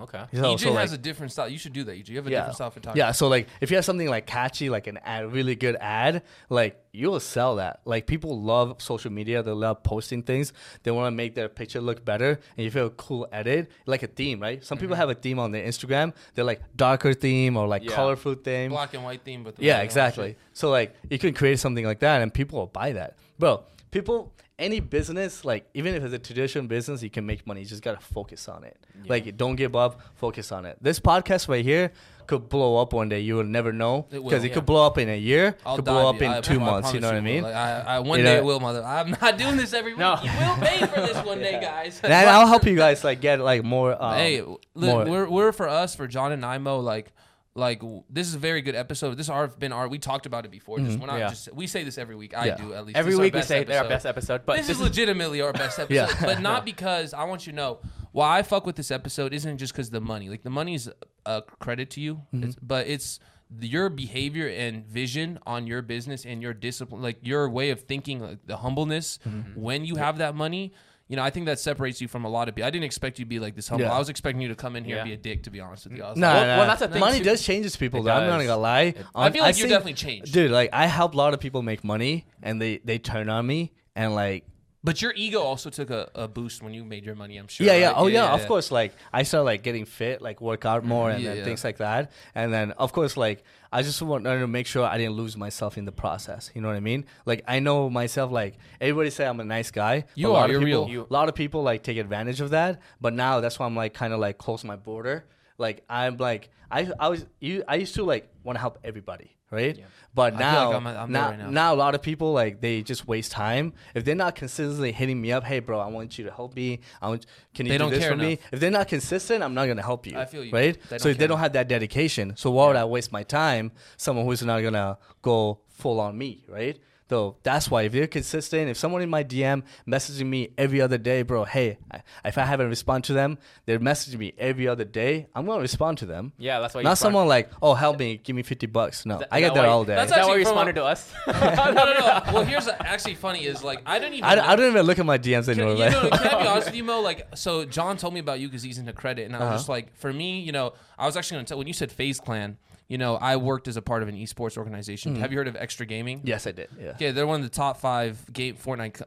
[0.01, 0.25] Okay.
[0.33, 1.49] So, EJ so, has like, a different style.
[1.49, 1.97] You should do that.
[1.97, 2.09] EJ.
[2.11, 2.99] You have a yeah, different style of photography.
[2.99, 3.13] yeah.
[3.13, 6.83] So like, if you have something like catchy, like an ad, really good ad, like
[6.93, 7.81] you will sell that.
[7.85, 9.43] Like people love social media.
[9.43, 10.53] They love posting things.
[10.83, 12.41] They want to make their picture look better.
[12.57, 14.63] And if you have a cool edit, like a theme, right?
[14.65, 15.01] Some people mm-hmm.
[15.01, 16.13] have a theme on their Instagram.
[16.35, 17.95] They're like darker theme or like Yeah.
[17.95, 18.71] colorful theme.
[18.71, 20.37] black and white theme, but the Yeah, exactly.
[20.53, 23.17] So like you can create something like that and people will buy that.
[23.39, 27.61] Bro, people any business, like even if it's a traditional business, you can make money.
[27.61, 28.77] You just gotta focus on it.
[29.07, 30.79] Like don't give up, focus on it.
[30.81, 31.93] This podcast right here
[32.27, 33.21] could blow up one day.
[33.21, 34.07] You will never know.
[34.11, 34.55] Because it, yeah.
[34.55, 36.23] could blow up in a year, I'll could blow up dude.
[36.23, 37.43] in I- two I months, you know what I mean?
[37.45, 38.83] Like, I, I, one You day know- it will, mother.
[38.83, 40.01] I'm not doing this every week.
[40.01, 40.17] No.
[40.23, 42.01] You will pay for this one day, guys.
[42.03, 45.53] and I'll help you guys like get like more um, hey, look, more- we're we're
[45.53, 47.13] for us for John and Imo like
[47.57, 49.17] like this is a very good episode.
[49.17, 50.79] This has been our we talked about it before.
[50.79, 51.29] Just we're not Yeah.
[51.31, 52.37] just we say this every week.
[52.37, 52.57] I Yeah.
[52.57, 52.97] do at least.
[52.99, 55.53] Every This week we say they're our best episode, but this, this is legitimately our
[55.53, 56.25] best episode, Yeah.
[56.25, 57.79] but not because I want you to know
[58.13, 60.29] why I fuck with this episode isn't just because the money.
[60.29, 60.89] Like the money's
[61.25, 62.45] a credit to you, Mm-hmm.
[62.45, 63.21] it's, but it's
[63.61, 68.21] your behavior and vision on your business and your discipline, like your way of thinking,
[68.21, 69.61] like the humbleness Mm-hmm.
[69.61, 70.73] when you have that money.
[71.09, 72.67] You know, I think that separates you from a lot of people.
[72.67, 73.87] I didn't expect you to be like this humble.
[73.87, 73.93] Yeah.
[73.95, 75.85] I was expecting you to come in here and be a dick, to be honest
[75.85, 76.03] with you.
[76.03, 77.25] I was Nah, like, Well- nah, well, that's the thing, money too.
[77.25, 78.01] does changes people.
[78.01, 78.11] It Though.
[78.13, 78.95] I'm not gonna lie.
[78.99, 80.33] Um, I feel like I've you seen- definitely changed.
[80.33, 80.51] dude.
[80.51, 83.73] Like I help a lot of people make money, and they they turn on me,
[83.95, 84.45] and like
[84.87, 87.39] But your ego also took a, a boost when you made your money.
[87.39, 87.67] I'm sure.
[87.67, 87.87] Yeah, yeah.
[87.89, 87.95] right?
[87.99, 88.71] Oh, yeah, Of course.
[88.71, 90.89] Like I started like getting fit, like work out mm-hmm.
[90.89, 91.45] more, and Yeah, then yeah.
[91.45, 92.13] things like that.
[92.37, 95.77] And then of course, like I just wanted to make sure I didn't lose myself
[95.77, 96.53] in the process.
[96.55, 97.05] You know what I mean?
[97.27, 98.31] Like I know myself.
[98.31, 100.05] Like everybody say I'm a nice guy.
[100.15, 100.89] You are, you're people, real.
[100.89, 102.81] You- A lot of people like take advantage of that.
[103.01, 105.25] But now that's why I'm like kind of like close my border.
[105.59, 109.31] Like I'm like I I was you I used to like want to help everybody.
[109.51, 109.77] right?
[109.79, 109.85] Yeah.
[110.13, 111.51] But I now, like I'm- I'm now, right now.
[111.51, 115.21] now a lot of people like they just waste time if they're not consistently hitting
[115.21, 115.45] me up.
[115.45, 116.81] Hey, bro, I want you to help me.
[117.01, 117.27] I want.
[117.55, 118.39] Can you They do this care for me?
[118.51, 120.19] If they're not consistent, I'm not gonna help you.
[120.19, 120.51] I feel you.
[120.53, 120.77] Right.
[120.91, 123.71] They so if they don't have that dedication, so why would I waste my time?
[123.97, 126.79] Someone who's not gonna go full on me, right?
[127.09, 130.99] So that's why if they're consistent, if someone in my DM messaging me every other
[130.99, 134.85] day, bro, hey, I, if I haven't responded to them, they're messaging me every other
[134.85, 136.33] day, I'm gonna respond to them.
[136.37, 136.81] Yeah, that's why.
[136.81, 139.07] you Not respond- someone like, oh, help me, give me 50 bucks.
[139.07, 139.95] No, Is that- I is get that that all day.
[139.95, 141.13] That's Is that why you from a- responded to us?
[141.29, 141.33] no,
[141.73, 142.23] no, no.
[142.33, 144.25] Well, here's actually funny is like I don't even.
[144.25, 145.75] I, I don't even look at my DMs Can, anymore.
[145.75, 147.01] you like- know, can I be honest with you, Mo?
[147.03, 149.57] Like, so John told me about you because he's into credit, and I was Uh-huh.
[149.59, 151.93] just like, for me, you know, I was actually going to tell when you said
[151.93, 152.57] FaZe Clan,
[152.89, 155.17] you know, I worked as a part of an esports organization.
[155.17, 156.21] Have you heard of Extra Gaming?
[156.25, 156.69] yes, I did.
[156.79, 156.95] Yeah.
[156.99, 159.05] Yeah, they're one of the top five game Fortnite co-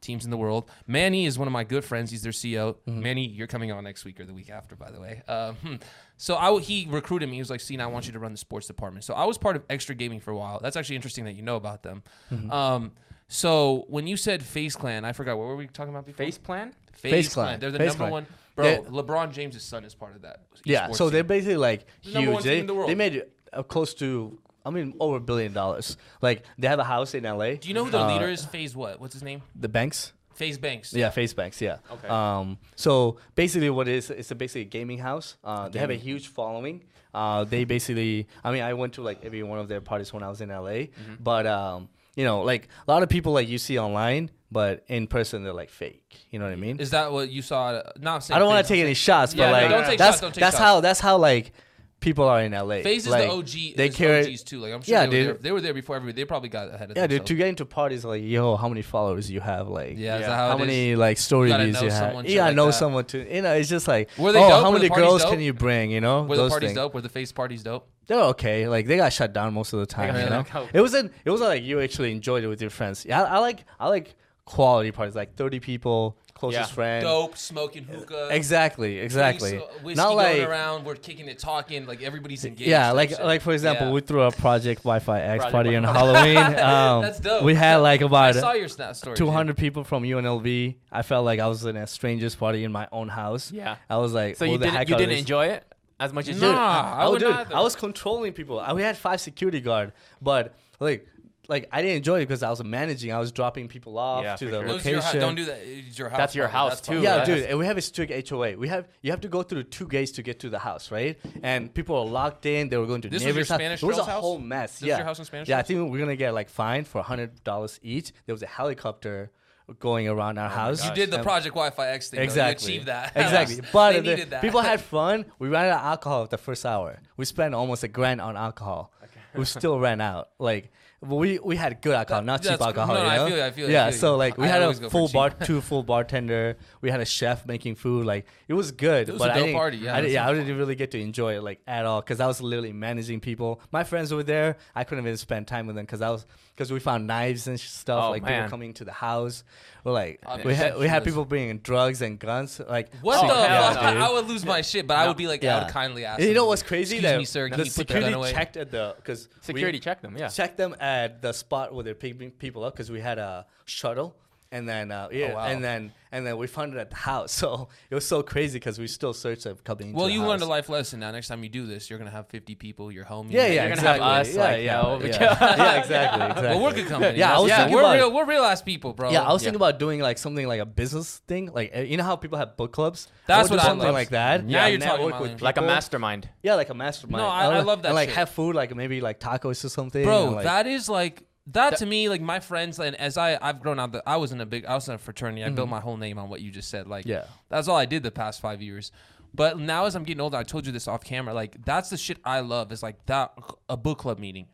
[0.00, 0.70] teams in the world.
[0.86, 2.10] Manny is one of my good friends.
[2.10, 2.76] He's their CEO.
[2.88, 3.00] Mm-hmm.
[3.00, 5.22] Manny, you're coming on next week or the week after, by the way.
[5.28, 5.74] Um, hmm.
[6.16, 7.36] so I w- he recruited me.
[7.36, 9.38] He was like, "See, I want you to run the sports department." So I was
[9.38, 10.58] part of Extra Gaming for a while.
[10.60, 12.02] That's actually interesting that you know about them.
[12.32, 12.50] Mm-hmm.
[12.50, 12.92] Um,
[13.28, 16.24] so when you said FaZe Clan, I forgot what were we talking about before?
[16.24, 16.74] FaZe plan?
[16.92, 17.46] FaZe, FaZe Clan.
[17.46, 17.60] Clan.
[17.60, 18.10] They're the FaZe number Clan.
[18.10, 18.26] one.
[18.60, 20.40] Bro, They're- LeBron James' son is part of that.
[20.64, 20.92] Yeah.
[20.92, 22.34] So they're basically like The huge.
[22.36, 22.90] team They, in the world.
[22.90, 25.96] they made uh, close to, I mean, over a billion dollars.
[26.22, 27.54] Like they have a house in LA.
[27.54, 28.44] Do you know who the Uh, leader is?
[28.44, 29.00] Phase what?
[29.00, 29.42] What's his name?
[29.54, 30.12] The banks.
[30.34, 30.94] FaZe Banks.
[30.94, 31.60] Yeah, FaZe Banks.
[31.60, 31.78] Yeah.
[31.92, 32.08] Okay.
[32.08, 32.56] Um.
[32.74, 35.36] So basically, what it is it's a basically a gaming house.
[35.44, 36.84] Uh, they have a huge following.
[37.12, 40.22] Uh, they basically, I mean, I went to like every one of their parties when
[40.22, 40.86] I was in LA.
[40.88, 41.14] Mm-hmm.
[41.20, 45.06] But um, you know, like a lot of people like you see online, but in
[45.06, 46.18] person they're like fake.
[46.30, 46.78] You know what I mean?
[46.80, 47.82] Is that what you saw?
[48.00, 49.70] Not I'm saying I don't want to take any saying- shots, Yeah, but no, like
[49.70, 50.64] don't take that's shots, don't take that's shots.
[50.64, 51.52] how that's how like
[52.00, 52.80] people are in LA.
[52.82, 53.46] FaZe is like, the OG.
[53.52, 54.26] They They carry.
[54.32, 54.58] OGs too.
[54.58, 55.26] Like I'm sure Yeah, they, were dude.
[55.26, 55.34] there.
[55.42, 56.22] they were there before everybody.
[56.22, 57.26] They probably got ahead of Yeah, dude.
[57.26, 59.68] To get into parties, like yo, how many followers you have?
[59.68, 60.28] Like, yeah, is Yeah.
[60.28, 60.66] that how, how it is?
[60.66, 61.98] many like story gotta views you have?
[62.08, 62.72] someone, shit Yeah, like know that.
[62.72, 63.26] someone too.
[63.30, 64.62] You know, it's just like, Were they oh, dope?
[64.64, 65.30] how many girls dope?
[65.32, 65.90] can you bring?
[65.90, 66.76] You know, Were the those parties things.
[66.78, 66.94] dope?
[66.94, 67.86] Were the FaZe parties dope?
[68.06, 68.66] They're okay.
[68.66, 70.16] Like they got shut down most of the time.
[70.16, 71.12] You know, it wasn't.
[71.24, 73.04] It wasn't like you actually enjoyed it with your friends.
[73.04, 73.64] Yeah, I, I like.
[73.78, 74.16] I like
[74.50, 76.74] quality parties, like thirty people, closest Yeah.
[76.74, 77.02] friend.
[77.04, 78.28] Dope, smoking hookah.
[78.32, 78.98] Exactly.
[78.98, 79.50] Exactly.
[79.52, 80.48] drinks, uh, Whiskey Not going like.
[80.48, 80.84] around.
[80.84, 81.86] We're kicking it, talking.
[81.86, 82.68] Like everybody's engaged.
[82.68, 83.24] Yeah, like shit.
[83.24, 83.92] like for example, Yeah.
[83.92, 86.36] we threw a Project Wi-Fi X Project party on Halloween.
[86.70, 87.44] Um, That's dope.
[87.44, 89.16] We had like I about saw your snap story.
[89.16, 90.74] 200 people from UNLV.
[90.90, 93.52] I felt like I was in a stranger's party in my own house.
[93.52, 93.76] Yeah.
[93.88, 95.64] I was like, So you the didn't you didn't enjoy it
[96.00, 96.48] as much as Nah.
[96.48, 98.58] you I oh, would dude, I was controlling people.
[98.58, 101.06] I- We had five security guard, but like,
[101.50, 103.12] like I didn't enjoy it because I was managing.
[103.12, 104.60] I was dropping people off Yeah, to the sure.
[104.62, 105.20] It your location.
[105.20, 105.58] Don't do that.
[105.62, 106.16] It's your house.
[106.18, 106.94] That's your house, That's too.
[107.02, 108.56] yeah, That's- dude, and we have a strict HOA.
[108.56, 111.18] We have you have to go through two gates to get to the house, right?
[111.42, 112.68] And people are locked in.
[112.70, 113.58] They were going to This was your neighbors' house.
[113.58, 114.20] Spanish It was a house?
[114.22, 114.78] whole mess.
[114.78, 115.58] This yeah, your house in Spanish yeah.
[115.58, 118.12] I think we're gonna get like fined for hundred dollars each.
[118.26, 119.30] There was a helicopter
[119.78, 120.84] going around our oh house.
[120.84, 122.18] Oh You did the Project Wi-Fi X thing.
[122.18, 122.24] though.
[122.24, 122.66] Exactly.
[122.72, 123.12] You achieved that.
[123.16, 123.56] Exactly.
[123.60, 124.40] They But the- that.
[124.42, 125.26] people had fun.
[125.38, 126.98] We ran out of alcohol at the first hour.
[127.16, 128.92] We spent almost a grand on alcohol.
[129.34, 130.30] We still ran out.
[130.40, 130.70] Like but
[131.02, 132.94] we we had good alcohol, That- not cheap alcohol.
[132.94, 133.26] no, you no, I know?
[133.28, 133.90] feel I feel you, I Yeah.
[133.90, 133.98] feel.
[133.98, 136.58] So like we I had a full bar, two full bartender.
[136.82, 138.04] We had a chef making food.
[138.04, 139.08] Like it was good.
[139.08, 140.74] It was but a I dope didn't, party, yeah, I, didn't- yeah, I didn't really
[140.74, 143.62] get to enjoy it like at all because I was literally managing people.
[143.72, 144.56] My friends were there.
[144.74, 147.58] I couldn't even spend time with them because I was because we found knives and
[147.58, 148.04] stuff.
[148.04, 148.50] Oh, like people man.
[148.50, 149.42] coming to the house.
[149.84, 152.60] We're like I we had we had people bringing drugs and guns.
[152.68, 153.82] Like What Oh, the hell fuck?
[153.82, 154.06] I.
[154.06, 156.18] I would lose my shit, but I would be like, I would kindly ask.
[156.20, 156.96] And you know what's crazy?
[156.98, 157.48] Excuse me, sir.
[157.48, 158.32] Can the you put the security gun away?
[158.32, 160.14] checked at the because security check them.
[160.18, 160.28] Yeah.
[160.28, 160.89] checked them at
[161.20, 164.14] the spot where they're picking people up because we had a shuttle.
[164.52, 165.46] And then, uh, yeah, Oh, wow.
[165.46, 167.30] and then, and then we found it at the house.
[167.40, 169.88] So it was so crazy because we still searched it coming.
[169.90, 170.28] into Well, the you house.
[170.30, 170.98] learned a life lesson.
[170.98, 173.30] Now, next time you do this, you're gonna have 50 people, your homies.
[173.30, 174.30] Yeah, yeah, You're gonna have exactly.
[174.30, 175.56] us, yeah, like, yeah, yo, yeah, yeah.
[175.56, 176.42] yeah, exactly, exactly.
[176.48, 177.18] Well, we're good company.
[177.18, 178.12] Yeah, I was yeah, thinking we're about- real.
[178.12, 179.10] We're real ass people, bro.
[179.12, 179.46] Yeah, I was Yeah.
[179.46, 181.52] thinking about doing like something like a business thing.
[181.54, 183.06] Like uh, you know how people have book clubs.
[183.28, 183.94] That's I would what do I something love.
[183.94, 184.44] like that.
[184.44, 185.42] Now you're talking my with language.
[185.42, 186.28] Like a mastermind.
[186.42, 187.22] Yeah, like a mastermind.
[187.22, 189.68] No, I- And I love that And like have food, like maybe like tacos or
[189.68, 190.02] something.
[190.04, 191.22] bro that is like
[191.52, 194.40] that to me like my friends and as i i've grown out i was in
[194.40, 195.42] a big i was in a fraternity.
[195.44, 197.24] I built my whole name on what you just said like Yeah.
[197.48, 198.92] that's all i did the past five years.
[199.34, 201.96] But now as i'm getting older i told you this off camera like that's the
[201.96, 203.32] shit i love is like that
[203.68, 204.46] a book club meeting.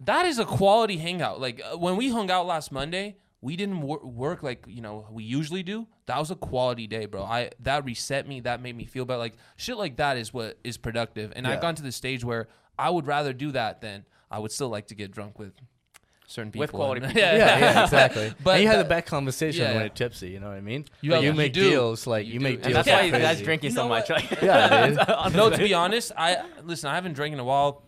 [0.00, 1.40] That is a quality hangout.
[1.40, 5.06] Like uh, when we hung out last monday we didn't wor- work like you know
[5.10, 5.86] we usually do.
[6.06, 7.22] That was a quality day bro.
[7.22, 8.40] I that reset me.
[8.40, 9.18] That made me feel better.
[9.18, 11.32] Like shit like that is what is productive.
[11.36, 11.52] And Yeah.
[11.52, 14.68] i've gone to the stage where i would rather do that than i would still
[14.68, 15.52] like to get drunk with
[16.26, 17.16] certain people With quality people.
[17.20, 18.28] yeah, yeah, exactly.
[18.30, 19.82] But but and you have that- the back conversation yeah, when yeah.
[19.84, 20.30] you're tipsy.
[20.30, 20.84] You know what I mean?
[21.00, 21.70] You have- you you make do.
[21.70, 22.42] deals like You you, do.
[22.44, 22.84] make And And deals.
[22.86, 23.44] that's why you guys crazy.
[23.44, 24.10] drinking You so much.
[24.10, 27.82] Like, Yeah, no to be honest i listen i haven't drank in a while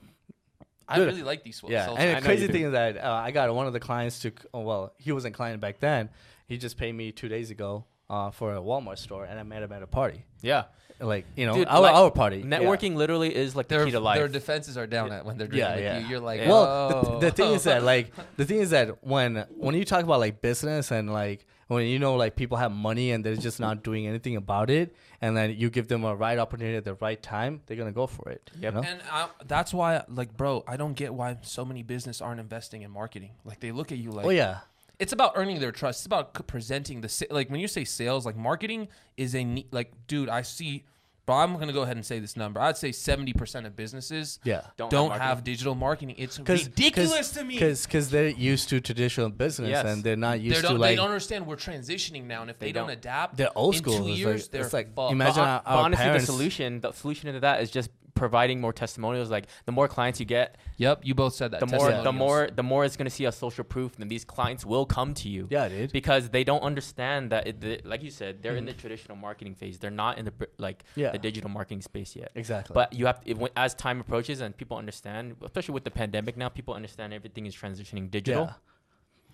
[0.89, 3.13] i Dude, really like these swells Yeah, so and the crazy thing is that uh,
[3.13, 4.33] I got one of the clients to.
[4.55, 6.09] Oh, well, he wasn't client back then.
[6.47, 9.63] He just paid me two days ago uh, for a Walmart store, and I met
[9.63, 10.25] him at a party.
[10.41, 10.65] Yeah.
[11.01, 12.39] Like you know, Dude, our, like, our party.
[12.39, 12.45] yeah.
[12.59, 14.19] Networking literally is like the Their, key to life.
[14.19, 15.99] their defenses are down at when they're drinking Yeah, with yeah.
[16.01, 16.07] you.
[16.09, 16.49] You're like, Yeah.
[16.49, 16.65] Well,
[17.07, 17.19] oh.
[17.21, 20.19] the, the thing is that like the thing is that when when you talk about
[20.21, 23.85] like business and like when you know like people have money and they're just not
[23.85, 27.23] doing anything about it, and then you give them a right opportunity at the right
[27.23, 28.51] time, they're gonna go for it.
[28.59, 28.63] Yep.
[28.75, 28.87] You know?
[28.89, 32.83] And I, that's why, like, bro, I don't get why so many business aren't investing
[32.83, 33.33] in marketing.
[33.45, 34.61] Like, they look at you like, oh yeah,
[34.99, 36.01] it's about earning their trust.
[36.01, 39.93] It's about presenting the like when you say sales, like marketing is a ne- like,
[40.07, 40.85] dude, I see.
[41.27, 42.59] Bro, I'm gonna go ahead and say this number.
[42.59, 44.63] I'd say 70 percent of businesses yeah.
[44.79, 46.15] Don't don't, have have, digital marketing.
[46.17, 47.53] It's Cause, ridiculous to me.
[47.55, 49.85] Because because they're used to traditional business Yes.
[49.85, 50.93] and they're not used don't, to like.
[50.93, 52.97] they don't understand we're transitioning now, and if they, They don't, don't.
[52.97, 53.93] adapt, they're old school.
[53.93, 54.07] in school.
[54.07, 55.13] two It's years, like- they're it's like, fucked.
[55.13, 57.91] imagine but, our- but our honestly, parents- the solution, the solution to that is just
[58.19, 59.31] providing more testimonials.
[59.31, 61.61] Like the more clients you get, Yep, you both said that.
[61.61, 64.25] the more, the more, the more it's going to see a social proof, and these
[64.25, 65.47] clients will come to you.
[65.51, 65.93] yeah, dude.
[65.93, 68.81] Because they don't understand that, it, the, like you said, they're in the mm-hmm.
[68.81, 69.79] traditional marketing phase.
[69.79, 71.11] They're not in the like Yeah.
[71.11, 72.31] the digital marketing space yet.
[72.35, 72.75] Exactly.
[72.75, 76.37] But you have to, it, as time approaches and people understand, especially with the pandemic
[76.37, 78.45] now, people understand everything is transitioning digital.
[78.45, 78.53] Yeah.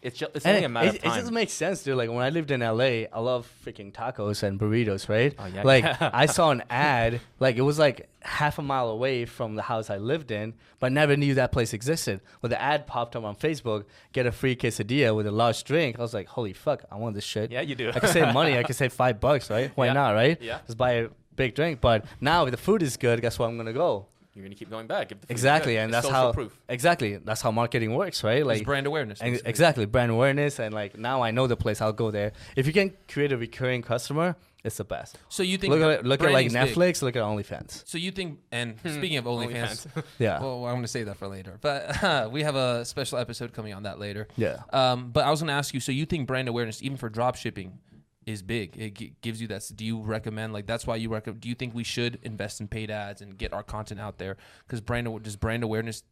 [0.04, 1.96] It's just it's And only it, a matter it, of it just makes sense, dude.
[1.96, 5.34] Like when I lived in LA, I love freaking tacos and burritos, right?
[5.38, 5.62] Oh, yeah.
[5.62, 9.62] Like I saw an ad, like it was like half a mile away from the
[9.62, 12.20] house I lived in, but never knew that place existed.
[12.40, 15.98] When the ad popped up on Facebook, get a free quesadilla with a large drink,
[15.98, 17.50] I was like, holy fuck, I want this shit.
[17.50, 17.88] yeah, you do.
[17.90, 18.58] I can save money.
[18.58, 19.72] I can save five bucks, right?
[19.74, 19.92] Why Yeah.
[19.94, 20.40] not, right?
[20.40, 20.58] Yeah.
[20.66, 21.80] Just buy a big drink.
[21.80, 23.48] But now if the food is good, guess what?
[23.48, 24.06] I'm gonna go?
[24.34, 25.12] You're gonna keep going back.
[25.12, 26.58] if the food is Exactly, and that's how proof.
[26.68, 28.38] exactly that's how marketing works, right?
[28.38, 29.20] It's Like brand awareness.
[29.20, 29.50] and basically.
[29.50, 32.32] exactly brand awareness and like now I know the place I'll go there.
[32.56, 35.18] If you can create a recurring customer, it's the best.
[35.28, 36.74] So you think Look at look at like branding's big.
[36.74, 37.86] Netflix, look at OnlyFans.
[37.86, 38.88] So you think, and Hmm.
[38.98, 39.86] speaking of OnlyFans,
[40.18, 41.58] Yeah, well, I'm going to save that for later.
[41.60, 44.26] But we have a special episode coming on that later.
[44.36, 46.96] yeah, Um, but I was going to ask you, so you think brand awareness, even
[46.96, 47.78] for drop shipping,
[48.26, 48.76] is big?
[48.76, 49.70] It gi- gives you that.
[49.74, 51.40] Do you recommend like that's why you recommend?
[51.40, 54.36] Do you think we should invest in paid ads and get our content out there?
[54.66, 56.02] Because brand does brand awareness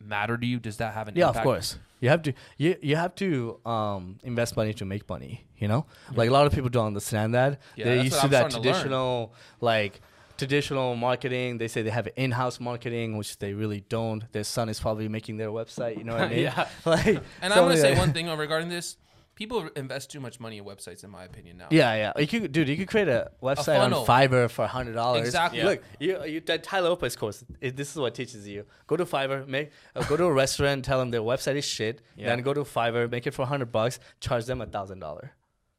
[0.00, 0.58] matter to you?
[0.58, 1.28] Does that have an yeah.
[1.28, 1.44] impact?
[1.46, 5.46] Of course, you have to you you have to um invest money to make money.
[5.56, 7.60] You know, like a lot of people don't understand that.
[7.76, 10.00] Yeah, They're that's used to I'm that starting to traditional like
[10.36, 11.58] traditional marketing.
[11.58, 14.30] They say they have in-house marketing, which they really don't.
[14.32, 15.96] Their son is probably making their website.
[15.98, 16.40] You know what I mean?
[16.40, 16.68] Yeah.
[16.84, 18.96] Like, And so, going to say one thing regarding this.
[19.34, 21.56] People invest too much money in websites, in my opinion.
[21.56, 21.66] Now.
[21.70, 22.20] Yeah, yeah.
[22.20, 23.90] You could, dude, you could create a website on.
[24.06, 25.26] Fiverr for hundred dollars.
[25.26, 25.58] Exactly.
[25.58, 25.64] Yeah.
[25.66, 27.42] Look, you, you that Tyler Lopez course.
[27.60, 28.64] It, this is what teaches you.
[28.86, 32.00] Go to Fiverr, make uh, go to a restaurant, tell them their website is shit.
[32.16, 32.26] Yeah.
[32.28, 35.32] Then go to Fiverr, make it for hundred bucks, charge them a thousand dollar.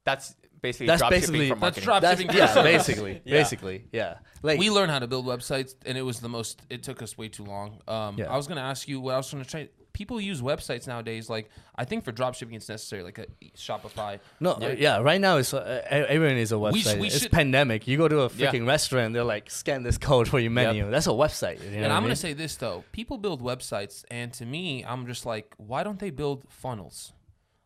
[0.03, 1.83] That's basically That's drop basically- shipping for That's marketing.
[1.85, 2.35] drop That's shipping.
[2.37, 3.31] yeah, basically, Yeah.
[3.39, 4.17] basically, yeah.
[4.43, 6.61] Like we learned how to build websites, and it was the most.
[6.69, 7.79] It took us way too long.
[7.87, 8.25] Um, Yeah.
[8.31, 9.69] I was gonna ask you what I was gonna try.
[9.95, 11.29] People use websites nowadays.
[11.29, 14.19] Like I think for dropshipping, it's necessary, like a Shopify.
[14.41, 14.73] no, yeah.
[14.77, 14.97] yeah.
[14.99, 16.99] Right now, it's uh, everyone is a We sh- website.
[16.99, 17.87] we it's should- pandemic.
[17.87, 18.51] You go to a Yeah.
[18.51, 20.91] freaking restaurant, they're like, scan this code for your menu.
[20.91, 21.63] That's a website.
[21.63, 22.07] You know and I'm I mean?
[22.09, 25.99] gonna say this though: people build websites, and to me, I'm just like, why don't
[25.99, 27.13] they build funnels?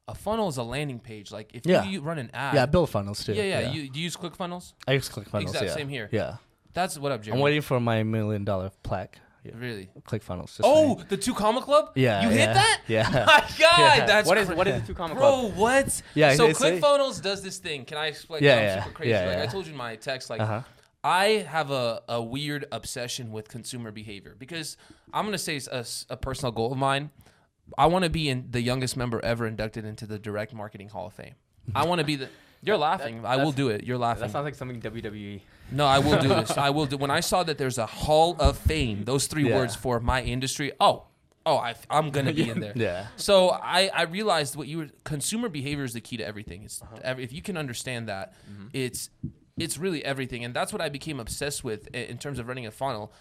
[0.08, 1.32] A funnel is a landing page.
[1.32, 1.84] Like if Yeah.
[1.84, 3.34] you run an ad, yeah, build funnels too.
[3.34, 3.72] yeah, yeah.
[3.72, 4.74] You, do you use ClickFunnels?
[4.88, 5.42] I use ClickFunnels.
[5.50, 5.74] Exact yeah.
[5.74, 6.10] same here.
[6.12, 6.38] Yeah,
[6.74, 7.40] That's what up, Jeremy.
[7.40, 9.20] I'm waiting for my million dollar plaque.
[9.44, 9.52] Yeah.
[9.58, 9.90] Really?
[10.08, 10.48] ClickFunnels.
[10.48, 11.06] just Oh, saying.
[11.10, 11.92] the two comma club.
[11.96, 12.82] Yeah, you yeah, hit that.
[12.88, 13.10] yeah.
[13.28, 14.06] My God, Yeah.
[14.06, 15.54] that's What is cra- what is the two comma club?
[15.54, 16.02] Bro, what?
[16.14, 17.86] Yeah, So it's a- ClickFunnels does this thing.
[17.86, 18.44] Can I explain?
[18.44, 19.10] Yeah, I'm yeah, super crazy.
[19.12, 20.62] yeah, like I told you in my text, like Uh-huh.
[21.04, 24.76] I have a, a weird obsession with consumer behavior because
[25.14, 27.10] I'm gonna say it's a, s- a personal goal of mine.
[27.78, 31.08] I want to be in the youngest member ever inducted into the Direct Marketing Hall
[31.08, 31.36] of Fame.
[31.74, 32.28] I want to be the.
[32.62, 33.26] You're laughing.
[33.26, 33.86] I will do it.
[33.86, 34.24] You're laughing.
[34.24, 34.82] That sounds like something.
[34.82, 35.40] WWE.
[35.72, 36.52] No, I will do this.
[36.58, 36.98] I will do.
[36.98, 39.56] When I saw that there's a Hall of Fame, those three Yeah.
[39.58, 40.72] words for my industry.
[40.80, 41.06] Oh,
[41.46, 42.74] oh, I, I'm gonna be in there.
[42.76, 43.08] Yeah.
[43.18, 44.88] So I, I realized what you were.
[45.04, 46.64] Consumer behavior is the key to everything.
[46.64, 47.16] It's Uh-huh.
[47.20, 48.68] if you can understand that, Mm-hmm.
[48.74, 49.10] it's
[49.58, 52.72] it's really everything, and that's what I became obsessed with in terms of running a
[52.72, 53.12] funnel.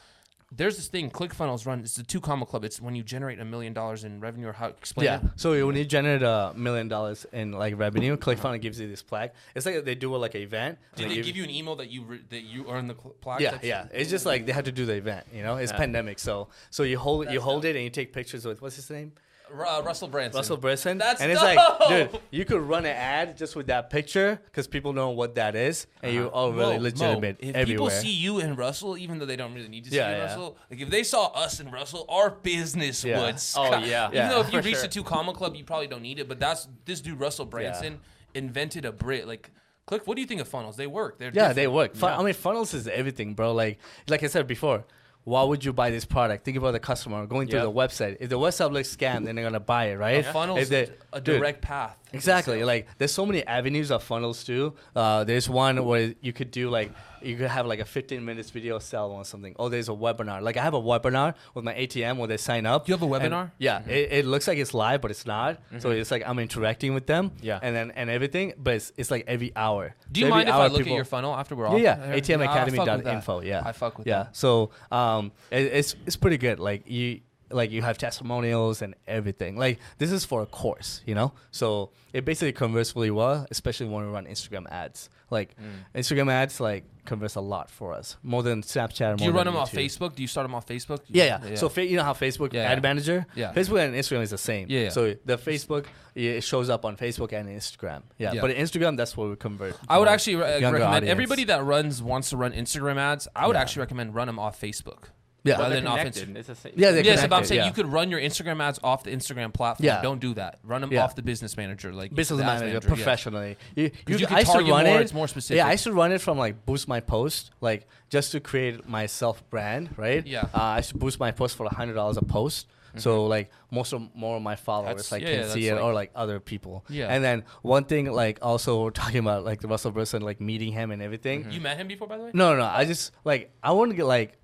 [0.51, 1.81] There's this thing, ClickFunnels run.
[1.81, 2.65] It's the two comma club.
[2.65, 5.17] It's when you generate a million dollars in revenue, or how explain Yeah.
[5.17, 5.23] it.
[5.37, 9.35] So when you generate a million dollars in like revenue, ClickFunnels gives you this plaque.
[9.55, 10.79] It's like they do a, like an event.
[10.97, 13.41] Did they give you an email that you re, that you earn the cl- plaque?
[13.41, 13.89] Yeah, yeah.
[13.93, 15.27] It's just like they had to do the event.
[15.35, 15.79] You know, it's Yeah.
[15.79, 18.89] pandemic, so so you hold you hold it and you take pictures with what's his
[18.89, 19.13] name,
[19.53, 20.39] uh, Russell Brunson.
[20.39, 20.99] Russell Brunson.
[20.99, 21.57] That's and it's dope!
[21.81, 25.35] like, dude, you could run an ad just with that picture because people know what
[25.37, 27.91] that is, and you're all really Mo, legitimate Mo, if everywhere.
[27.91, 30.17] people see you and Russell, even though they don't really need to see Yeah, you
[30.17, 30.23] yeah.
[30.25, 33.21] Russell, like if they saw us and Russell, our business Yeah.
[33.21, 33.37] would.
[33.57, 34.07] Oh, yeah.
[34.09, 34.83] Even Yeah, though if you reach sure.
[34.83, 36.29] the two comma club, you probably don't need it.
[36.29, 38.01] But that's this dude Russell Brunson
[38.35, 39.27] invented a Brit.
[39.27, 39.51] Like,
[39.87, 40.07] click.
[40.07, 40.77] What do you think of funnels?
[40.77, 41.19] They work.
[41.19, 41.57] They're yeah, different.
[41.57, 41.97] they work.
[41.97, 42.19] Fun-.
[42.19, 43.53] I mean, funnels is everything, bro.
[43.53, 44.85] Like like I said before,
[45.29, 46.45] why would you buy this product?
[46.45, 47.69] Think about the customer going through Yep.
[47.69, 48.17] the website.
[48.19, 50.25] If the website looks scam, then they're gonna buy it, right?
[50.25, 51.97] If they- a dude, direct path.
[52.13, 52.65] Exactly.
[52.65, 54.75] Like there's so many avenues of funnels too.
[54.95, 56.91] Uh, there's one where you could do like
[57.21, 59.55] you could have like a 15 minutes video sell on something.
[59.59, 60.41] Oh, there's a webinar.
[60.41, 62.89] Like I have a webinar with my ATM where they sign up.
[62.89, 63.51] You have a webinar?
[63.59, 63.83] yeah.
[63.87, 65.61] It, it looks like it's live, but it's not.
[65.79, 67.33] So it's like I'm interacting with them.
[67.43, 67.59] Yeah.
[67.61, 69.95] And then and everything, but it's, it's like every hour.
[70.13, 71.79] Do you every mind if I look people- at your funnel after we're off?
[71.81, 72.15] yeah.
[72.15, 73.41] With ATMacademy.info.
[73.43, 74.25] Yeah, I fuck with yeah.
[74.25, 74.37] that.
[74.37, 76.59] So um, it, it's it's pretty good.
[76.61, 77.21] Like you
[77.51, 79.57] like you have testimonials and everything.
[79.57, 81.33] Like this is for a course, you know.
[81.51, 85.09] So it basically converts really well, especially when we run Instagram ads.
[85.31, 86.01] Like Mm.
[86.01, 89.17] Instagram ads, like converts a lot for us more than Snapchat.
[89.19, 90.15] Do you run them off Facebook?
[90.15, 91.01] Do you start them off Facebook?
[91.09, 91.55] Yeah, yeah.
[91.55, 92.83] So fa- you know how Facebook Yeah, Ad.
[92.83, 93.53] Manager, Yeah.
[93.53, 94.67] Facebook and Instagram is the same.
[94.71, 94.89] Yeah, yeah.
[94.91, 95.85] So the Facebook
[96.15, 98.03] it shows up on Facebook and Instagram.
[98.19, 98.41] Yeah, Yeah.
[98.41, 99.77] but Instagram that's where we convert.
[99.89, 101.11] I would actually re- recommend audience.
[101.11, 103.29] everybody that runs wants to run Instagram ads.
[103.37, 103.61] I would Yeah.
[103.63, 105.11] actually recommend run them off Facebook.
[105.49, 105.55] Yeah.
[105.59, 106.29] rather They're than off connected.
[106.29, 106.37] Instagram.
[106.37, 106.73] It's the same.
[106.77, 107.67] Yeah, they're Yes, but I'm saying yeah.
[107.67, 109.85] you could run your Instagram ads off the Instagram platform.
[109.87, 110.03] Yeah.
[110.03, 110.59] Don't do that.
[110.65, 111.05] Run them Yeah.
[111.05, 112.89] off the business manager, like business the ads manager, yeah.
[112.95, 113.57] professionally.
[113.75, 115.03] You, you can I used to run more, it.
[115.03, 115.57] it's more specific.
[115.59, 118.89] Yeah, I used to run it from like boost my post, like just to create
[118.89, 120.27] my self brand, right?
[120.27, 120.43] Yeah.
[120.55, 122.67] Uh, I used to boost my post for a hundred dollars a post.
[122.97, 124.97] So like most of more of my followers Mm-hmm.
[124.97, 126.85] That's- like yeah, can yeah, see it like- or like other people.
[126.89, 127.07] Yeah.
[127.07, 130.73] And then one thing like also we're talking about like the Russell Brunson like meeting
[130.73, 131.47] him and everything.
[131.53, 132.31] You met him before, by the way?
[132.35, 132.65] No, no, no.
[132.65, 134.37] I just like I want to get like,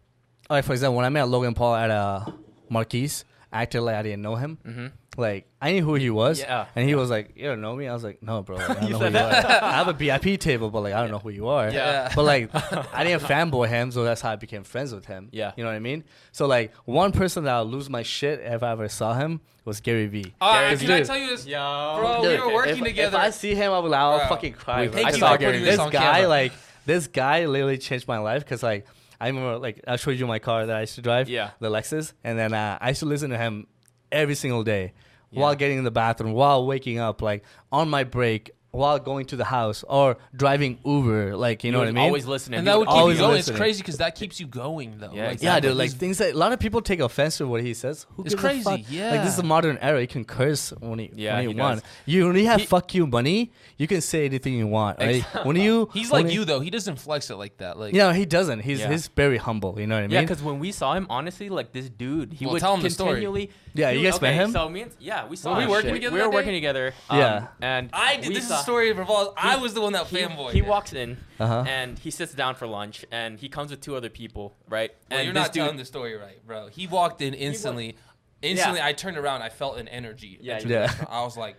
[0.50, 0.64] all right.
[0.64, 2.24] For example, when I met Logan Paul at uh,
[2.68, 4.58] Marquise, I acted like I didn't know him.
[4.66, 4.86] Mm-hmm.
[5.16, 6.66] Like I knew who he was, Yeah.
[6.74, 8.56] and he was like, "You don't know me." I was like, "No, bro.
[8.56, 9.30] Like, I don't know who you are.
[9.62, 12.10] I have a VIP table, but like I don't know who you are." Yeah.
[12.16, 12.50] But like
[12.92, 15.28] I didn't fanboy him, so that's how I became friends with him.
[15.30, 15.52] Yeah.
[15.56, 16.02] You know what I mean?
[16.32, 19.80] So like one person that I'll lose my shit if I ever saw him was
[19.80, 20.34] Gary Vee.
[20.40, 21.46] All right, Because, can I tell you this?
[21.46, 23.16] Yo, Bro, we were working if, together.
[23.16, 24.28] If I see him, I'll, be like, I'll Bro.
[24.28, 24.82] fucking cry.
[24.82, 24.94] We- bro.
[24.96, 26.28] Thank I you saw for Gary this this guy camera.
[26.28, 26.52] like
[26.86, 28.84] this guy literally changed my life because like
[29.24, 31.50] I remember like I showed you my car that I used to drive, Yeah.
[31.60, 33.66] the Lexus, and then uh, I used to listen to him
[34.12, 34.92] every single day
[35.30, 35.40] Yeah.
[35.40, 37.42] while getting in the bathroom, while waking up, like
[37.72, 41.88] on my break, while going to the house or driving Uber, like you know what
[41.88, 42.04] I mean?
[42.04, 42.58] Always listening.
[42.58, 43.34] and that would keep always you going.
[43.36, 43.54] listening.
[43.54, 45.12] It's crazy because that keeps you going, though.
[45.14, 45.76] Yeah, Like, yeah, dude.
[45.76, 48.06] Like things that a lot of people take offense to what he says.
[48.16, 48.80] Who It's gives a crazy, fuck?
[48.90, 49.10] yeah.
[49.12, 50.00] Like this is a modern era.
[50.00, 51.60] You can curse when you Yeah, when he you does.
[51.62, 51.82] want.
[52.06, 54.98] You when you have He- fuck you money, you can say anything you want.
[54.98, 55.16] Right?
[55.16, 55.42] Exactly.
[55.44, 56.60] when you he's when like he- you though.
[56.60, 57.78] He doesn't flex it like that.
[57.78, 58.60] Like You know, he doesn't.
[58.60, 58.90] He's Yeah.
[58.90, 59.78] he's very humble.
[59.78, 60.10] You know what I mean?
[60.12, 62.82] Yeah, because when we saw him, honestly, like this dude, he Well, would tell him
[62.82, 63.10] the story.
[63.22, 63.50] continually.
[63.74, 64.50] Yeah, he you would- guys met him?
[64.52, 65.56] So me and yeah, we saw.
[65.56, 65.70] we him.
[65.70, 66.94] working together We were that working together.
[67.10, 67.46] Um, Yeah.
[67.60, 68.28] and I did.
[68.28, 69.30] we This saw- the story revolves.
[69.36, 70.50] I was the one that He, fanboy.
[70.52, 71.64] he walks in Uh-huh.
[71.66, 74.90] and he sits down for lunch and he comes with two other people, right?
[75.10, 76.66] Well, and you're not dude, telling the story right, bro.
[76.68, 77.96] He walked in instantly.
[78.42, 79.40] Instantly, I turned around.
[79.42, 80.38] I felt an energy.
[80.40, 80.80] Yeah, enter you the did.
[80.88, 81.10] restaurant.
[81.12, 81.56] I was like,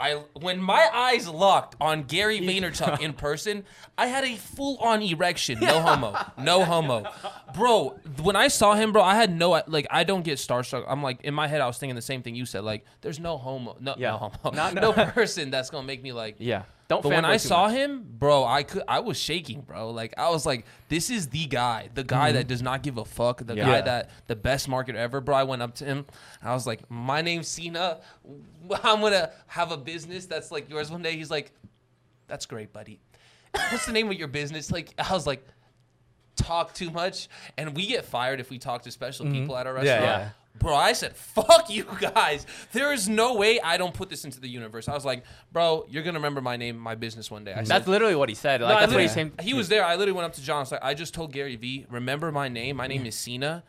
[0.00, 3.64] I when my eyes locked on Gary Vaynerchuk in person,
[3.98, 5.60] I had a full on erection.
[5.60, 6.16] No homo.
[6.38, 7.04] No homo.
[7.54, 9.86] Bro, when I saw him, bro, I had no like.
[9.90, 10.84] I don't get starstruck.
[10.88, 12.64] I'm like in my head, I was thinking the same thing you said.
[12.64, 13.76] Like, there's no homo.
[13.80, 14.12] No, Yeah.
[14.12, 14.56] no homo.
[14.56, 16.36] Not- no person that's gonna make me like.
[16.38, 16.62] Yeah.
[16.90, 17.02] Don't.
[17.02, 17.76] But when I saw much.
[17.76, 19.90] him, bro, I could I was shaking, bro.
[19.92, 23.04] Like I was like, this is the guy, the guy that does not give a
[23.04, 23.56] fuck, the Mm-hmm.
[23.58, 23.64] Yeah.
[23.66, 25.36] guy that the best market ever, bro.
[25.36, 26.04] I went up to him,
[26.42, 28.00] I was like, my name's Cena.
[28.84, 31.16] I'm gonna have a business that's like yours one day.
[31.16, 31.52] He's like,
[32.26, 33.00] that's great, buddy.
[33.54, 34.70] What's the name of your business?
[34.72, 35.46] Like I was like,
[36.36, 39.74] talk too much, and we get fired if we talk to special people at our
[39.74, 39.86] Mm-hmm.
[39.86, 40.22] Yeah, restaurant.
[40.22, 40.30] yeah.
[40.58, 42.46] Bro, I said, fuck you guys.
[42.72, 44.88] There is no way I don't put this into the universe.
[44.88, 47.52] I was like, bro, you're going to remember my name, my business one day.
[47.52, 48.60] I said, That's literally what he said.
[48.60, 49.44] Like no, I that's what he literally- said.
[49.44, 49.84] He was there.
[49.84, 50.56] I literally went up to John.
[50.58, 52.76] I was like, I just told Gary Vee, remember my name?
[52.76, 53.62] My name is Cena.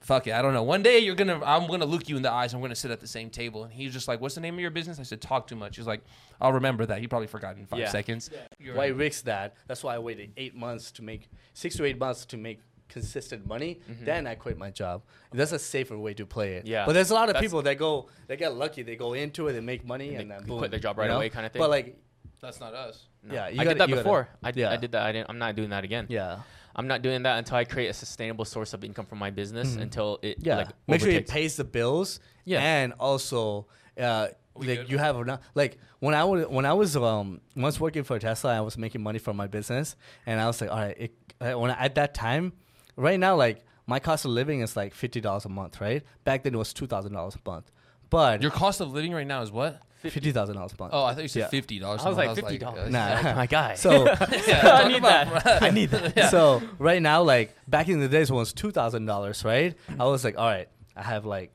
[0.00, 0.62] Fuck it, I don't know.
[0.62, 2.54] One day you're gonna, I'm gonna look you in the eyes.
[2.54, 4.60] I'm gonna sit at the same table, and he's just like, "What's the name of
[4.60, 6.00] your business?" I said, "Talk too much." He's like,
[6.40, 7.90] "I'll remember that." He probably forgot in five Yeah.
[7.90, 8.30] seconds.
[8.58, 8.96] You're Why right.
[8.96, 9.56] risk that?
[9.66, 12.60] That's why I waited eight months to make six to eight months to make
[12.90, 13.80] consistent money.
[14.04, 15.02] Then I quit my job.
[15.32, 16.64] That's a safer way to play it.
[16.64, 16.72] Mm-hmm.
[16.74, 16.86] Yeah.
[16.86, 18.82] But there's a lot of That's- that go, they get lucky.
[18.82, 20.96] They go into it, they make money, And and, they then quit boom, their job
[20.96, 21.16] you right know?
[21.16, 21.60] away kinda thing.
[21.60, 21.96] But like,
[22.40, 23.06] That's not us.
[23.22, 23.34] No.
[23.34, 24.28] yeah, you I gotta- did that you gotta- before.
[24.42, 24.70] I, yeah.
[24.72, 25.02] I did that.
[25.02, 25.28] I didn't.
[25.30, 26.06] I'm not doing that again.
[26.08, 26.38] yeah,
[26.74, 29.76] I'm not doing that until I create a sustainable source of income for my business.
[29.76, 30.48] Until it Mm-hmm.
[30.48, 30.56] yeah.
[30.56, 32.20] like make sure it pays the bills.
[32.44, 32.60] Yeah.
[32.62, 33.66] and also.
[33.98, 34.90] Uh, like good?
[34.90, 35.40] you have enough.
[35.54, 38.60] Like when I was when I was um when I was working for Tesla, I
[38.60, 39.94] was making money from my business,
[40.26, 41.12] and I was like, all right, it,
[41.58, 42.52] when I, at that time,
[43.00, 46.02] right now, like my cost of living is like fifty dollars a month, right?
[46.24, 47.70] Back then it was two thousand dollars a month,
[48.08, 49.80] but Your cost of living right now is what?
[50.02, 50.94] fifty thousand dollars a month.
[50.94, 51.48] Oh, I thought you said Yeah.
[51.48, 52.00] fifty dollars.
[52.02, 52.86] I was like fifty dollars.
[52.94, 53.34] Uh, nah.
[53.34, 53.74] my guy.
[53.74, 55.62] So I need that.
[55.62, 56.30] I need that.
[56.30, 59.74] So right now, like back in the days when it was two thousand dollars, right?
[59.98, 61.52] I was like, all right, I have like,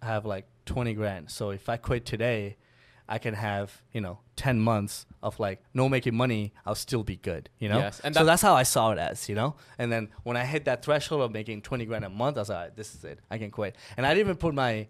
[0.00, 1.30] I have like twenty grand.
[1.30, 2.56] So if I quit today,
[3.08, 7.16] I can have you know ten months of like no making money, I'll still be
[7.16, 7.50] good.
[7.58, 7.78] You know.
[7.78, 9.28] Yes, and so that's how I saw it as.
[9.28, 9.56] You know.
[9.78, 12.48] And then when I hit that threshold of making twenty grand a month, I was
[12.48, 13.20] like, All right, this is it.
[13.30, 13.76] I can quit.
[13.96, 14.88] And I didn't even put my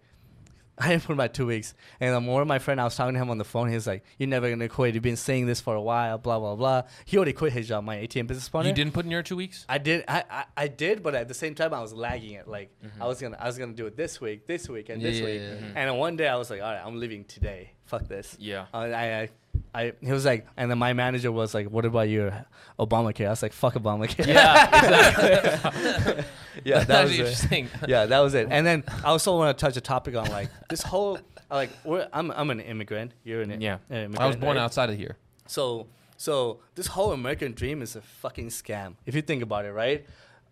[0.81, 1.73] I didn't put my two weeks.
[1.99, 3.67] And um, the more my friend, I was talking to him on the phone.
[3.67, 4.93] He was like, "You're never gonna quit.
[4.93, 6.17] You've been saying this for a while.
[6.17, 8.69] Blah blah blah." He already quit his job, my ATM business partner.
[8.69, 9.65] You didn't put in your two weeks.
[9.67, 10.05] I did.
[10.07, 12.47] I, I, I did, but at the same time, I was lagging it.
[12.47, 13.01] Like mm-hmm.
[13.01, 15.19] I was gonna I was gonna do it this week, this week, and Yeah, this
[15.19, 15.41] yeah, week.
[15.41, 15.81] yeah.
[15.81, 17.73] And one day I was like, "All right, I'm leaving today.
[17.89, 18.65] Fuck this." Yeah.
[18.73, 19.29] Uh, I, I
[19.73, 22.45] I he was like, and then my manager was like, "What about your
[22.79, 26.23] Obamacare?" I was like, "Fuck Obamacare." Yeah, exactly.
[26.63, 27.19] yeah, that That's was it.
[27.19, 27.67] interesting.
[27.87, 28.47] yeah, that was it.
[28.49, 31.19] And then I also want to touch a topic on like this whole
[31.51, 33.13] like we're, I'm I'm an immigrant.
[33.23, 33.77] You're an Yeah.
[33.89, 34.63] an immigrant, I was born right?
[34.63, 35.17] outside of here.
[35.47, 35.87] So
[36.17, 38.95] so this whole American dream is a fucking scam.
[39.05, 40.05] If you think about it, right?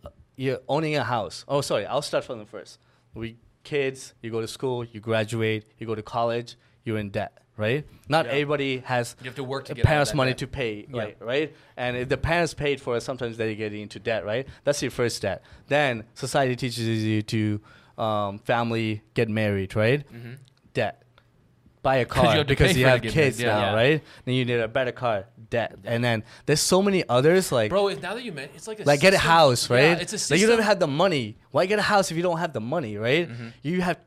[0.05, 1.43] Uh, You're owning a house.
[1.47, 1.85] Oh, sorry.
[1.85, 2.79] I'll start from the first.
[3.13, 6.55] We kids, you go to school, you graduate, you go to college,
[6.87, 7.85] you're in debt, right?
[8.07, 8.31] Not Yeah.
[8.31, 10.37] everybody has You have to work to parents' money debt.
[10.39, 10.99] to pay, Yeah.
[11.01, 11.17] right?
[11.19, 11.55] Right?
[11.75, 14.47] And if the parents paid for it, sometimes they get into debt, right?
[14.63, 15.43] That's your first debt.
[15.67, 17.61] Then society teaches you to
[18.01, 20.05] um, family get married, right?
[20.09, 20.33] hmm
[20.73, 21.01] Debt.
[21.81, 23.47] Buy a car to because you have kids yeah.
[23.59, 24.03] now, right?
[24.25, 25.77] Then you need a better car, debt.
[25.83, 28.83] And then there's so many others like Bro, now that you meant, it's like a
[28.83, 29.99] like get a house, right?
[30.01, 31.37] It's a like you don't have the money.
[31.51, 33.27] Why get a house if you don't have the money, right?
[33.29, 33.47] Mm-hmm.
[33.63, 33.97] You have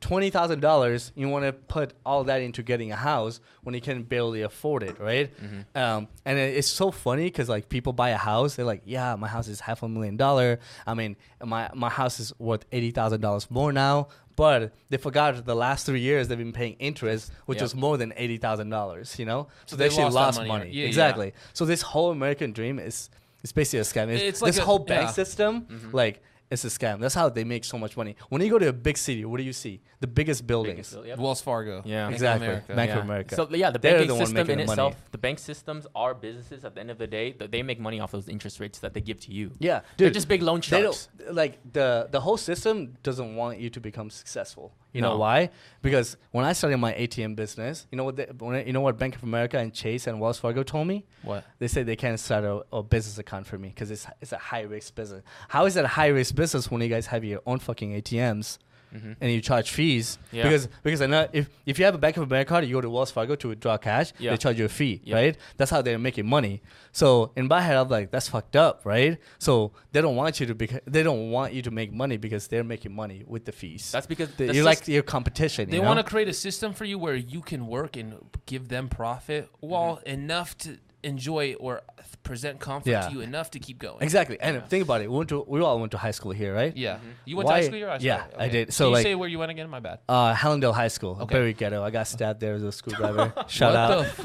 [0.00, 1.12] twenty thousand dollars.
[1.14, 4.82] You want to put all that into getting a house when you can barely afford
[4.82, 5.30] it, right?
[5.42, 5.78] Mm-hmm.
[5.78, 9.14] Um, and it, it's so funny because like people buy a house, they're like, "Yeah,
[9.16, 10.58] my house is half a million dollar.
[10.86, 15.44] I mean, my my house is worth eighty thousand dollars more now." But they forgot
[15.44, 17.64] the last three years they've been paying interest, which Yep.
[17.66, 19.18] is more than eighty thousand dollars.
[19.18, 20.70] You know, So so, they they actually lost lost money, money.
[20.70, 20.86] Yeah, yeah.
[20.88, 21.34] exactly.
[21.52, 23.10] So this whole American dream is
[23.42, 24.08] it's basically a scam.
[24.08, 25.12] It's, It's like this a- whole bank yeah.
[25.12, 25.92] system, Mhm.
[25.92, 26.98] like it's a scam.
[27.00, 28.16] That's how they make so much money.
[28.28, 29.80] When you go to a big city, what do you see?
[30.00, 30.90] The biggest buildings.
[30.90, 31.18] Biggest- yep.
[31.18, 31.82] Wells Fargo.
[31.84, 32.02] Yeah.
[32.04, 32.46] Bank of Exactly.
[32.48, 32.74] America.
[32.74, 33.02] Bank of.
[33.04, 33.34] America.
[33.36, 34.88] So yeah, the They're banking the one system making in the money.
[34.88, 36.64] itself, the bank systems are businesses.
[36.64, 38.94] At the end of the day, th- they make money off those interest rates that
[38.94, 39.52] they give to you.
[39.58, 40.14] Yeah, They're dude.
[40.14, 41.08] just big loan sharks.
[41.30, 44.72] like the the whole system doesn't want you to become successful.
[44.92, 45.50] You know why?
[45.82, 48.16] Because when I started my ATM business, you know what?
[48.16, 50.88] They, when I- you know what Bank of America and Chase and Wells Fargo told
[50.88, 51.04] me?
[51.22, 51.44] What?
[51.60, 54.38] They said they can't start a, a business account for me because it's it's a
[54.38, 55.22] high risk business.
[55.48, 58.58] How is that a high risk business when you guys have your own fucking ATMs
[58.94, 59.16] Mhm.
[59.20, 60.18] and you charge fees?
[60.32, 60.42] Yeah.
[60.44, 62.80] Because because I know if if you have a Bank of America card, you go
[62.80, 64.30] to Wells Fargo to withdraw cash, Yeah.
[64.32, 65.14] they charge you a fee, Yeah.
[65.16, 65.36] right?
[65.56, 66.60] That's how they're making money.
[66.92, 69.18] So in my head, I'm like, that's fucked up, right?
[69.38, 72.48] So they don't want you to bec- they don't want you to make money because
[72.48, 73.90] they're making money with the fees.
[73.92, 75.70] That's because The- the you're like your competition.
[75.70, 78.14] They you want to create a system for you where you can work and
[78.46, 80.08] give them profit while Mm-hmm.
[80.20, 81.82] enough to enjoy or
[82.22, 83.08] present comfort Yeah.
[83.08, 84.02] to you enough to keep going.
[84.02, 84.38] exactly.
[84.40, 85.10] And think about it.
[85.10, 86.76] We went to we all went to high school here, right?
[86.76, 86.96] Yeah.
[86.96, 86.98] Mhm.
[87.24, 87.96] You went to high school here?
[88.00, 88.72] yeah, I did.
[88.72, 89.68] So, Can you like- say where you went again?
[89.70, 90.00] My bad.
[90.08, 91.34] Uh, Hallandale High School, Okay.
[91.34, 91.82] very ghetto.
[91.82, 93.32] I got stabbed there with a screwdriver.
[93.48, 93.96] Shout what out.
[93.96, 94.22] What the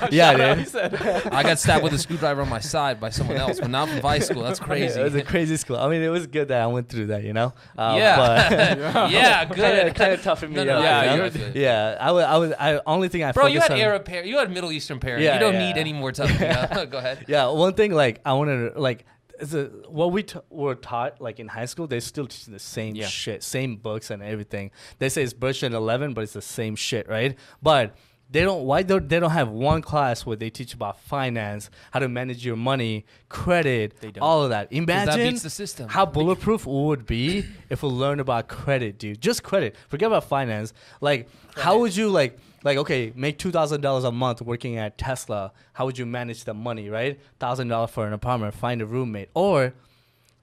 [0.00, 0.12] fuck?
[0.20, 1.32] yeah, dude.
[1.32, 4.00] I got stabbed with a screwdriver on my side by someone else, but not from
[4.00, 4.42] high school.
[4.42, 4.98] That's crazy.
[5.00, 5.76] It was a crazy school.
[5.76, 7.52] I mean, it was good that I went through that, you know.
[7.76, 9.08] Uh, yeah.
[9.08, 9.94] yeah, good.
[9.94, 10.82] kind of toughened me No, no, up.
[10.84, 11.24] yeah, you know?
[11.24, 11.54] you're good.
[11.56, 11.96] yeah.
[12.00, 12.24] I was.
[12.24, 12.52] I was.
[12.58, 14.28] I only thing I Bro, you had on- Arab parents.
[14.28, 15.24] You had Middle Eastern parents.
[15.24, 16.30] Yeah, you don't need any more tough.
[16.90, 17.24] Go ahead.
[17.28, 19.04] Yeah, one thing like I wanted to like
[19.40, 21.86] is a, what we t- were taught like in high school.
[21.86, 23.06] They still teach the same Yeah.
[23.06, 24.70] shit, same books and everything.
[24.98, 27.36] They say it's version eleven, but it's the same shit, right?
[27.62, 27.94] But
[28.28, 28.64] they don't.
[28.64, 32.44] Why don't they don't have one class where they teach about finance, how to manage
[32.44, 34.22] your money, credit, They don't.
[34.22, 34.72] all of that.
[34.72, 35.88] Imagine that the system.
[35.88, 39.20] how bulletproof would be if we learned about credit, dude.
[39.20, 39.76] Just credit.
[39.88, 40.72] Forget about finance.
[41.00, 42.36] Like, how would you like,
[42.66, 45.52] like, okay, make two thousand dollars a month working at Tesla?
[45.72, 47.18] How would you manage the money, right?
[47.40, 49.72] Thousand dollars for an apartment, find a roommate, or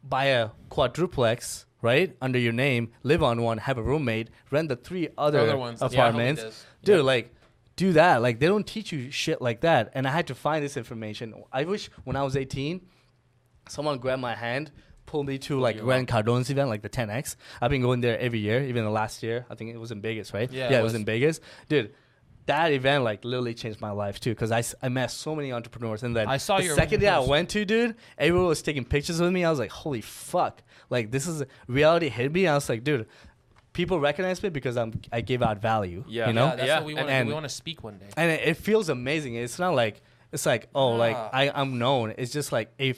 [0.03, 4.75] buy a quadruplex, right, under your name, live on one, have a roommate, rent the
[4.75, 5.79] three other, Other ones.
[5.81, 6.65] Yeah, apartments, does.
[6.83, 6.97] dude.
[6.97, 7.05] Yep.
[7.05, 7.35] Like.
[7.75, 8.21] Do that.
[8.21, 9.89] Like they don't teach you shit like that.
[9.95, 11.33] And I had to find this information.
[11.51, 12.81] I wish when I was 18,
[13.67, 14.71] someone grabbed my hand,
[15.07, 17.35] pulled me to like Grant Cardone's event, like the 10X.
[17.59, 19.47] I've been going there every year, even the last year.
[19.49, 20.51] I think it was in Vegas, right?
[20.51, 20.99] Yeah, yeah it it was was.
[21.01, 21.39] in Vegas.
[21.67, 21.95] Dude,
[22.45, 26.03] that event like literally changed my life too because I, I met so many entrepreneurs.
[26.03, 28.83] And then I saw the your second day I went to, dude, everyone was taking
[28.85, 29.45] pictures with me.
[29.45, 30.61] I was like, holy fuck.
[30.89, 32.47] Like, this is reality hit me.
[32.47, 33.07] I was like, dude,
[33.71, 36.03] people recognize me because I'm I give out value.
[36.07, 36.27] Yeah.
[36.27, 36.47] You know?
[36.47, 36.77] Yeah, that's Yeah.
[36.79, 38.07] what we want And- We want to speak one day.
[38.17, 39.35] and it, it feels amazing.
[39.35, 40.01] It's not like
[40.31, 41.15] it's like oh like.
[41.15, 42.13] I I'm known.
[42.17, 42.97] It's just like if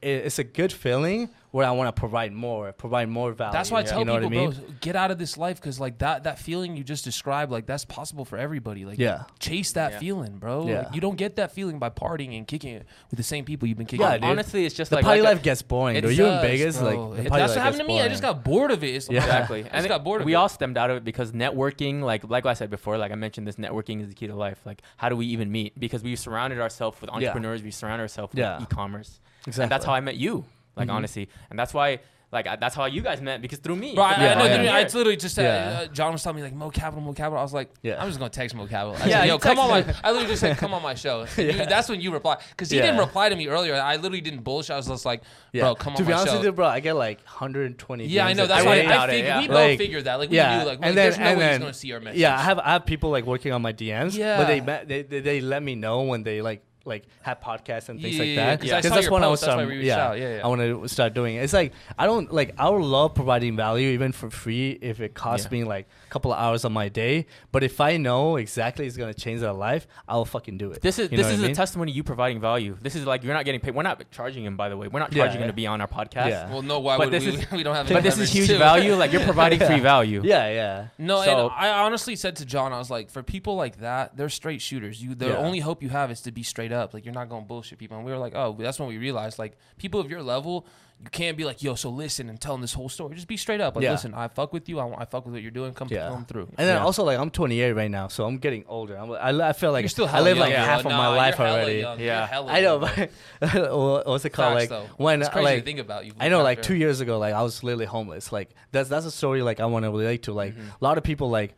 [0.00, 3.52] it, it's a good feeling where I want to provide more, provide more value.
[3.52, 4.66] That's why I tell you know people, what I mean?
[4.66, 7.64] bro, get out of this life because like that that feeling you just described, like
[7.66, 8.84] that's possible for everybody.
[8.84, 9.22] Like, Yeah.
[9.38, 9.98] chase that Yeah.
[9.98, 10.66] feeling, bro.
[10.66, 10.78] Yeah.
[10.82, 13.66] Like, you don't get that feeling by partying and kicking it with the same people
[13.66, 14.00] you've been kicking.
[14.04, 14.20] Yeah, it with.
[14.22, 14.30] dude.
[14.30, 16.04] Honestly, it's just the like party like a- life gets boring.
[16.04, 16.86] Are You in Vegas, bro.
[17.08, 18.00] like the It- that's what happened to gets me.
[18.02, 18.94] I just got bored of it.
[18.94, 19.64] It's like, Exactly.
[19.72, 20.36] I just got bored of we it.
[20.36, 23.46] all stemmed out of it because networking, like like I said before, like I mentioned,
[23.46, 24.60] this networking is the key to life.
[24.66, 25.78] Like, how do we even meet?
[25.80, 27.16] Because we've surrounded ourselves with Yeah.
[27.16, 27.62] entrepreneurs.
[27.62, 28.62] We surround ourselves with Yeah.
[28.62, 29.62] e-commerce, Exactly.
[29.62, 30.44] and that's how I met you.
[30.78, 30.92] Like Mhm.
[30.94, 32.00] honestly, and that's why.
[32.30, 33.94] Like I, that's how you guys met because through me.
[33.94, 34.44] Bro, I, Yeah, I know.
[34.44, 34.50] yeah.
[34.50, 35.78] literally, I literally just said, Yeah.
[35.78, 37.38] uh, John was telling me like Mo Capital, Mo Capital.
[37.38, 37.98] I was like, Yeah.
[37.98, 38.96] I'm just gonna text Mo Capital.
[39.02, 39.94] I Yeah, said, you Yo, come on my.
[40.04, 41.20] I literally just said, come on my show.
[41.38, 41.64] And you- Yeah.
[41.64, 42.82] that's when you replied because he Yeah.
[42.82, 43.76] didn't reply to me earlier.
[43.76, 44.72] I literally didn't bullshit.
[44.72, 45.22] I was just like,
[45.54, 45.62] Yeah.
[45.62, 46.38] bro, come to on be my honest show.
[46.40, 48.04] with you, bro, I get like 120.
[48.08, 48.46] yeah, I know.
[48.46, 49.40] That's why Waiting I out it, figured yeah.
[49.40, 50.18] we both Like, figured that.
[50.18, 51.72] Like we yeah, knew, like, and like, then- there's no and way he's then- gonna
[51.72, 52.20] see our message.
[52.20, 54.36] Yeah, I have I have people like working on my DMs, Yeah.
[54.36, 57.88] but they met, they, they they let me know when they like like have podcasts
[57.88, 58.60] and things Yeah, like yeah, that.
[58.60, 60.14] 'cause I that's when I was that's yeah.
[60.14, 60.40] Yeah, yeah.
[60.44, 61.44] I want to start doing it.
[61.44, 65.14] It's like I don't like I would love providing value even for free if it
[65.14, 65.58] costs Yeah.
[65.58, 67.26] me like couple of hours of my day.
[67.52, 70.82] But if I know exactly it's gonna change their life, I'll fucking do it.
[70.82, 71.54] This is You this is what I a mean?
[71.56, 72.76] testimony you providing value.
[72.80, 73.74] This is like you're not getting paid.
[73.74, 74.88] We're not charging him, by the way.
[74.88, 75.50] We're not Yeah, charging him yeah.
[75.52, 76.28] to be on our podcast.
[76.30, 76.50] Yeah.
[76.52, 77.40] Well, no, why But would this we?
[77.42, 77.88] is- we don't have.
[77.88, 78.58] But this is huge too.
[78.58, 78.94] value.
[78.94, 80.22] Like you're providing free value.
[80.24, 80.86] Yeah, yeah.
[80.98, 84.16] No, So- and I honestly said to John, I was like, for people like that,
[84.16, 85.02] they're straight shooters.
[85.02, 85.36] You, the Yeah.
[85.36, 86.94] only hope you have is to be straight up.
[86.94, 87.96] Like you're not going to bullshit people.
[87.96, 90.66] And we were like, oh, that's when we realized, like, people of your level,
[91.00, 93.14] you can't be like, yo, so listen and tell them this whole story.
[93.14, 93.76] Just be straight up.
[93.76, 93.92] Like, Yeah.
[93.92, 94.80] listen, I fuck with you.
[94.80, 95.72] I, I fuck with what you're doing.
[95.72, 96.08] Come, Yeah.
[96.08, 96.48] come through.
[96.58, 96.84] And then Yeah.
[96.84, 98.96] also like I'm 28 right now, so I'm getting older.
[98.96, 100.64] I'm, I, I feel like you're still I hella live young, like bro.
[100.64, 101.78] half of Nah, my you're life hella already.
[101.80, 101.98] young.
[101.98, 102.26] You're Yeah.
[102.26, 103.06] hella I know, young, bro.
[103.40, 104.58] but what- what's it called?
[104.58, 104.94] Facts, like though.
[104.96, 106.04] when it's crazy like to think about.
[106.04, 106.78] You I know, like out two there.
[106.80, 108.32] years ago, like I was literally homeless.
[108.32, 110.32] Like that's that's a story like I want to relate to.
[110.32, 110.68] Like Mm-hmm.
[110.80, 111.54] a lot of people like.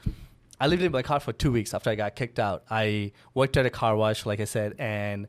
[0.62, 2.64] I lived in my car for two weeks after I got kicked out.
[2.70, 5.26] I worked at a car wash, like I said, and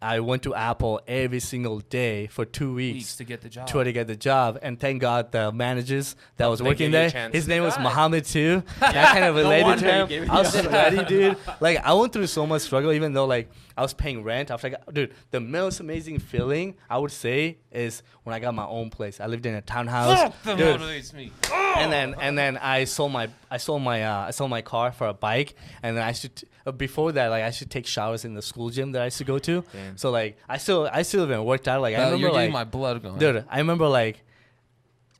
[0.00, 3.66] I went to Apple every single day for two weeks, weeks to get the job.
[3.66, 4.58] try to get the job.
[4.62, 7.76] And thank God the managers that was They working there, his name was.
[7.78, 8.62] Mohammed too.
[8.80, 10.30] I kind of related to him.
[10.30, 11.36] I was a ready, dude.
[11.60, 14.50] Like I went through so much struggle, even though like I was paying rent.
[14.50, 18.66] I got, dude, the most amazing feeling I would say is when I got my
[18.66, 19.20] own place.
[19.20, 20.80] I lived in a townhouse, Fuck, that dude.
[20.80, 21.30] motivates me.
[21.76, 24.92] And then and then I sold my I sold my uh, I sold my car
[24.92, 28.24] for a bike, and then I should uh, before that like I should take showers
[28.24, 29.64] in the school gym that I used to go to.
[29.72, 29.96] Damn.
[29.96, 31.80] So like I still I still haven't worked out.
[31.82, 33.18] Like I Uh, remember you're like getting my blood going.
[33.18, 34.22] Dude, I remember like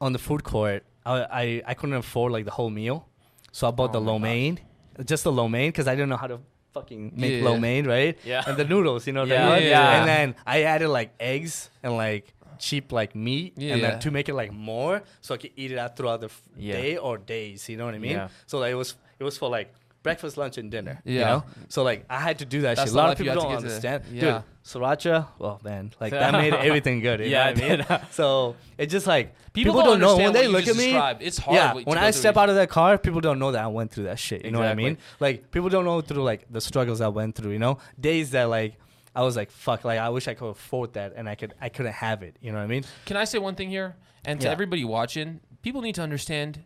[0.00, 3.06] on the food court, I I, I couldn't afford like the whole meal,
[3.52, 4.60] so I bought Oh the lo mein,
[5.04, 6.38] just the lo mein, because I didn't know how to
[6.74, 7.44] fucking make Yeah.
[7.48, 8.16] lo mein, right?
[8.24, 8.44] Yeah.
[8.46, 9.68] And the noodles, you know what Yeah, I mean?
[9.70, 9.98] yeah.
[9.98, 13.76] And then I added like eggs and like cheap like meat, and Yeah.
[13.78, 16.42] then to make it like more, so I could eat it out throughout the f-
[16.56, 16.74] Yeah.
[16.74, 17.68] day or days.
[17.68, 18.12] You know what I mean?
[18.12, 18.28] Yeah.
[18.46, 19.72] So like, it was it was for like
[20.02, 21.00] breakfast, lunch, and dinner.
[21.04, 21.24] You Yeah.
[21.28, 21.44] know?
[21.68, 22.94] So like I had to do that That's shit.
[22.94, 23.66] A lot of people don't get to.
[23.66, 24.04] understand.
[24.12, 24.20] Yeah.
[24.20, 27.20] Dude, sriracha, well man, like that made everything good.
[27.20, 28.00] You Yeah, know what I mean?
[28.12, 30.84] So it's just like People, people, don't, don't know when they look at me.
[30.92, 31.20] described.
[31.22, 31.56] It's hard.
[31.56, 34.04] Yeah, when I step out of that car, people don't know that I went through
[34.04, 34.44] that shit.
[34.44, 34.84] You know what I Exactly.
[34.84, 34.98] mean?
[35.18, 37.50] Like people don't know through like the struggles I went through.
[37.52, 38.74] You know, days that like
[39.14, 41.68] I was like, fuck, like I wish I could afford that, and I could, I
[41.68, 42.36] couldn't have it.
[42.40, 42.84] You know what I mean?
[43.06, 43.96] Can I say one thing here?
[44.24, 44.52] And to Yeah.
[44.52, 46.64] everybody watching, people need to understand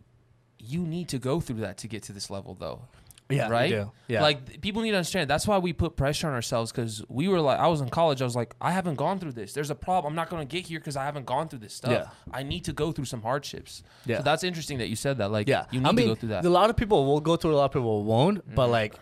[0.59, 2.87] you need to go through that to get to this level, though.
[3.29, 3.87] Yeah, right?
[4.07, 5.29] Yeah, Like people need to understand.
[5.29, 8.21] That's why we put pressure on ourselves because we were like, I was in college.
[8.21, 9.53] I was like, I haven't gone through this.
[9.53, 10.11] There's a problem.
[10.11, 11.91] I'm not going to get here because I haven't gone through this stuff.
[11.91, 12.07] Yeah.
[12.31, 13.83] I need to go through some hardships.
[14.05, 14.17] Yeah.
[14.17, 15.31] So that's interesting that you said that.
[15.31, 15.65] Like, yeah.
[15.71, 16.45] you need I mean, to go through that.
[16.45, 17.53] a lot of people will go through.
[17.53, 18.43] A lot of people won't.
[18.53, 18.71] But mm-hmm.
[18.71, 18.95] like,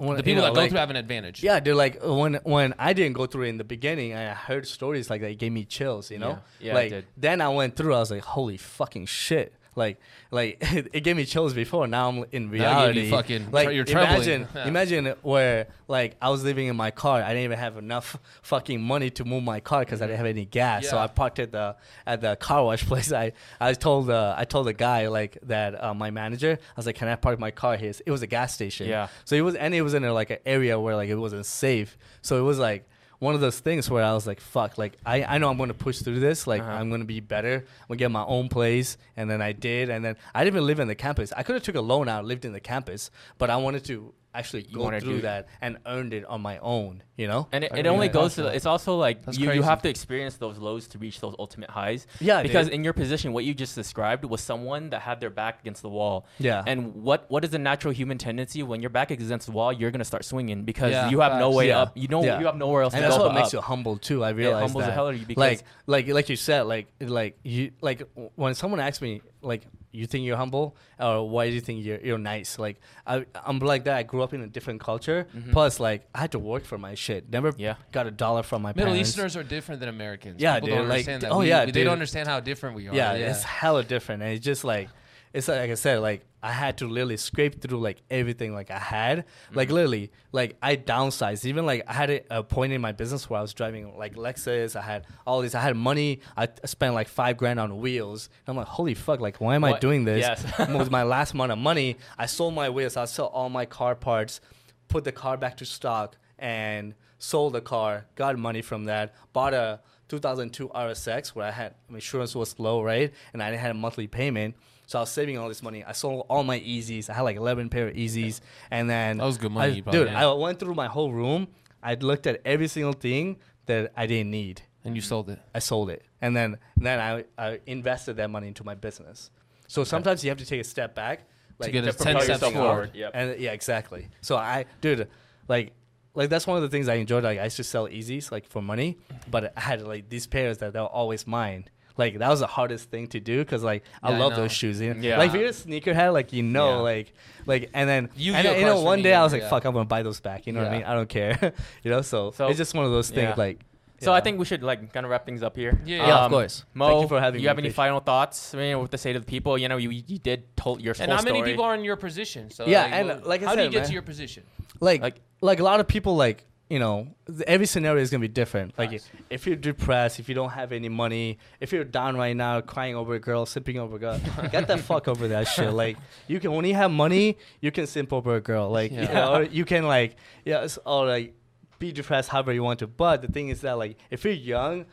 [0.00, 1.42] when, the you people know, that go like- through have an advantage.
[1.42, 4.34] Yeah, they're Like uh, when when I didn't go through it in the beginning, I
[4.34, 5.30] heard stories like that.
[5.30, 6.10] It gave me chills.
[6.10, 6.68] You know, Yeah.
[6.68, 7.06] Yeah, like did.
[7.16, 7.94] then I went through.
[7.94, 9.52] I was like, holy fucking shit.
[9.76, 9.98] Like,
[10.30, 10.58] like
[10.92, 11.86] it gave me chills before.
[11.86, 13.00] Now I'm in Now it gave reality.
[13.04, 14.16] you fucking- like, you're trembling.
[14.16, 14.66] imagine, Yeah.
[14.68, 17.22] imagine where like I was living in my car.
[17.22, 20.26] I didn't even have enough fucking money to move my car because I didn't have
[20.26, 20.88] any gas.
[20.88, 21.76] So I parked at the
[22.06, 23.12] at the car wash place.
[23.12, 26.58] I I told uh, I told the guy like that uh, my manager.
[26.60, 27.92] I was like, can I park my car here?
[28.04, 28.88] It was a gas station.
[28.88, 29.06] Yeah.
[29.24, 31.46] So it was, and it was in a, like an area where like it wasn't
[31.46, 31.96] safe.
[32.22, 32.88] So it was like
[33.20, 35.74] one of those things where I was like, fuck, like I, I know I'm gonna
[35.74, 36.46] push through this.
[36.46, 36.72] Like Uh-huh.
[36.72, 37.54] I'm gonna be better.
[37.82, 38.96] I'm gonna get my own place.
[39.16, 39.88] And then I did.
[39.90, 41.32] And then I didn't even live in the campus.
[41.36, 44.12] I could have took a loan out, lived in the campus, but I wanted to
[44.34, 47.02] actually You go wanna through do- that and earned it on my own.
[47.16, 47.48] You know?
[47.52, 48.44] And it, it only yeah, goes to.
[48.44, 48.54] awesome.
[48.56, 51.68] It's also like That's you, you have to experience those lows to reach those ultimate
[51.68, 52.06] highs.
[52.18, 52.74] Yeah, Because dude.
[52.76, 55.90] in your position, what you just described was someone that had their back against the
[55.90, 56.26] wall.
[56.38, 56.62] Yeah.
[56.66, 59.70] And what what is the natural human tendency when your back is against the wall?
[59.70, 61.80] You're gonna start swinging because Yeah, you have no way Yeah.
[61.82, 61.92] up.
[61.96, 62.38] You know Yeah.
[62.40, 63.52] you have nowhere else and to that's go what makes up.
[63.52, 64.24] you humble too.
[64.24, 66.62] I realize it humbles the hell out of you because- like, like, like you said,
[66.62, 68.02] like, like you, like
[68.36, 69.62] when someone asks me, like,
[69.92, 73.58] you think you're humble or why do you think you're you're nice like I, i'm
[73.58, 75.50] like that i grew up in a different culture mm-hmm.
[75.50, 77.74] plus like i had to work for my shit never Yeah.
[77.90, 78.76] got a dollar from my parents.
[78.76, 79.10] Middle parents.
[79.10, 80.40] Easterners are different than Americans.
[80.40, 81.30] Yeah, People dude, don't like, understand that.
[81.32, 81.84] oh, We- yeah, they dude.
[81.84, 82.94] don't understand how different we are.
[82.94, 84.88] yeah, it's hella different and it's just like
[85.32, 88.78] it's like, i said like i had to literally scrape through like everything like i
[88.78, 89.24] had.
[89.52, 89.74] Like Mm-hmm.
[89.74, 91.44] literally like i downsized.
[91.44, 94.74] Even like i had a, point in my business where i was driving like lexus.
[94.74, 95.54] I had all these.
[95.54, 96.20] i had money.
[96.36, 98.28] I spent like five grand on wheels.
[98.46, 100.20] And i'm like holy fuck like why am i doing this?
[100.20, 100.68] Yes.
[100.68, 101.96] with my last amount of money.
[102.18, 102.96] I sold my wheels.
[102.96, 104.40] I sold all my car parts
[104.88, 109.52] put the car back to stock and sold the car got money from that bought
[109.54, 109.78] a
[110.08, 113.12] 2002 rsx where i had my insurance was low right?
[113.32, 114.56] And i didn't had a monthly payment
[114.90, 115.84] so I was saving all this money.
[115.84, 117.08] I sold all my Yeezys.
[117.08, 118.40] I had like 11 pair of Yeezys,
[118.72, 120.24] and then That was good money I- you probably dude, had.
[120.24, 121.46] I went through my whole room.
[121.80, 123.36] I looked at every single thing
[123.66, 124.62] that I didn't need.
[124.84, 125.38] and you sold it.
[125.54, 129.30] I sold it, and then then I, I invested that money into my business.
[129.68, 131.20] So sometimes you have to take a step back,
[131.60, 132.90] like get a 10 propel steps yourself forward.
[132.94, 133.10] Yep.
[133.14, 134.08] And yeah, exactly.
[134.22, 135.06] So I, dude,
[135.46, 135.72] like,
[136.14, 137.22] like that's one of the things I enjoyed.
[137.22, 138.98] Like I used to sell Yeezys like for money,
[139.30, 141.66] but I had like these pairs that they were always mine.
[142.00, 144.36] Like that was the hardest thing to do because like I Yeah, I love know.
[144.42, 144.80] those shoes.
[144.80, 145.00] You know?
[145.00, 145.18] Yeah.
[145.18, 146.82] Like if you're a sneakerhead, like you know, Yeah.
[146.92, 147.12] like
[147.46, 149.50] like and then You and you know one day I was like, yeah.
[149.50, 150.46] fuck, I'm gonna buy those back.
[150.46, 150.84] You know what I mean?
[150.84, 151.38] I don't care.
[151.84, 153.22] you know, so, So- it's just one of those things.
[153.36, 153.44] Yeah.
[153.46, 153.60] Like
[154.00, 155.78] So I think we should like kind of wrap things up here.
[155.84, 156.64] Yeah, Yeah, of Um, course.
[156.72, 157.76] Mo, Thank you for having you me, have any Fish.
[157.76, 158.54] final thoughts?
[158.54, 159.58] I mean, what to say to the people?
[159.58, 161.50] You know, you you did told your And how many story.
[161.50, 162.50] people are in your position?
[162.50, 163.86] So Yeah, like, and, like I how do you get man.
[163.88, 164.42] to your position?
[164.88, 167.08] like, Like- like a lot of people like you know
[167.46, 169.10] every scenario is gonna be different like Facts.
[169.28, 172.94] if you're depressed if you don't have any money if you're down right now crying
[172.94, 174.20] over a girl simping over a girl
[174.52, 175.96] get the fuck over that shit like
[176.28, 179.14] you can when you have money you can simp over a girl like you Yeah.
[179.14, 180.14] know, or you can like
[180.44, 181.34] yeah it's- or like
[181.80, 184.86] be depressed however you want to but the thing is that like if you're young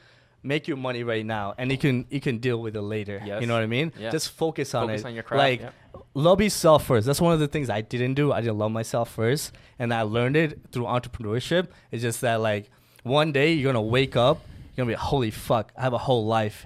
[0.48, 3.42] make your money right now and you can you can deal with it later Yes.
[3.42, 4.10] you know what i mean Yeah.
[4.18, 5.70] just focus on Focus it on your craft, like yeah.
[6.14, 7.06] love yourself first.
[7.08, 8.32] That's one of the things I didn't do.
[8.32, 11.68] I didn't love myself first, and I learned it through entrepreneurship.
[11.92, 12.70] It's just that like
[13.04, 14.38] one day you're gonna wake up,
[14.76, 15.72] you're gonna be holy fuck.
[15.78, 16.66] I have a whole life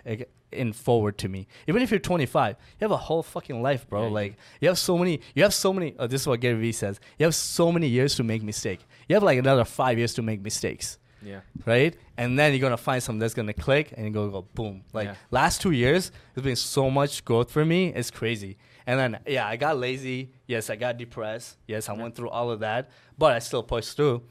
[0.52, 1.48] in forward to me.
[1.68, 4.04] Even if you're 25, you have a whole fucking life, bro.
[4.08, 5.22] Yeah, like you have so many.
[5.36, 5.96] You have so many.
[6.00, 7.00] Oh, this is what Gary Vee says.
[7.18, 8.80] You have so many years to make mistake.
[9.08, 11.42] You have like another five years to make mistakes Yeah.
[11.66, 11.96] right?
[12.18, 14.84] And then you're gonna find something that's gonna click, and you're gonna go boom.
[14.94, 15.16] Like Yeah.
[15.30, 17.88] last two years, there's been so much growth for me.
[17.94, 18.58] It's crazy.
[18.88, 20.32] And then yeah, I got lazy.
[20.48, 21.58] Yes, I got depressed.
[21.68, 24.24] Yes, I went through all of that, but I still pushed through.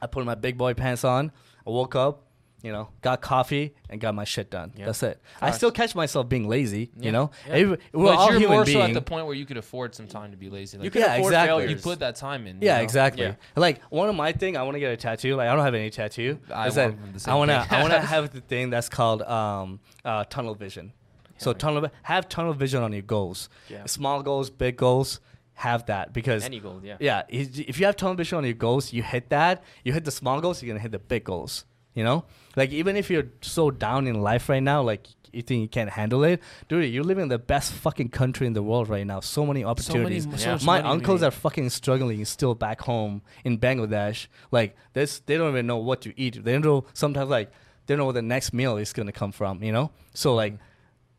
[0.00, 1.32] I put my big boy pants on.
[1.66, 2.26] I woke up,
[2.62, 4.72] you know, got coffee, and got my shit done.
[4.76, 4.86] Yeah.
[4.86, 5.20] That's it.
[5.40, 6.90] I still catch myself being lazy.
[6.96, 7.04] Yeah.
[7.06, 7.52] You know, Yeah.
[7.54, 8.78] Every- we're but all you're human more beings.
[8.78, 10.78] so at the point where you could afford some time to be lazy.
[10.78, 11.48] Like, You can Yeah, afford exactly.
[11.48, 11.70] failures.
[11.70, 12.58] you put that time in.
[12.62, 12.82] Yeah, know?
[12.84, 13.34] exactly.
[13.56, 15.34] Like one of my thing, I want to get a tattoo.
[15.36, 16.38] Like I don't have any tattoo.
[16.52, 17.66] I is that want I want to.
[17.70, 20.92] I want to have the thing that's called um, uh, tunnel vision.
[21.38, 23.48] So tunnel have tunnel vision on your goals.
[23.68, 23.86] Yeah.
[23.86, 25.18] Small goals, big goals,
[25.54, 26.96] have that because Any goals, yeah.
[27.00, 29.62] yeah, if you have tunnel vision on your goals, you hit that.
[29.84, 31.64] You hit the small goals, you're gonna hit the big goals.
[31.94, 32.24] You know,
[32.56, 35.90] like even if you're so down in life right now, like you think you can't
[35.90, 39.20] handle it, dude, you're living in the best fucking country in the world right now.
[39.20, 40.28] So many So many, opportunities.
[40.42, 44.26] so My uncles are fucking struggling still back home in Bangladesh.
[44.50, 46.44] Like this, they don't even know what to eat.
[46.44, 47.50] They don't know sometimes like
[47.86, 49.62] they don't know where the next meal is gonna come from.
[49.62, 50.36] You know, so mm-hmm.
[50.36, 50.54] like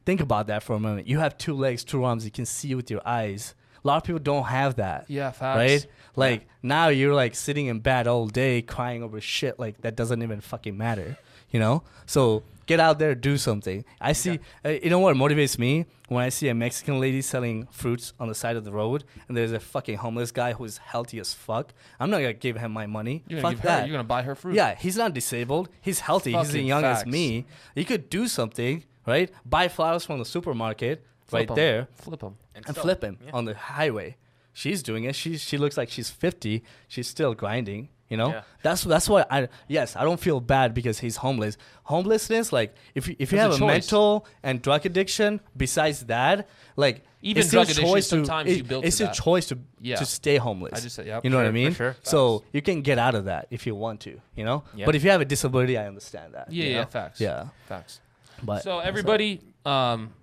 [0.06, 1.08] think about that for a moment.
[1.08, 2.26] You have two legs, two arms.
[2.26, 3.56] You can see with your eyes.
[3.84, 5.06] A lot of people don't have that.
[5.10, 5.58] Yeah, facts.
[5.58, 5.88] Right?
[6.16, 10.22] Like now you're like sitting in bed all day crying over shit like that doesn't
[10.22, 11.18] even fucking matter.
[11.50, 11.84] You know?
[12.06, 13.84] So get out there, do something.
[14.02, 17.68] I see uh, you know what motivates me when I see a Mexican lady selling
[17.72, 21.20] fruits on the side of the road and there's a fucking homeless guy who's healthy
[21.20, 21.74] as fuck.
[22.00, 23.24] I'm not gonna give him my money.
[23.28, 23.88] You're gonna fuck give her, that.
[23.88, 24.56] You're gonna buy her fruit.
[24.56, 25.70] Yeah, he's not disabled.
[25.82, 26.32] He's healthy.
[26.32, 27.46] he's as Fucking young as me.
[27.76, 29.32] You could do something, right?
[29.46, 31.56] Buy flowers from the supermarket Flip right 'em.
[31.56, 32.36] there Flip them.
[32.56, 33.08] and sell flip it.
[33.08, 33.32] him Yeah.
[33.34, 34.18] on the highway.
[34.54, 35.16] She's doing it.
[35.16, 36.64] She she looks like she's 50.
[36.88, 37.90] She's still grinding.
[38.10, 38.42] You know, Yeah.
[38.62, 41.58] that's that's why I yes I don't feel bad because he's homeless.
[41.86, 43.68] Homelessness, like if you, if you It's a have a, choice.
[43.68, 48.58] mental and drug addiction, besides that, like Even it's drug addiction, choice to- sometimes it-
[48.58, 49.16] you build It's your that.
[49.16, 49.96] choice to Yeah.
[49.96, 50.74] to stay homeless.
[50.76, 51.24] I just said, yep.
[51.24, 51.74] you know what I mean?
[51.74, 51.96] sure.
[52.04, 54.20] So you can get out of that if you want to.
[54.36, 54.86] You know, Yep.
[54.86, 56.52] but if you have a disability, I understand that.
[56.52, 56.86] Yeah, yeah, know?
[56.86, 57.20] facts.
[57.20, 58.00] Yeah, Facts.
[58.44, 60.14] but so everybody, um,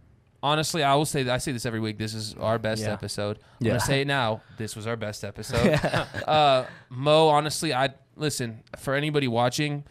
[0.43, 1.99] honestly, I will say that I say this every week.
[1.99, 2.93] This is our best Yeah.
[2.93, 3.39] episode.
[3.61, 3.71] I'm Yeah.
[3.73, 4.41] gonna say it now.
[4.59, 5.75] This was our best episode.
[6.29, 9.85] uh, Mo, honestly, I listen for anybody watching.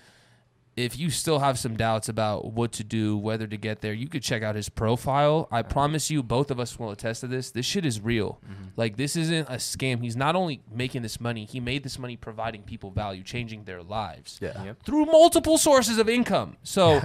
[0.78, 4.08] If you still have some doubts about what to do, whether to get there, you
[4.08, 5.50] could check out his profile.
[5.52, 7.52] I promise you, both of us will attest to this.
[7.52, 8.40] This shit is real.
[8.78, 10.02] Like this isn't a scam.
[10.02, 13.84] He's not only making this money; he made this money providing people value, changing their
[13.84, 14.64] lives yeah.
[14.64, 14.84] Yep.
[14.84, 16.56] through multiple sources of income.
[16.64, 17.02] So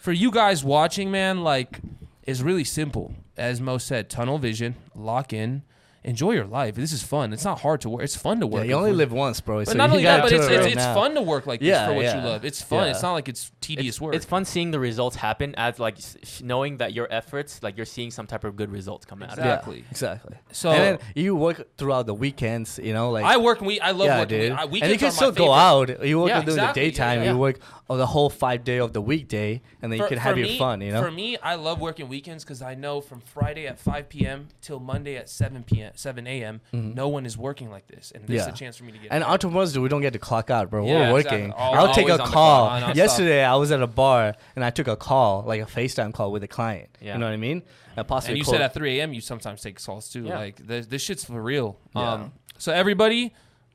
[0.00, 1.80] for you guys watching, man, like
[2.26, 3.14] it's really simple.
[3.36, 5.62] as Mo said, tunnel vision, lock in,
[6.04, 6.74] enjoy your life.
[6.74, 7.32] This is fun.
[7.32, 8.02] It's not hard to work.
[8.02, 8.66] It's fun to Yeah, work.
[8.66, 9.60] you only live once, bro.
[9.60, 11.78] But so not only that, but it's it it's, it's fun to work like this
[11.86, 12.20] for what yeah.
[12.20, 12.44] you love.
[12.44, 12.84] It's fun.
[12.84, 12.90] Yeah.
[12.92, 14.14] It's not like it's tedious it's, work.
[14.14, 15.98] it's fun seeing the results happen as like
[16.42, 19.30] knowing that your efforts like you're seeing some type of good results come out.
[19.30, 19.78] Exactly.
[19.78, 20.36] Yeah, exactly.
[20.52, 23.60] So- and then you work throughout the weekends, you know, like I work.
[23.60, 24.40] We I love yeah, working.
[24.40, 24.52] dude.
[24.52, 26.04] I, and you can still go out.
[26.04, 26.82] You work Yeah, during exactly.
[26.82, 27.22] the daytime.
[27.22, 27.32] Yeah.
[27.32, 27.58] You work
[27.88, 30.58] on the whole five day of the weekday, and then you can have your me-
[30.58, 30.80] fun.
[30.80, 31.02] You know.
[31.02, 34.48] For me, I love working weekends because I know from Friday at 5 p.m.
[34.60, 35.92] till Monday at 7 p.m.
[35.98, 36.60] 7 a.m.
[36.72, 38.54] No one is working like this, and this is Mm-hmm.
[38.54, 39.08] A chance for me to get.
[39.12, 40.86] And entrepreneurs, do we don't get to clock out, bro.
[40.86, 41.40] Yeah, We're exactly.
[41.48, 41.54] working.
[41.56, 42.68] I'll take a call.
[42.80, 42.94] clock.
[42.96, 46.32] Yesterday, I was at a bar and I took a call, like a FaceTime call
[46.32, 46.88] with a client.
[47.00, 47.14] Yeah.
[47.14, 47.62] You know what I mean?
[47.96, 49.12] And possibly and you said at 3 a.m.
[49.12, 50.24] you sometimes take calls too.
[50.24, 50.38] Yeah.
[50.38, 51.78] Like this, this shit's for real.
[51.94, 52.12] Yeah.
[52.12, 53.32] Um, so everybody,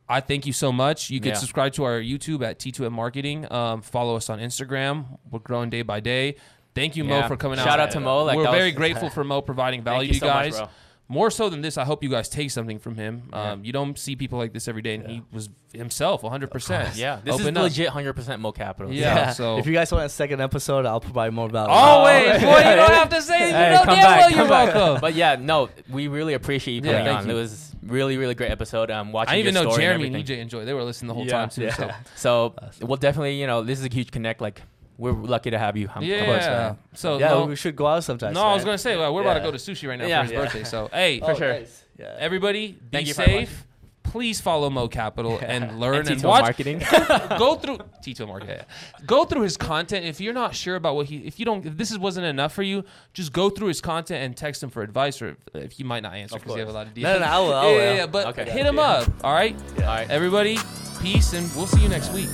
[0.10, 1.10] I thank you so much.
[1.10, 1.36] You can Yeah.
[1.36, 3.50] subscribe to our YouTube at T2M Marketing.
[3.52, 5.20] Um, follow us on Instagram.
[5.32, 6.36] We're growing day by day.
[6.76, 7.66] Thank you, Mo, for coming out.
[7.66, 10.14] Shout out to Mo, like, We're very was- grateful for Mo providing value you to
[10.16, 10.58] you so much, guys.
[10.58, 10.70] bro.
[11.11, 13.23] More so than this, I hope you guys take something from him.
[13.31, 13.52] Yeah.
[13.53, 16.95] Um, you don't see people like this every day, and he was himself 100%.
[16.95, 17.64] Yeah, this Open is up.
[17.64, 18.94] legit 100% Mo Capital.
[18.94, 19.31] Yeah.
[19.31, 21.72] so- if you guys want a second episode, I'll provide more about it.
[21.72, 23.48] Always, boy, you don't have to say it.
[23.48, 24.76] You Hey, know come damn back, well you're back.
[24.76, 25.02] welcome.
[25.02, 27.26] But yeah, no, we really appreciate you coming thank on.
[27.27, 27.31] you.
[27.36, 28.91] It was really, really great episode.
[28.91, 30.38] Um, watching I didn't even know story Jeremy and and everything.
[30.38, 30.68] EJ enjoyed.
[30.68, 31.64] They were listening the whole Yeah, time too.
[31.64, 31.73] yeah.
[31.73, 34.41] So So we'll definitely, you know, this is a huge connect.
[34.41, 34.61] Like
[34.99, 35.89] we're lucky to have you.
[35.95, 36.76] Um, yeah.
[36.93, 38.34] so yeah, no, we should go out sometime.
[38.34, 40.19] no, I was gonna say well, we're about to go to sushi right now Yeah.
[40.19, 40.39] for his Yeah.
[40.43, 40.63] birthday.
[40.65, 41.59] So hey, For sure.
[41.97, 42.15] Yeah.
[42.19, 43.65] everybody, be Thank you safe.
[44.03, 46.41] Please follow Mo Capital and learn And and, watch.
[46.41, 46.80] marketing.
[47.38, 48.65] go through Tito Market.
[48.67, 49.05] yeah.
[49.05, 50.03] Go through his content.
[50.03, 52.63] If you're not sure about what he, if you don't, if this wasn't enough for
[52.63, 55.84] you, just go through his content and text him for advice, or if, if he
[55.84, 57.03] might not answer because you have a lot of DMs.
[57.03, 57.77] No, no, I will, I will.
[57.77, 58.49] yeah, yeah, but Okay.
[58.49, 59.07] hit him up.
[59.23, 60.09] All right, All right.
[60.09, 60.57] everybody.
[61.03, 62.30] Peace, and we'll see you next week.